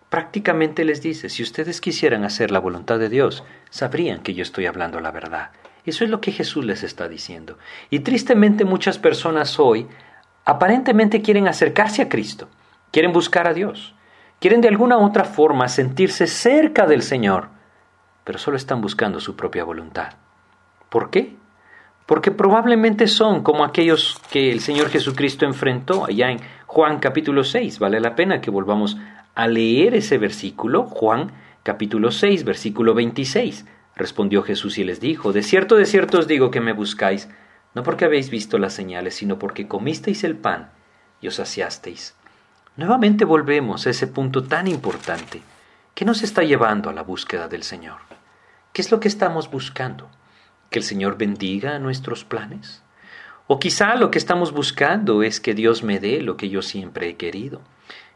Prácticamente 0.09 0.85
les 0.85 1.01
dice, 1.01 1.29
si 1.29 1.41
ustedes 1.41 1.81
quisieran 1.81 2.25
hacer 2.25 2.51
la 2.51 2.59
voluntad 2.59 2.99
de 2.99 3.09
Dios, 3.09 3.43
sabrían 3.71 4.21
que 4.21 4.35
yo 4.35 4.43
estoy 4.43 4.67
hablando 4.67 4.99
la 4.99 5.09
verdad. 5.09 5.49
Eso 5.83 6.03
es 6.03 6.11
lo 6.11 6.21
que 6.21 6.31
Jesús 6.31 6.63
les 6.63 6.83
está 6.83 7.07
diciendo. 7.07 7.57
Y 7.89 8.01
tristemente 8.01 8.65
muchas 8.65 8.99
personas 8.99 9.59
hoy 9.59 9.87
aparentemente 10.45 11.23
quieren 11.23 11.47
acercarse 11.47 12.03
a 12.03 12.07
Cristo, 12.07 12.49
quieren 12.91 13.13
buscar 13.13 13.47
a 13.47 13.55
Dios, 13.55 13.95
quieren 14.39 14.61
de 14.61 14.67
alguna 14.67 14.99
otra 14.99 15.23
forma 15.23 15.69
sentirse 15.69 16.27
cerca 16.27 16.85
del 16.85 17.01
Señor, 17.01 17.52
pero 18.23 18.39
solo 18.39 18.57
están 18.57 18.81
buscando 18.81 19.19
su 19.19 19.35
propia 19.35 19.63
voluntad. 19.63 20.13
¿Por 20.89 21.09
qué? 21.09 21.35
porque 22.05 22.31
probablemente 22.31 23.07
son 23.07 23.43
como 23.43 23.63
aquellos 23.63 24.19
que 24.29 24.51
el 24.51 24.59
Señor 24.59 24.89
Jesucristo 24.89 25.45
enfrentó 25.45 26.05
allá 26.05 26.31
en 26.31 26.39
Juan 26.65 26.99
capítulo 26.99 27.43
6. 27.43 27.79
Vale 27.79 27.99
la 27.99 28.15
pena 28.15 28.41
que 28.41 28.51
volvamos 28.51 28.97
a 29.35 29.47
leer 29.47 29.95
ese 29.95 30.17
versículo, 30.17 30.83
Juan 30.83 31.31
capítulo 31.63 32.11
6, 32.11 32.43
versículo 32.43 32.93
26. 32.93 33.65
Respondió 33.95 34.43
Jesús 34.43 34.77
y 34.77 34.83
les 34.83 34.99
dijo, 34.99 35.31
De 35.31 35.43
cierto, 35.43 35.75
de 35.75 35.85
cierto 35.85 36.19
os 36.19 36.27
digo 36.27 36.51
que 36.51 36.61
me 36.61 36.73
buscáis, 36.73 37.29
no 37.73 37.83
porque 37.83 38.05
habéis 38.05 38.29
visto 38.29 38.57
las 38.57 38.73
señales, 38.73 39.15
sino 39.15 39.39
porque 39.39 39.67
comisteis 39.67 40.23
el 40.23 40.35
pan 40.35 40.71
y 41.21 41.27
os 41.27 41.35
saciasteis. 41.35 42.15
Nuevamente 42.75 43.23
volvemos 43.23 43.87
a 43.87 43.91
ese 43.91 44.07
punto 44.07 44.43
tan 44.43 44.67
importante. 44.67 45.41
¿Qué 45.93 46.05
nos 46.05 46.23
está 46.23 46.43
llevando 46.43 46.89
a 46.89 46.93
la 46.93 47.03
búsqueda 47.03 47.47
del 47.47 47.63
Señor? 47.63 48.12
¿Qué 48.73 48.81
es 48.81 48.91
lo 48.91 48.99
que 48.99 49.07
estamos 49.07 49.51
buscando? 49.51 50.09
¿Que 50.71 50.79
el 50.79 50.83
Señor 50.83 51.15
bendiga 51.15 51.77
nuestros 51.77 52.23
planes? 52.23 52.81
O 53.45 53.59
quizá 53.59 53.93
lo 53.93 54.09
que 54.09 54.17
estamos 54.17 54.51
buscando 54.51 55.21
es 55.21 55.39
que 55.39 55.53
Dios 55.53 55.83
me 55.83 55.99
dé 55.99 56.21
lo 56.23 56.37
que 56.37 56.49
yo 56.49 56.63
siempre 56.63 57.07
he 57.07 57.15
querido. 57.15 57.61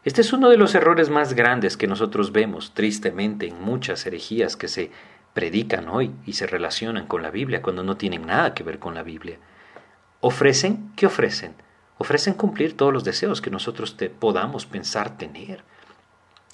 Este 0.04 0.22
es 0.22 0.34
uno 0.34 0.50
de 0.50 0.58
los 0.58 0.74
errores 0.74 1.12
más 1.12 1.34
grandes 1.34 1.78
que 1.78 1.86
nosotros 1.86 2.32
vemos 2.32 2.74
tristemente 2.74 3.48
en 3.48 3.62
muchas 3.62 4.04
herejías 4.08 4.58
que 4.58 4.68
se 4.68 4.90
predican 5.36 5.90
hoy 5.90 6.12
y 6.26 6.34
se 6.34 6.48
relacionan 6.48 7.06
con 7.06 7.22
la 7.22 7.30
Biblia 7.30 7.62
cuando 7.62 7.84
no 7.84 7.96
tienen 7.96 8.26
nada 8.26 8.56
que 8.56 8.64
ver 8.64 8.80
con 8.80 8.96
la 8.96 9.04
Biblia. 9.04 9.38
¿Ofrecen? 10.22 10.92
¿Qué 10.96 11.06
ofrecen? 11.06 11.54
Ofrecen 12.00 12.34
cumplir 12.34 12.76
todos 12.76 12.92
los 12.92 13.04
deseos 13.04 13.42
que 13.42 13.52
nosotros 13.52 13.96
te 13.96 14.10
podamos 14.10 14.66
pensar 14.66 15.20
tener. 15.20 15.64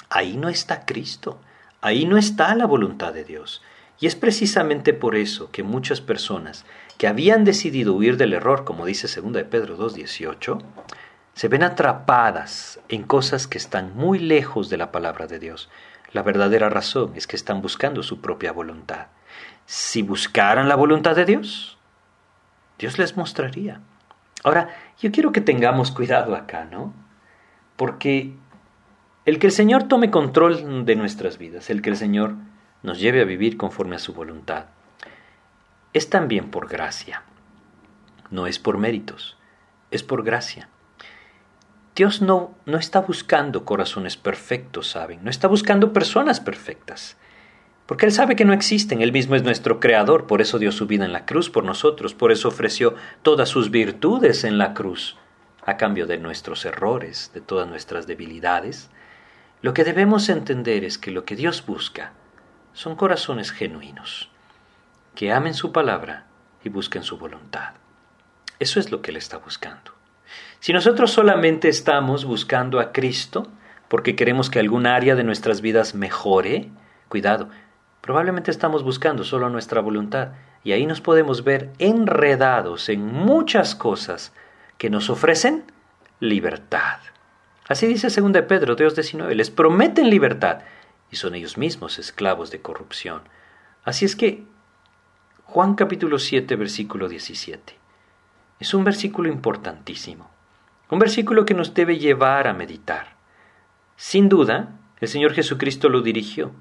Ahí 0.09 0.35
no 0.35 0.49
está 0.49 0.85
Cristo, 0.85 1.39
ahí 1.79 2.05
no 2.05 2.17
está 2.17 2.53
la 2.53 2.65
voluntad 2.65 3.13
de 3.13 3.23
Dios. 3.23 3.61
Y 3.99 4.07
es 4.07 4.15
precisamente 4.15 4.93
por 4.93 5.15
eso 5.15 5.51
que 5.51 5.63
muchas 5.63 6.01
personas 6.01 6.65
que 6.97 7.07
habían 7.07 7.43
decidido 7.43 7.93
huir 7.93 8.17
del 8.17 8.33
error, 8.33 8.65
como 8.65 8.85
dice 8.85 9.07
2 9.21 9.33
de 9.33 9.45
Pedro 9.45 9.77
2.18, 9.77 10.61
se 11.33 11.47
ven 11.47 11.63
atrapadas 11.63 12.79
en 12.89 13.03
cosas 13.03 13.47
que 13.47 13.57
están 13.57 13.95
muy 13.95 14.19
lejos 14.19 14.69
de 14.69 14.77
la 14.77 14.91
palabra 14.91 15.27
de 15.27 15.39
Dios. 15.39 15.69
La 16.11 16.21
verdadera 16.21 16.69
razón 16.69 17.13
es 17.15 17.25
que 17.25 17.35
están 17.35 17.61
buscando 17.61 18.03
su 18.03 18.21
propia 18.21 18.51
voluntad. 18.51 19.07
Si 19.65 20.01
buscaran 20.03 20.69
la 20.69 20.75
voluntad 20.75 21.15
de 21.15 21.25
Dios, 21.25 21.77
Dios 22.77 22.99
les 22.99 23.17
mostraría. 23.17 23.81
Ahora, 24.43 24.69
yo 24.99 25.11
quiero 25.11 25.31
que 25.31 25.41
tengamos 25.41 25.91
cuidado 25.91 26.35
acá, 26.35 26.65
¿no? 26.65 26.93
Porque 27.77 28.35
el 29.25 29.39
que 29.39 29.47
el 29.47 29.53
Señor 29.53 29.83
tome 29.83 30.11
control 30.11 30.85
de 30.85 30.95
nuestras 30.95 31.37
vidas, 31.37 31.69
el 31.69 31.81
que 31.81 31.89
el 31.89 31.97
Señor 31.97 32.35
nos 32.83 32.99
lleve 32.99 33.21
a 33.21 33.25
vivir 33.25 33.57
conforme 33.57 33.95
a 33.95 33.99
su 33.99 34.13
voluntad. 34.13 34.65
Es 35.93 36.09
también 36.09 36.51
por 36.51 36.67
gracia, 36.67 37.23
no 38.29 38.45
es 38.45 38.59
por 38.59 38.77
méritos, 38.77 39.37
es 39.89 40.03
por 40.03 40.23
gracia. 40.23 40.69
Dios 41.95 42.21
no, 42.21 42.55
no 42.65 42.77
está 42.77 43.01
buscando 43.01 43.65
corazones 43.65 44.17
perfectos, 44.17 44.87
¿saben? 44.87 45.23
No 45.23 45.29
está 45.29 45.47
buscando 45.47 45.93
personas 45.93 46.39
perfectas. 46.39 47.17
Porque 47.85 48.05
Él 48.05 48.11
sabe 48.11 48.35
que 48.35 48.45
no 48.45 48.53
existen, 48.53 49.01
Él 49.01 49.11
mismo 49.11 49.35
es 49.35 49.43
nuestro 49.43 49.79
creador, 49.79 50.25
por 50.25 50.41
eso 50.41 50.57
dio 50.57 50.71
su 50.71 50.87
vida 50.87 51.05
en 51.05 51.13
la 51.13 51.25
cruz 51.25 51.49
por 51.49 51.63
nosotros, 51.63 52.15
por 52.15 52.31
eso 52.31 52.47
ofreció 52.47 52.95
todas 53.21 53.49
sus 53.49 53.69
virtudes 53.69 54.43
en 54.43 54.57
la 54.57 54.73
cruz, 54.73 55.17
a 55.63 55.77
cambio 55.77 56.07
de 56.07 56.17
nuestros 56.17 56.65
errores, 56.65 57.31
de 57.33 57.41
todas 57.41 57.67
nuestras 57.67 58.07
debilidades. 58.07 58.89
Lo 59.61 59.73
que 59.73 59.83
debemos 59.83 60.29
entender 60.29 60.83
es 60.83 60.97
que 60.97 61.11
lo 61.11 61.25
que 61.25 61.35
Dios 61.35 61.65
busca 61.65 62.13
son 62.73 62.95
corazones 62.95 63.51
genuinos, 63.51 64.29
que 65.15 65.31
amen 65.31 65.53
su 65.53 65.71
palabra 65.71 66.25
y 66.63 66.69
busquen 66.69 67.03
su 67.03 67.17
voluntad. 67.17 67.73
Eso 68.59 68.79
es 68.79 68.91
lo 68.91 69.01
que 69.01 69.11
Él 69.11 69.17
está 69.17 69.37
buscando. 69.37 69.91
Si 70.59 70.73
nosotros 70.73 71.11
solamente 71.11 71.69
estamos 71.69 72.25
buscando 72.25 72.79
a 72.79 72.91
Cristo 72.91 73.47
porque 73.87 74.15
queremos 74.15 74.49
que 74.49 74.59
algún 74.59 74.87
área 74.87 75.15
de 75.15 75.23
nuestras 75.23 75.61
vidas 75.61 75.93
mejore, 75.93 76.69
cuidado, 77.09 77.49
probablemente 78.01 78.49
estamos 78.49 78.83
buscando 78.83 79.23
solo 79.23 79.49
nuestra 79.49 79.81
voluntad 79.81 80.29
y 80.63 80.71
ahí 80.71 80.85
nos 80.85 81.01
podemos 81.01 81.43
ver 81.43 81.71
enredados 81.77 82.89
en 82.89 83.05
muchas 83.05 83.75
cosas 83.75 84.33
que 84.77 84.89
nos 84.89 85.09
ofrecen 85.09 85.65
libertad. 86.19 86.99
Así 87.67 87.85
dice 87.85 88.07
2 88.07 88.31
Pedro 88.47 88.75
2.19, 88.75 89.33
les 89.33 89.51
prometen 89.51 90.09
libertad 90.09 90.59
y 91.13 91.15
son 91.15 91.35
ellos 91.35 91.59
mismos 91.59 91.99
esclavos 91.99 92.49
de 92.49 92.59
corrupción. 92.59 93.21
Así 93.83 94.03
es 94.03 94.15
que 94.15 94.45
Juan 95.43 95.75
capítulo 95.75 96.17
7 96.17 96.55
versículo 96.55 97.07
17 97.07 97.77
es 98.59 98.73
un 98.73 98.83
versículo 98.83 99.29
importantísimo, 99.29 100.31
un 100.89 100.97
versículo 100.97 101.45
que 101.45 101.53
nos 101.53 101.75
debe 101.75 101.99
llevar 101.99 102.47
a 102.47 102.53
meditar. 102.53 103.15
Sin 103.95 104.27
duda, 104.27 104.71
el 105.01 105.07
Señor 105.07 105.33
Jesucristo 105.33 105.87
lo 105.87 106.01
dirigió 106.01 106.51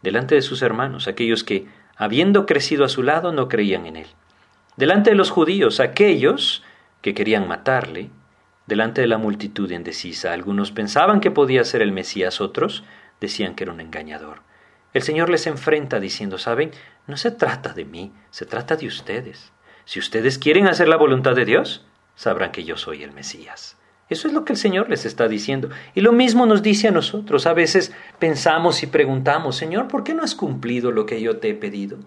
delante 0.00 0.36
de 0.36 0.42
sus 0.42 0.62
hermanos, 0.62 1.08
aquellos 1.08 1.42
que, 1.42 1.66
habiendo 1.96 2.46
crecido 2.46 2.84
a 2.84 2.88
su 2.88 3.02
lado, 3.02 3.32
no 3.32 3.48
creían 3.48 3.84
en 3.86 3.96
él. 3.96 4.06
Delante 4.76 5.10
de 5.10 5.16
los 5.16 5.30
judíos, 5.30 5.80
aquellos 5.80 6.62
que 7.02 7.14
querían 7.14 7.48
matarle, 7.48 8.10
delante 8.68 9.00
de 9.00 9.08
la 9.08 9.18
multitud 9.18 9.68
indecisa. 9.72 10.32
Algunos 10.32 10.70
pensaban 10.70 11.18
que 11.18 11.32
podía 11.32 11.64
ser 11.64 11.82
el 11.82 11.90
Mesías, 11.90 12.40
otros 12.40 12.84
decían 13.20 13.54
que 13.54 13.64
era 13.64 13.72
un 13.72 13.80
engañador. 13.80 14.42
El 14.94 15.02
Señor 15.02 15.28
les 15.28 15.46
enfrenta 15.46 16.00
diciendo, 16.00 16.38
¿saben? 16.38 16.70
No 17.06 17.16
se 17.16 17.30
trata 17.30 17.74
de 17.74 17.84
mí, 17.84 18.12
se 18.30 18.46
trata 18.46 18.76
de 18.76 18.86
ustedes. 18.86 19.52
Si 19.84 19.98
ustedes 19.98 20.38
quieren 20.38 20.66
hacer 20.66 20.88
la 20.88 20.96
voluntad 20.96 21.34
de 21.34 21.44
Dios, 21.44 21.86
sabrán 22.14 22.52
que 22.52 22.64
yo 22.64 22.76
soy 22.76 23.02
el 23.02 23.12
Mesías. 23.12 23.78
Eso 24.08 24.26
es 24.26 24.32
lo 24.32 24.44
que 24.44 24.54
el 24.54 24.58
Señor 24.58 24.88
les 24.88 25.04
está 25.04 25.28
diciendo. 25.28 25.68
Y 25.94 26.00
lo 26.00 26.12
mismo 26.12 26.46
nos 26.46 26.62
dice 26.62 26.88
a 26.88 26.92
nosotros. 26.92 27.46
A 27.46 27.52
veces 27.52 27.92
pensamos 28.18 28.82
y 28.82 28.86
preguntamos, 28.86 29.56
Señor, 29.56 29.88
¿por 29.88 30.02
qué 30.02 30.14
no 30.14 30.22
has 30.22 30.34
cumplido 30.34 30.90
lo 30.92 31.04
que 31.04 31.20
yo 31.20 31.38
te 31.38 31.50
he 31.50 31.54
pedido? 31.54 31.98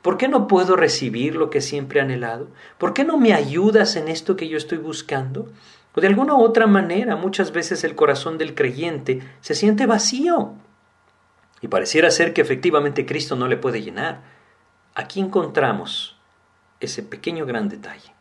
¿Por 0.00 0.16
qué 0.16 0.28
no 0.28 0.48
puedo 0.48 0.74
recibir 0.74 1.36
lo 1.36 1.50
que 1.50 1.60
siempre 1.60 2.00
he 2.00 2.02
anhelado? 2.02 2.48
¿Por 2.78 2.94
qué 2.94 3.04
no 3.04 3.18
me 3.18 3.34
ayudas 3.34 3.96
en 3.96 4.08
esto 4.08 4.36
que 4.36 4.48
yo 4.48 4.56
estoy 4.56 4.78
buscando? 4.78 5.52
O 5.94 6.00
de 6.00 6.06
alguna 6.06 6.36
otra 6.36 6.66
manera, 6.66 7.16
muchas 7.16 7.52
veces 7.52 7.82
el 7.84 7.94
corazón 7.94 8.38
del 8.38 8.54
creyente 8.54 9.20
se 9.40 9.54
siente 9.54 9.86
vacío. 9.86 10.54
Y 11.60 11.68
pareciera 11.68 12.10
ser 12.10 12.32
que 12.32 12.40
efectivamente 12.40 13.06
Cristo 13.06 13.36
no 13.36 13.48
le 13.48 13.56
puede 13.56 13.82
llenar. 13.82 14.22
Aquí 14.94 15.20
encontramos 15.20 16.16
ese 16.80 17.02
pequeño 17.02 17.44
gran 17.44 17.68
detalle. 17.68 18.14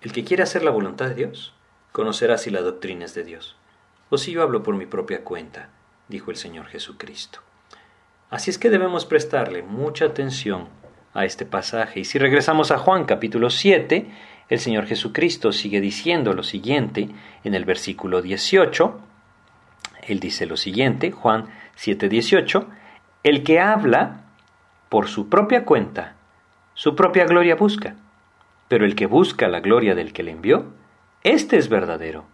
El 0.00 0.12
que 0.12 0.24
quiere 0.24 0.42
hacer 0.42 0.62
la 0.62 0.70
voluntad 0.70 1.08
de 1.08 1.14
Dios, 1.14 1.54
conocerá 1.92 2.36
si 2.36 2.50
la 2.50 2.60
doctrina 2.60 3.04
es 3.04 3.14
de 3.14 3.24
Dios. 3.24 3.56
O 4.10 4.18
si 4.18 4.32
yo 4.32 4.42
hablo 4.42 4.62
por 4.62 4.76
mi 4.76 4.86
propia 4.86 5.24
cuenta, 5.24 5.70
dijo 6.08 6.30
el 6.30 6.36
Señor 6.36 6.66
Jesucristo. 6.66 7.40
Así 8.28 8.50
es 8.50 8.58
que 8.58 8.70
debemos 8.70 9.06
prestarle 9.06 9.62
mucha 9.62 10.04
atención 10.04 10.68
a 11.14 11.24
este 11.24 11.46
pasaje. 11.46 12.00
Y 12.00 12.04
si 12.04 12.18
regresamos 12.18 12.70
a 12.70 12.78
Juan 12.78 13.04
capítulo 13.04 13.50
7, 13.50 14.10
el 14.48 14.58
Señor 14.58 14.86
Jesucristo 14.86 15.52
sigue 15.52 15.80
diciendo 15.80 16.32
lo 16.32 16.42
siguiente 16.42 17.08
en 17.42 17.54
el 17.54 17.64
versículo 17.64 18.22
18. 18.22 19.00
Él 20.06 20.20
dice 20.20 20.46
lo 20.46 20.56
siguiente, 20.56 21.10
Juan 21.10 21.46
7:18, 21.76 22.66
el 23.22 23.42
que 23.42 23.58
habla 23.60 24.24
por 24.88 25.08
su 25.08 25.28
propia 25.28 25.64
cuenta, 25.64 26.14
su 26.74 26.94
propia 26.94 27.24
gloria 27.24 27.56
busca, 27.56 27.96
pero 28.68 28.84
el 28.84 28.94
que 28.94 29.06
busca 29.06 29.48
la 29.48 29.60
gloria 29.60 29.94
del 29.94 30.12
que 30.12 30.22
le 30.22 30.30
envió, 30.30 30.72
éste 31.24 31.56
es 31.56 31.68
verdadero, 31.68 32.24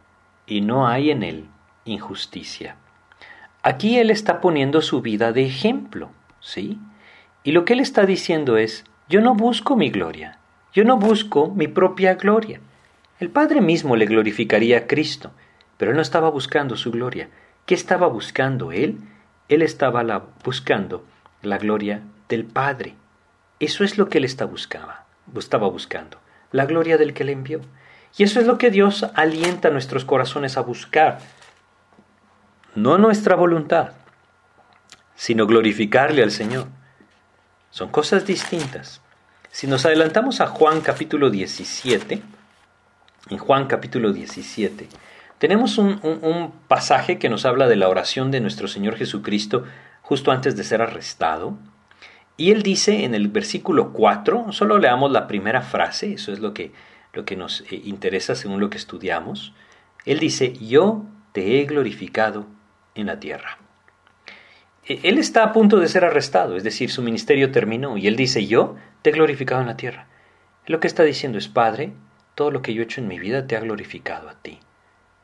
y 0.47 0.61
no 0.61 0.87
hay 0.87 1.11
en 1.11 1.23
él 1.23 1.49
injusticia. 1.85 2.77
Aquí 3.63 3.99
él 3.99 4.11
está 4.11 4.41
poniendo 4.41 4.83
su 4.83 5.01
vida 5.01 5.33
de 5.33 5.47
ejemplo, 5.47 6.11
¿sí? 6.41 6.79
Y 7.43 7.53
lo 7.53 7.65
que 7.65 7.73
él 7.73 7.81
está 7.81 8.05
diciendo 8.05 8.57
es, 8.57 8.85
yo 9.09 9.21
no 9.21 9.35
busco 9.35 9.77
mi 9.77 9.91
gloria, 9.91 10.39
yo 10.73 10.85
no 10.85 10.97
busco 10.97 11.49
mi 11.49 11.69
propia 11.69 12.15
gloria. 12.15 12.61
El 13.21 13.31
Padre 13.31 13.61
mismo 13.61 13.95
le 13.95 14.07
glorificaría 14.07 14.79
a 14.79 14.87
Cristo, 14.87 15.31
pero 15.77 15.91
él 15.91 15.97
no 15.97 16.03
estaba 16.03 16.31
buscando 16.31 16.77
su 16.77 16.91
gloria. 16.91 17.29
¿Qué 17.67 17.75
estaba 17.75 18.07
buscando 18.07 18.73
él? 18.73 18.99
Él 19.49 19.63
estaba 19.63 20.03
buscando 20.43 21.05
la 21.43 21.59
gloria 21.59 22.03
del 22.29 22.45
Padre. 22.45 22.95
Eso 23.61 23.85
es 23.85 23.99
lo 23.99 24.09
que 24.09 24.19
él 24.19 24.25
estaba 24.25 24.51
buscando, 25.69 26.19
la 26.51 26.65
gloria 26.65 26.97
del 26.97 27.13
que 27.13 27.25
le 27.25 27.33
envió. 27.33 27.61
Y 28.17 28.23
eso 28.25 28.41
es 28.41 28.47
lo 28.47 28.57
que 28.57 28.71
Dios 28.71 29.05
alienta 29.15 29.69
a 29.69 29.71
nuestros 29.71 30.05
corazones 30.05 30.57
a 30.57 30.63
buscar. 30.63 31.19
No 32.75 32.97
nuestra 32.97 33.37
voluntad, 33.37 33.93
sino 35.15 35.47
glorificarle 35.47 36.23
al 36.23 36.31
Señor. 36.31 36.67
Son 37.71 37.91
cosas 37.91 38.27
distintas. 38.27 39.02
Si 39.53 39.67
nos 39.67 39.85
adelantamos 39.85 40.41
a 40.41 40.47
Juan 40.47 40.81
capítulo 40.81 41.29
17, 41.29 42.23
en 43.29 43.39
Juan 43.39 43.67
capítulo 43.67 44.11
17, 44.11 44.89
tenemos 45.37 45.77
un, 45.77 46.55
pasaje 46.69 47.19
que 47.19 47.29
nos 47.29 47.45
habla 47.45 47.69
de 47.69 47.77
la 47.77 47.91
oración 47.91 48.31
de 48.31 48.41
nuestro 48.41 48.67
Señor 48.67 48.97
Jesucristo 48.97 49.65
justo 50.01 50.31
antes 50.33 50.57
de 50.57 50.65
ser 50.65 50.81
arrestado. 50.81 51.59
Y 52.39 52.51
él 52.51 52.63
dice 52.63 53.05
en 53.05 53.15
el 53.15 53.29
versículo 53.29 53.93
4, 53.93 54.53
solo 54.53 54.79
leamos 54.79 55.13
la 55.13 55.27
primera 55.27 55.61
frase, 55.61 56.15
eso 56.15 56.33
es 56.33 56.39
lo 56.39 56.55
que, 56.55 56.73
lo 57.13 57.27
que 57.27 57.37
nos 57.37 57.61
eh, 57.71 57.83
interesa 57.85 58.35
según 58.35 58.59
lo 58.59 58.71
que 58.71 58.79
estudiamos. 58.79 59.53
Él 60.07 60.19
dice, 60.19 60.55
yo 60.55 61.05
te 61.33 61.61
he 61.61 61.67
glorificado 61.67 62.47
en 62.95 63.05
la 63.05 63.21
tierra. 63.21 63.59
E, 64.87 65.01
él 65.05 65.19
está 65.19 65.45
a 65.45 65.53
punto 65.53 65.79
de 65.79 65.89
ser 65.89 66.05
arrestado, 66.05 66.57
es 66.57 66.65
decir, 66.65 66.91
su 66.91 67.03
ministerio 67.03 67.53
terminó 67.53 67.97
y 67.97 68.07
él 68.07 68.17
dice, 68.17 68.47
yo 68.47 68.77
te 69.03 69.11
he 69.11 69.13
glorificado 69.13 69.61
en 69.61 69.69
la 69.69 69.77
tierra. 69.77 70.07
Lo 70.67 70.81
que 70.81 70.87
está 70.87 71.03
diciendo 71.03 71.39
es, 71.39 71.49
Padre, 71.49 71.93
todo 72.35 72.51
lo 72.51 72.63
que 72.63 72.75
yo 72.75 72.83
he 72.83 72.85
hecho 72.85 73.01
en 73.01 73.09
mi 73.09 73.19
vida 73.19 73.47
te 73.47 73.57
ha 73.57 73.61
glorificado 73.61 74.29
a 74.29 74.35
ti. 74.35 74.61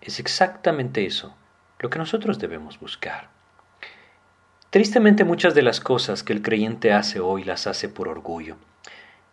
Es 0.01 0.21
exactamente 0.21 1.07
eso 1.07 1.35
lo 1.79 1.91
que 1.91 1.99
nosotros 1.99 2.39
debemos 2.39 2.81
buscar. 2.81 3.29
Tristemente 4.71 5.25
muchas 5.25 5.55
de 5.55 5.63
las 5.63 5.81
cosas 5.81 6.23
que 6.23 6.33
el 6.33 6.43
creyente 6.43 6.93
hace 6.93 7.21
hoy 7.21 7.45
las 7.45 7.67
hace 7.67 7.89
por 7.89 8.09
orgullo. 8.09 8.57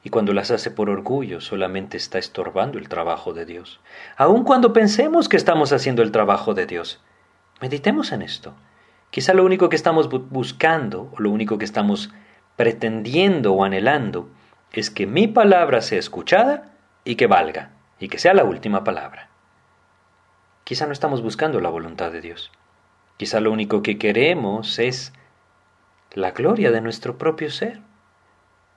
Y 0.04 0.10
cuando 0.10 0.34
las 0.34 0.52
hace 0.52 0.72
por 0.72 0.90
orgullo 0.90 1.42
solamente 1.42 1.98
está 1.98 2.20
estorbando 2.20 2.78
el 2.78 2.88
trabajo 2.88 3.34
de 3.34 3.46
Dios. 3.46 3.82
Aun 4.16 4.44
cuando 4.44 4.72
pensemos 4.72 5.28
que 5.28 5.38
estamos 5.38 5.74
haciendo 5.74 6.04
el 6.04 6.12
trabajo 6.12 6.54
de 6.54 6.68
Dios. 6.68 7.02
Meditemos 7.60 8.12
en 8.12 8.22
esto. 8.22 8.54
Quizá 9.16 9.34
lo 9.34 9.46
único 9.46 9.70
que 9.70 9.78
estamos 9.78 10.10
buscando 10.10 11.10
o 11.14 11.22
lo 11.22 11.30
único 11.30 11.58
que 11.58 11.64
estamos 11.64 12.12
pretendiendo 12.58 13.54
o 13.54 13.64
anhelando 13.64 14.28
es 14.74 14.90
que 14.90 15.08
mi 15.08 15.26
palabra 15.26 15.80
sea 15.80 16.00
escuchada 16.00 16.74
y 17.06 17.16
que 17.16 17.26
valga, 17.26 17.72
y 17.98 18.10
que 18.10 18.20
sea 18.20 18.34
la 18.34 18.44
última 18.44 18.84
palabra. 18.84 19.30
Quizá 20.66 20.86
no 20.86 20.92
estamos 20.92 21.22
buscando 21.22 21.62
la 21.62 21.70
voluntad 21.70 22.12
de 22.12 22.20
Dios. 22.20 22.52
Quizá 23.16 23.40
lo 23.40 23.54
único 23.54 23.84
que 23.84 23.98
queremos 23.98 24.80
es 24.80 25.14
la 26.12 26.32
gloria 26.32 26.72
de 26.72 26.82
nuestro 26.82 27.18
propio 27.18 27.50
ser. 27.52 27.80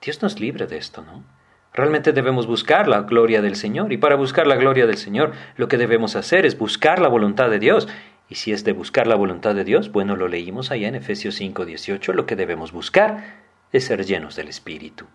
Dios 0.00 0.22
nos 0.22 0.38
libre 0.38 0.68
de 0.68 0.76
esto, 0.76 1.02
¿no? 1.02 1.24
Realmente 1.72 2.12
debemos 2.12 2.46
buscar 2.46 2.86
la 2.86 3.00
gloria 3.00 3.42
del 3.42 3.56
Señor 3.56 3.92
y 3.92 3.96
para 3.96 4.14
buscar 4.14 4.46
la 4.46 4.54
gloria 4.54 4.86
del 4.86 4.98
Señor 4.98 5.32
lo 5.56 5.66
que 5.66 5.78
debemos 5.78 6.14
hacer 6.14 6.46
es 6.46 6.56
buscar 6.56 7.00
la 7.00 7.08
voluntad 7.08 7.50
de 7.50 7.58
Dios. 7.58 7.88
Y 8.28 8.34
si 8.34 8.52
es 8.52 8.64
de 8.64 8.72
buscar 8.72 9.06
la 9.06 9.14
voluntad 9.14 9.54
de 9.54 9.64
Dios, 9.64 9.90
bueno, 9.90 10.16
lo 10.16 10.28
leímos 10.28 10.70
allá 10.70 10.88
en 10.88 10.94
Efesios 10.94 11.40
5:18, 11.40 12.12
lo 12.12 12.26
que 12.26 12.36
debemos 12.36 12.72
buscar 12.72 13.36
es 13.72 13.84
ser 13.84 14.04
llenos 14.04 14.36
del 14.36 14.48
Espíritu. 14.48 15.06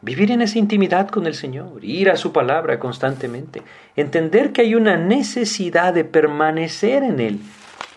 Vivir 0.00 0.30
en 0.30 0.42
esa 0.42 0.58
intimidad 0.58 1.08
con 1.08 1.26
el 1.26 1.34
Señor, 1.34 1.84
ir 1.84 2.10
a 2.10 2.16
su 2.16 2.32
palabra 2.32 2.78
constantemente, 2.78 3.62
entender 3.96 4.52
que 4.52 4.62
hay 4.62 4.74
una 4.76 4.96
necesidad 4.96 5.92
de 5.92 6.04
permanecer 6.04 7.02
en 7.02 7.18
Él, 7.18 7.40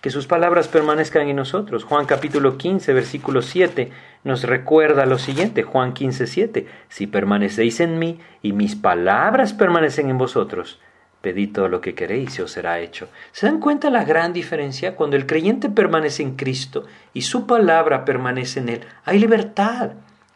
que 0.02 0.10
sus 0.10 0.26
palabras 0.26 0.68
permanezcan 0.68 1.28
en 1.28 1.36
nosotros. 1.36 1.84
Juan 1.84 2.08
capítulo 2.08 2.58
15, 2.58 2.94
versículo 2.94 3.44
7 3.44 3.92
nos 4.24 4.44
recuerda 4.44 5.06
lo 5.06 5.18
siguiente, 5.18 5.64
Juan 5.64 5.94
15, 5.94 6.28
7, 6.28 6.68
si 6.90 7.08
permanecéis 7.08 7.80
en 7.80 7.98
mí 7.98 8.20
y 8.42 8.54
mis 8.54 8.76
palabras 8.76 9.54
permanecen 9.54 10.10
en 10.10 10.18
vosotros, 10.18 10.80
pedid 11.22 11.54
todo 11.54 11.68
lo 11.68 11.82
que 11.82 11.94
queréis 11.94 12.38
y 12.38 12.42
os 12.42 12.52
será 12.52 12.80
hecho. 12.80 13.08
¿Se 13.32 13.46
dan 13.46 13.60
cuenta 13.60 13.90
la 13.90 14.04
gran 14.04 14.34
diferencia? 14.34 14.96
Cuando 14.96 15.16
el 15.16 15.26
creyente 15.26 15.70
permanece 15.70 16.24
en 16.24 16.36
Cristo 16.36 16.86
y 17.14 17.22
su 17.22 17.46
palabra 17.46 18.06
permanece 18.06 18.60
en 18.60 18.70
Él, 18.70 18.82
hay 19.06 19.20
libertad. 19.20 19.92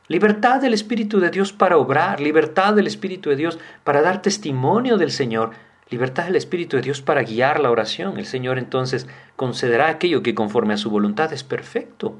Libertad 0.07 0.61
del 0.61 0.75
Espíritu 0.75 1.19
de 1.19 1.31
Dios 1.31 1.51
para 1.51 1.77
obrar, 1.77 2.19
libertad 2.19 2.75
del 2.75 2.85
Espíritu 2.85 3.31
de 3.31 3.35
Dios 3.35 3.57
para 3.83 4.01
dar 4.01 4.21
testimonio 4.21 4.97
del 4.97 5.09
Señor, 5.09 5.51
libertad 5.89 6.25
del 6.25 6.35
Espíritu 6.35 6.77
de 6.77 6.83
Dios 6.83 7.01
para 7.01 7.23
guiar 7.23 7.59
la 7.59 7.71
oración. 7.71 8.19
El 8.19 8.27
Señor 8.27 8.59
entonces 8.59 9.07
concederá 9.35 9.87
aquello 9.87 10.21
que 10.21 10.35
conforme 10.35 10.75
a 10.75 10.77
su 10.77 10.91
voluntad 10.91 11.33
es 11.33 11.43
perfecto. 11.43 12.15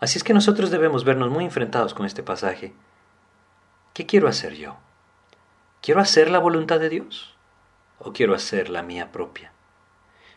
Así 0.00 0.18
es 0.18 0.24
que 0.24 0.34
nosotros 0.34 0.70
debemos 0.70 1.04
vernos 1.04 1.30
muy 1.30 1.44
enfrentados 1.44 1.94
con 1.94 2.04
este 2.04 2.22
pasaje. 2.22 2.74
¿Qué 3.94 4.04
quiero 4.04 4.28
hacer 4.28 4.54
yo? 4.54 4.76
¿Quiero 5.80 6.00
hacer 6.00 6.30
la 6.30 6.40
voluntad 6.40 6.80
de 6.80 6.88
Dios 6.88 7.36
o 8.00 8.12
quiero 8.12 8.34
hacer 8.34 8.68
la 8.68 8.82
mía 8.82 9.12
propia? 9.12 9.52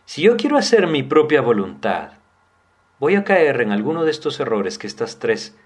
Si 0.04 0.22
yo 0.22 0.36
quiero 0.36 0.56
hacer 0.56 0.86
mi 0.86 1.02
propia 1.02 1.40
voluntad, 1.40 2.12
voy 3.00 3.16
a 3.16 3.24
caer 3.24 3.60
en 3.60 3.72
alguno 3.72 4.04
de 4.04 4.12
estos 4.12 4.38
errores 4.38 4.78
que 4.78 4.86
estas 4.86 5.18
tres 5.18 5.56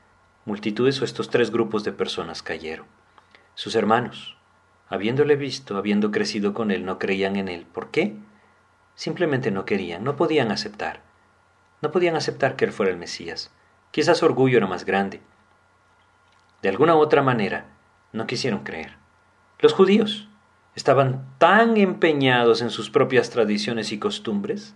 multitudes 0.47 1.01
o 1.03 1.05
estos 1.05 1.29
tres 1.29 1.51
grupos 1.51 1.85
de 1.85 1.93
personas 1.93 2.43
cayeron. 2.43 2.87
Sus 3.55 3.75
hermanos, 3.75 4.39
habiéndole 4.89 5.37
visto, 5.37 5.77
habiendo 5.77 6.11
crecido 6.11 6.55
con 6.55 6.71
él, 6.71 6.87
no 6.87 6.99
creían 6.99 7.37
en 7.37 7.49
él. 7.49 7.67
¿Por 7.67 7.91
qué? 7.91 8.17
Simplemente 8.95 9.51
no 9.51 9.67
querían, 9.67 10.05
no 10.05 10.17
podían 10.17 10.51
aceptar. 10.53 11.03
No 11.83 11.93
podían 11.93 12.17
aceptar 12.17 12.57
que 12.57 12.65
él 12.65 12.73
fuera 12.73 12.91
el 12.91 12.99
Mesías. 12.99 13.53
Quizás 13.91 14.19
su 14.19 14.25
orgullo 14.25 14.57
era 14.57 14.67
más 14.67 14.87
grande. 14.87 15.21
De 16.63 16.71
alguna 16.71 16.97
u 16.97 16.99
otra 16.99 17.23
manera, 17.23 17.67
no 18.13 18.27
quisieron 18.27 18.65
creer. 18.65 19.06
Los 19.59 19.73
judíos 19.73 20.29
estaban 20.75 21.25
tan 21.39 21.79
empeñados 21.79 22.61
en 22.61 22.71
sus 22.71 22.91
propias 22.91 23.31
tradiciones 23.31 23.91
y 23.93 23.99
costumbres, 23.99 24.75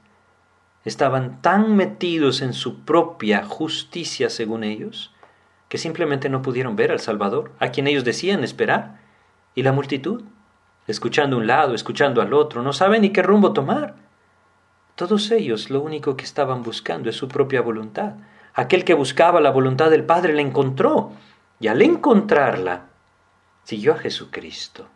estaban 0.85 1.43
tan 1.43 1.76
metidos 1.76 2.41
en 2.41 2.55
su 2.55 2.81
propia 2.81 3.45
justicia 3.45 4.31
según 4.31 4.64
ellos, 4.64 5.12
que 5.68 5.78
simplemente 5.78 6.28
no 6.28 6.43
pudieron 6.43 6.76
ver 6.76 6.91
al 6.91 7.01
Salvador, 7.01 7.53
a 7.61 7.68
quien 7.68 7.87
ellos 7.87 8.05
decían 8.05 8.43
esperar. 8.43 8.99
Y 9.55 9.62
la 9.62 9.72
multitud, 9.72 10.24
escuchando 10.87 11.37
un 11.37 11.47
lado, 11.47 11.74
escuchando 11.74 12.22
al 12.22 12.33
otro, 12.33 12.62
no 12.62 12.72
saben 12.72 13.03
ni 13.03 13.11
qué 13.11 13.22
rumbo 13.22 13.53
tomar. 13.53 13.97
Todos 14.95 15.31
ellos 15.31 15.70
lo 15.70 15.81
único 15.83 16.16
que 16.16 16.24
estaban 16.24 16.62
buscando 16.62 17.11
es 17.11 17.16
su 17.16 17.28
propia 17.28 17.61
voluntad. 17.61 18.14
Aquel 18.55 18.85
que 18.85 18.95
buscaba 18.95 19.41
la 19.41 19.51
voluntad 19.51 19.91
del 19.91 20.05
Padre 20.05 20.33
la 20.33 20.41
encontró, 20.41 21.12
y 21.61 21.68
al 21.68 21.83
encontrarla, 21.83 22.89
siguió 23.70 23.92
a 23.92 23.98
Jesucristo. 23.98 24.88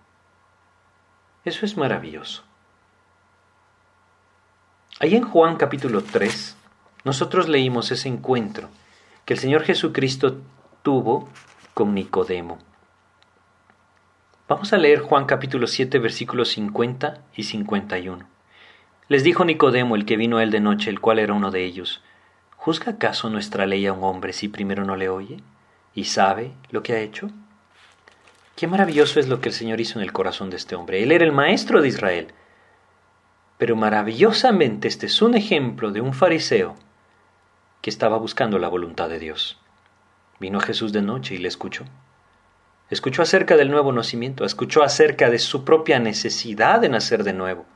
Eso 1.44 1.64
es 1.64 1.76
maravilloso. 1.76 2.42
Ahí 4.98 5.14
en 5.14 5.22
Juan 5.22 5.54
capítulo 5.54 6.02
3, 6.02 6.56
nosotros 7.04 7.48
leímos 7.48 7.92
ese 7.92 8.08
encuentro 8.08 8.70
que 9.24 9.34
el 9.34 9.38
Señor 9.38 9.62
Jesucristo 9.62 10.40
tuvo 10.82 11.28
con 11.72 11.94
Nicodemo. 11.94 12.58
Vamos 14.48 14.72
a 14.72 14.76
leer 14.76 15.02
Juan 15.02 15.26
capítulo 15.26 15.68
7 15.68 16.00
versículos 16.00 16.48
50 16.48 17.22
y 17.36 17.44
51. 17.44 18.26
Les 19.06 19.22
dijo 19.22 19.44
Nicodemo, 19.44 19.94
el 19.94 20.04
que 20.04 20.16
vino 20.16 20.38
a 20.38 20.42
él 20.42 20.50
de 20.50 20.58
noche, 20.58 20.90
el 20.90 20.98
cual 20.98 21.20
era 21.20 21.32
uno 21.32 21.52
de 21.52 21.64
ellos, 21.64 22.02
¿juzga 22.56 22.90
acaso 22.90 23.30
nuestra 23.30 23.66
ley 23.66 23.86
a 23.86 23.92
un 23.92 24.02
hombre 24.02 24.32
si 24.32 24.48
primero 24.48 24.84
no 24.84 24.96
le 24.96 25.08
oye 25.08 25.36
y 25.94 26.06
sabe 26.06 26.54
lo 26.70 26.82
que 26.82 26.94
ha 26.94 26.98
hecho? 26.98 27.30
Qué 28.56 28.68
maravilloso 28.68 29.18
es 29.18 29.28
lo 29.28 29.40
que 29.40 29.48
el 29.48 29.54
Señor 29.54 29.80
hizo 29.80 29.98
en 29.98 30.04
el 30.04 30.12
corazón 30.12 30.48
de 30.50 30.56
este 30.56 30.76
hombre. 30.76 31.02
Él 31.02 31.10
era 31.10 31.24
el 31.24 31.32
maestro 31.32 31.82
de 31.82 31.88
Israel. 31.88 32.28
Pero 33.58 33.74
maravillosamente 33.74 34.86
este 34.88 35.06
es 35.06 35.22
un 35.22 35.34
ejemplo 35.34 35.90
de 35.90 36.00
un 36.00 36.14
fariseo 36.14 36.76
que 37.82 37.90
estaba 37.90 38.16
buscando 38.16 38.58
la 38.58 38.68
voluntad 38.68 39.08
de 39.08 39.18
Dios. 39.18 39.58
Vino 40.38 40.60
Jesús 40.60 40.92
de 40.92 41.02
noche 41.02 41.34
y 41.34 41.38
le 41.38 41.48
escuchó. 41.48 41.84
Escuchó 42.90 43.22
acerca 43.22 43.56
del 43.56 43.70
nuevo 43.70 43.92
nacimiento, 43.92 44.44
escuchó 44.44 44.82
acerca 44.82 45.30
de 45.30 45.38
su 45.38 45.64
propia 45.64 45.98
necesidad 45.98 46.80
de 46.80 46.88
nacer 46.88 47.24
de 47.24 47.32
nuevo. 47.32 47.66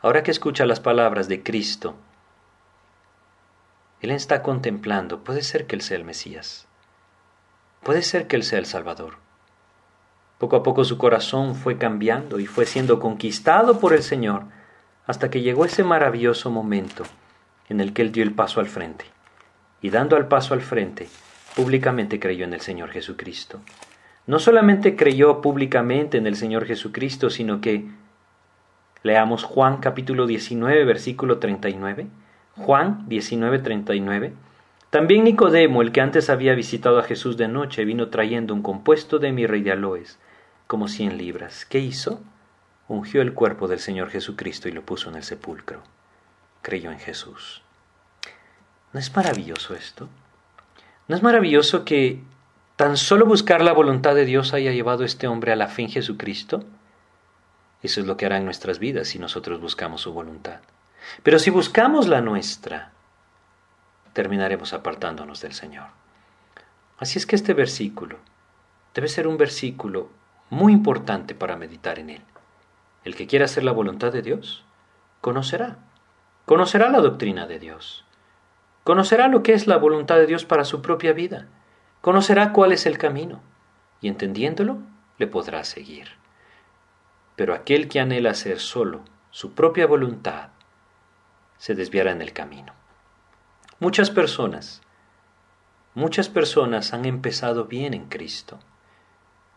Ahora 0.00 0.22
que 0.22 0.30
escucha 0.30 0.66
las 0.66 0.80
palabras 0.80 1.28
de 1.28 1.42
Cristo, 1.42 1.96
Él 4.00 4.12
está 4.12 4.42
contemplando, 4.42 5.24
puede 5.24 5.42
ser 5.42 5.66
que 5.66 5.74
Él 5.76 5.82
sea 5.82 5.96
el 5.96 6.04
Mesías, 6.04 6.68
puede 7.82 8.02
ser 8.02 8.28
que 8.28 8.36
Él 8.36 8.44
sea 8.44 8.60
el 8.60 8.66
Salvador. 8.66 9.27
Poco 10.38 10.56
a 10.56 10.62
poco 10.62 10.84
su 10.84 10.98
corazón 10.98 11.56
fue 11.56 11.78
cambiando 11.78 12.38
y 12.38 12.46
fue 12.46 12.64
siendo 12.64 13.00
conquistado 13.00 13.80
por 13.80 13.92
el 13.92 14.02
Señor 14.02 14.44
hasta 15.06 15.30
que 15.30 15.40
llegó 15.40 15.64
ese 15.64 15.82
maravilloso 15.82 16.50
momento 16.50 17.02
en 17.68 17.80
el 17.80 17.92
que 17.92 18.02
Él 18.02 18.12
dio 18.12 18.22
el 18.22 18.32
paso 18.32 18.60
al 18.60 18.66
frente. 18.66 19.04
Y 19.82 19.90
dando 19.90 20.16
el 20.16 20.26
paso 20.26 20.54
al 20.54 20.60
frente, 20.60 21.08
públicamente 21.56 22.20
creyó 22.20 22.44
en 22.44 22.54
el 22.54 22.60
Señor 22.60 22.90
Jesucristo. 22.90 23.60
No 24.26 24.38
solamente 24.38 24.94
creyó 24.94 25.40
públicamente 25.40 26.18
en 26.18 26.26
el 26.26 26.36
Señor 26.36 26.66
Jesucristo, 26.66 27.30
sino 27.30 27.60
que 27.60 27.86
leamos 29.02 29.42
Juan 29.44 29.78
capítulo 29.78 30.26
19, 30.26 30.84
versículo 30.84 31.38
39. 31.38 32.06
Juan 32.56 33.08
19, 33.08 33.58
39. 33.60 34.32
También 34.90 35.24
Nicodemo, 35.24 35.82
el 35.82 35.92
que 35.92 36.00
antes 36.00 36.30
había 36.30 36.54
visitado 36.54 36.98
a 36.98 37.02
Jesús 37.02 37.36
de 37.36 37.48
noche, 37.48 37.84
vino 37.84 38.08
trayendo 38.08 38.54
un 38.54 38.62
compuesto 38.62 39.18
de 39.18 39.32
mirra 39.32 39.56
y 39.56 39.62
de 39.62 39.72
aloes, 39.72 40.18
como 40.68 40.86
cien 40.86 41.18
libras. 41.18 41.64
¿Qué 41.64 41.80
hizo? 41.80 42.22
Ungió 42.86 43.22
el 43.22 43.34
cuerpo 43.34 43.66
del 43.66 43.80
Señor 43.80 44.10
Jesucristo 44.10 44.68
y 44.68 44.72
lo 44.72 44.82
puso 44.82 45.08
en 45.08 45.16
el 45.16 45.24
sepulcro. 45.24 45.82
Creyó 46.62 46.92
en 46.92 47.00
Jesús. 47.00 47.62
¿No 48.92 49.00
es 49.00 49.14
maravilloso 49.16 49.74
esto? 49.74 50.08
¿No 51.08 51.16
es 51.16 51.22
maravilloso 51.22 51.84
que 51.84 52.22
tan 52.76 52.96
solo 52.96 53.26
buscar 53.26 53.62
la 53.62 53.72
voluntad 53.72 54.14
de 54.14 54.26
Dios 54.26 54.52
haya 54.52 54.70
llevado 54.72 55.02
a 55.02 55.06
este 55.06 55.26
hombre 55.26 55.52
a 55.52 55.56
la 55.56 55.68
fe 55.68 55.82
en 55.82 55.90
Jesucristo? 55.90 56.64
Eso 57.82 58.00
es 58.00 58.06
lo 58.06 58.16
que 58.16 58.26
hará 58.26 58.36
en 58.36 58.44
nuestras 58.44 58.78
vidas 58.78 59.08
si 59.08 59.18
nosotros 59.18 59.60
buscamos 59.60 60.02
su 60.02 60.12
voluntad. 60.12 60.60
Pero 61.22 61.38
si 61.38 61.48
buscamos 61.48 62.08
la 62.08 62.20
nuestra, 62.20 62.92
terminaremos 64.12 64.74
apartándonos 64.74 65.40
del 65.40 65.54
Señor. 65.54 65.86
Así 66.98 67.18
es 67.18 67.24
que 67.24 67.36
este 67.36 67.54
versículo 67.54 68.18
debe 68.94 69.08
ser 69.08 69.26
un 69.26 69.38
versículo 69.38 70.10
muy 70.50 70.72
importante 70.72 71.34
para 71.34 71.56
meditar 71.56 71.98
en 71.98 72.10
él. 72.10 72.22
El 73.04 73.14
que 73.14 73.26
quiera 73.26 73.44
hacer 73.44 73.64
la 73.64 73.72
voluntad 73.72 74.12
de 74.12 74.22
Dios, 74.22 74.64
conocerá, 75.20 75.78
conocerá 76.46 76.88
la 76.88 77.00
doctrina 77.00 77.46
de 77.46 77.58
Dios, 77.58 78.04
conocerá 78.84 79.28
lo 79.28 79.42
que 79.42 79.52
es 79.52 79.66
la 79.66 79.76
voluntad 79.76 80.16
de 80.16 80.26
Dios 80.26 80.44
para 80.44 80.64
su 80.64 80.82
propia 80.82 81.12
vida, 81.12 81.46
conocerá 82.00 82.52
cuál 82.52 82.72
es 82.72 82.86
el 82.86 82.98
camino, 82.98 83.40
y 84.00 84.08
entendiéndolo, 84.08 84.78
le 85.18 85.26
podrá 85.26 85.64
seguir. 85.64 86.08
Pero 87.36 87.54
aquel 87.54 87.88
que 87.88 88.00
anhela 88.00 88.30
hacer 88.30 88.60
solo 88.60 89.02
su 89.30 89.52
propia 89.52 89.86
voluntad, 89.86 90.50
se 91.58 91.74
desviará 91.74 92.12
en 92.12 92.22
el 92.22 92.32
camino. 92.32 92.72
Muchas 93.80 94.10
personas, 94.10 94.80
muchas 95.94 96.28
personas 96.28 96.92
han 96.94 97.04
empezado 97.04 97.66
bien 97.66 97.94
en 97.94 98.06
Cristo. 98.08 98.58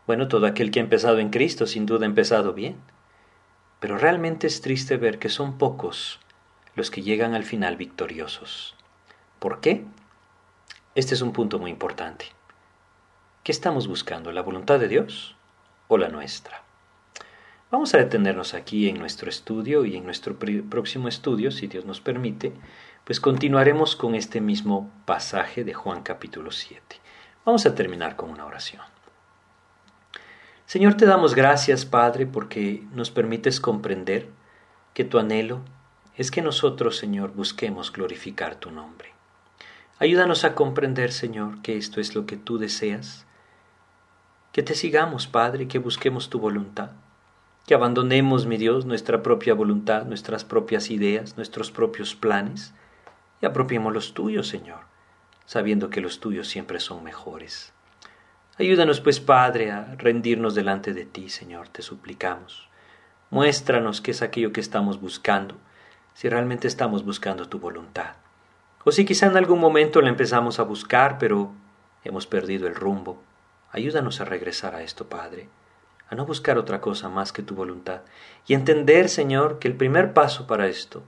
Bueno, 0.08 0.28
todo 0.28 0.46
aquel 0.46 0.72
que 0.72 0.80
ha 0.80 0.84
empezado 0.84 1.20
en 1.20 1.30
Cristo 1.30 1.68
sin 1.68 1.86
duda 1.86 2.06
ha 2.06 2.10
empezado 2.10 2.54
bien. 2.54 2.78
Pero 3.80 3.98
realmente 3.98 4.48
es 4.48 4.62
triste 4.62 4.98
ver 4.98 5.20
que 5.20 5.30
son 5.30 5.58
pocos 5.58 6.20
los 6.76 6.92
que 6.92 7.02
llegan 7.02 7.34
al 7.34 7.44
final 7.44 7.78
victoriosos. 7.78 8.76
¿Por 9.40 9.60
qué? 9.60 9.86
Este 10.94 11.16
es 11.16 11.22
un 11.22 11.34
punto 11.34 11.60
muy 11.60 11.72
importante. 11.72 12.26
¿Qué 13.44 13.52
estamos 13.52 13.88
buscando? 13.88 14.32
¿La 14.32 14.44
voluntad 14.44 14.80
de 14.80 14.88
Dios 14.88 15.36
o 15.88 15.98
la 15.98 16.10
nuestra? 16.10 16.62
Vamos 17.72 17.94
a 17.94 17.98
detenernos 17.98 18.54
aquí 18.54 18.90
en 18.90 19.00
nuestro 19.00 19.30
estudio 19.30 19.86
y 19.86 19.96
en 19.96 20.04
nuestro 20.04 20.38
próximo 20.38 21.08
estudio, 21.08 21.52
si 21.52 21.68
Dios 21.68 21.86
nos 21.86 22.02
permite, 22.02 22.54
pues 23.04 23.20
continuaremos 23.20 23.96
con 23.96 24.14
este 24.14 24.42
mismo 24.42 24.92
pasaje 25.06 25.64
de 25.64 25.74
Juan 25.74 26.04
capítulo 26.04 26.52
7. 26.52 26.84
Vamos 27.46 27.66
a 27.66 27.74
terminar 27.74 28.16
con 28.16 28.30
una 28.30 28.46
oración. 28.46 28.84
Señor, 30.72 30.94
te 30.94 31.06
damos 31.06 31.36
gracias, 31.36 31.84
Padre, 31.84 32.26
porque 32.26 32.82
nos 32.94 33.12
permites 33.12 33.60
comprender 33.60 34.30
que 34.94 35.04
tu 35.04 35.20
anhelo 35.20 35.60
es 36.16 36.32
que 36.32 36.42
nosotros, 36.42 36.96
Señor, 36.96 37.34
busquemos 37.34 37.92
glorificar 37.92 38.56
tu 38.56 38.72
nombre. 38.72 39.10
Ayúdanos 40.00 40.46
a 40.46 40.56
comprender, 40.56 41.12
Señor, 41.12 41.62
que 41.62 41.76
esto 41.76 42.00
es 42.00 42.16
lo 42.16 42.26
que 42.26 42.38
tú 42.38 42.58
deseas, 42.58 43.26
que 44.54 44.64
te 44.64 44.74
sigamos, 44.74 45.28
Padre, 45.28 45.68
que 45.68 45.78
busquemos 45.78 46.30
tu 46.30 46.40
voluntad 46.40 46.92
que 47.68 47.74
abandonemos, 47.74 48.46
mi 48.46 48.56
Dios, 48.56 48.86
nuestra 48.86 49.22
propia 49.22 49.54
voluntad, 49.54 50.06
nuestras 50.06 50.46
propias 50.46 50.90
ideas, 50.90 51.36
nuestros 51.36 51.70
propios 51.70 52.16
planes, 52.16 52.74
y 53.42 53.46
apropiemos 53.46 53.94
los 53.94 54.14
tuyos, 54.14 54.48
Señor, 54.48 54.80
sabiendo 55.46 55.90
que 55.90 56.00
los 56.00 56.22
tuyos 56.22 56.48
siempre 56.48 56.80
son 56.80 57.04
mejores. 57.04 57.74
Ayúdanos, 58.58 59.02
pues, 59.02 59.20
Padre, 59.20 59.72
a 59.72 59.96
rendirnos 59.98 60.56
delante 60.56 60.94
de 60.94 61.06
ti, 61.06 61.30
Señor, 61.30 61.70
te 61.70 61.82
suplicamos. 61.82 62.70
Muéstranos 63.30 64.02
qué 64.02 64.12
es 64.12 64.22
aquello 64.22 64.52
que 64.52 64.62
estamos 64.62 65.00
buscando, 65.00 65.56
si 66.14 66.30
realmente 66.30 66.68
estamos 66.68 67.06
buscando 67.06 67.48
tu 67.48 67.60
voluntad. 67.60 68.16
O 68.84 68.92
si 68.92 69.06
quizá 69.06 69.28
en 69.28 69.38
algún 69.38 69.60
momento 69.60 70.02
la 70.02 70.10
empezamos 70.10 70.60
a 70.60 70.64
buscar, 70.64 71.18
pero 71.18 71.54
hemos 72.04 72.28
perdido 72.28 72.68
el 72.68 72.76
rumbo. 72.76 73.22
Ayúdanos 73.72 74.20
a 74.22 74.26
regresar 74.26 74.76
a 74.76 74.84
esto, 74.84 75.08
Padre 75.08 75.48
a 76.12 76.16
no 76.16 76.26
buscar 76.26 76.58
otra 76.58 76.82
cosa 76.82 77.08
más 77.08 77.32
que 77.32 77.42
tu 77.42 77.56
voluntad 77.56 78.02
y 78.46 78.54
entender, 78.54 79.08
Señor, 79.08 79.60
que 79.60 79.70
el 79.70 79.78
primer 79.78 80.14
paso 80.14 80.46
para 80.46 80.68
esto 80.68 81.04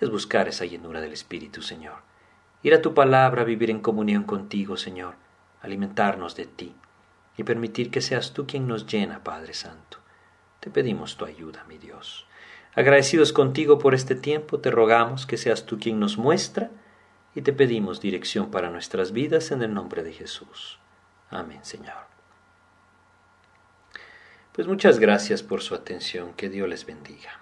es 0.00 0.10
buscar 0.10 0.48
esa 0.48 0.64
llenura 0.64 1.00
del 1.00 1.12
Espíritu, 1.12 1.62
Señor. 1.62 2.02
Ir 2.64 2.74
a 2.74 2.82
tu 2.82 2.94
palabra, 2.94 3.44
vivir 3.44 3.70
en 3.70 3.78
comunión 3.78 4.24
contigo, 4.24 4.76
Señor, 4.76 5.14
alimentarnos 5.60 6.36
de 6.36 6.46
ti 6.46 6.74
y 7.36 7.44
permitir 7.44 7.90
que 7.90 8.00
seas 8.00 8.32
tú 8.32 8.46
quien 8.46 8.66
nos 8.66 8.86
llena, 8.86 9.22
Padre 9.22 9.54
Santo. 9.54 9.98
Te 10.60 10.70
pedimos 10.70 11.16
tu 11.16 11.24
ayuda, 11.24 11.64
mi 11.68 11.78
Dios. 11.78 12.26
Agradecidos 12.74 13.32
contigo 13.32 13.78
por 13.78 13.94
este 13.94 14.14
tiempo, 14.14 14.60
te 14.60 14.70
rogamos 14.70 15.26
que 15.26 15.36
seas 15.36 15.66
tú 15.66 15.78
quien 15.78 15.98
nos 16.00 16.18
muestra 16.18 16.70
y 17.34 17.42
te 17.42 17.52
pedimos 17.52 18.00
dirección 18.00 18.50
para 18.50 18.70
nuestras 18.70 19.12
vidas 19.12 19.50
en 19.50 19.62
el 19.62 19.72
nombre 19.72 20.02
de 20.02 20.12
Jesús. 20.12 20.78
Amén, 21.30 21.60
Señor. 21.62 22.06
Pues 24.52 24.66
muchas 24.66 24.98
gracias 24.98 25.42
por 25.42 25.62
su 25.62 25.74
atención. 25.74 26.32
Que 26.34 26.48
Dios 26.48 26.68
les 26.68 26.84
bendiga. 26.84 27.40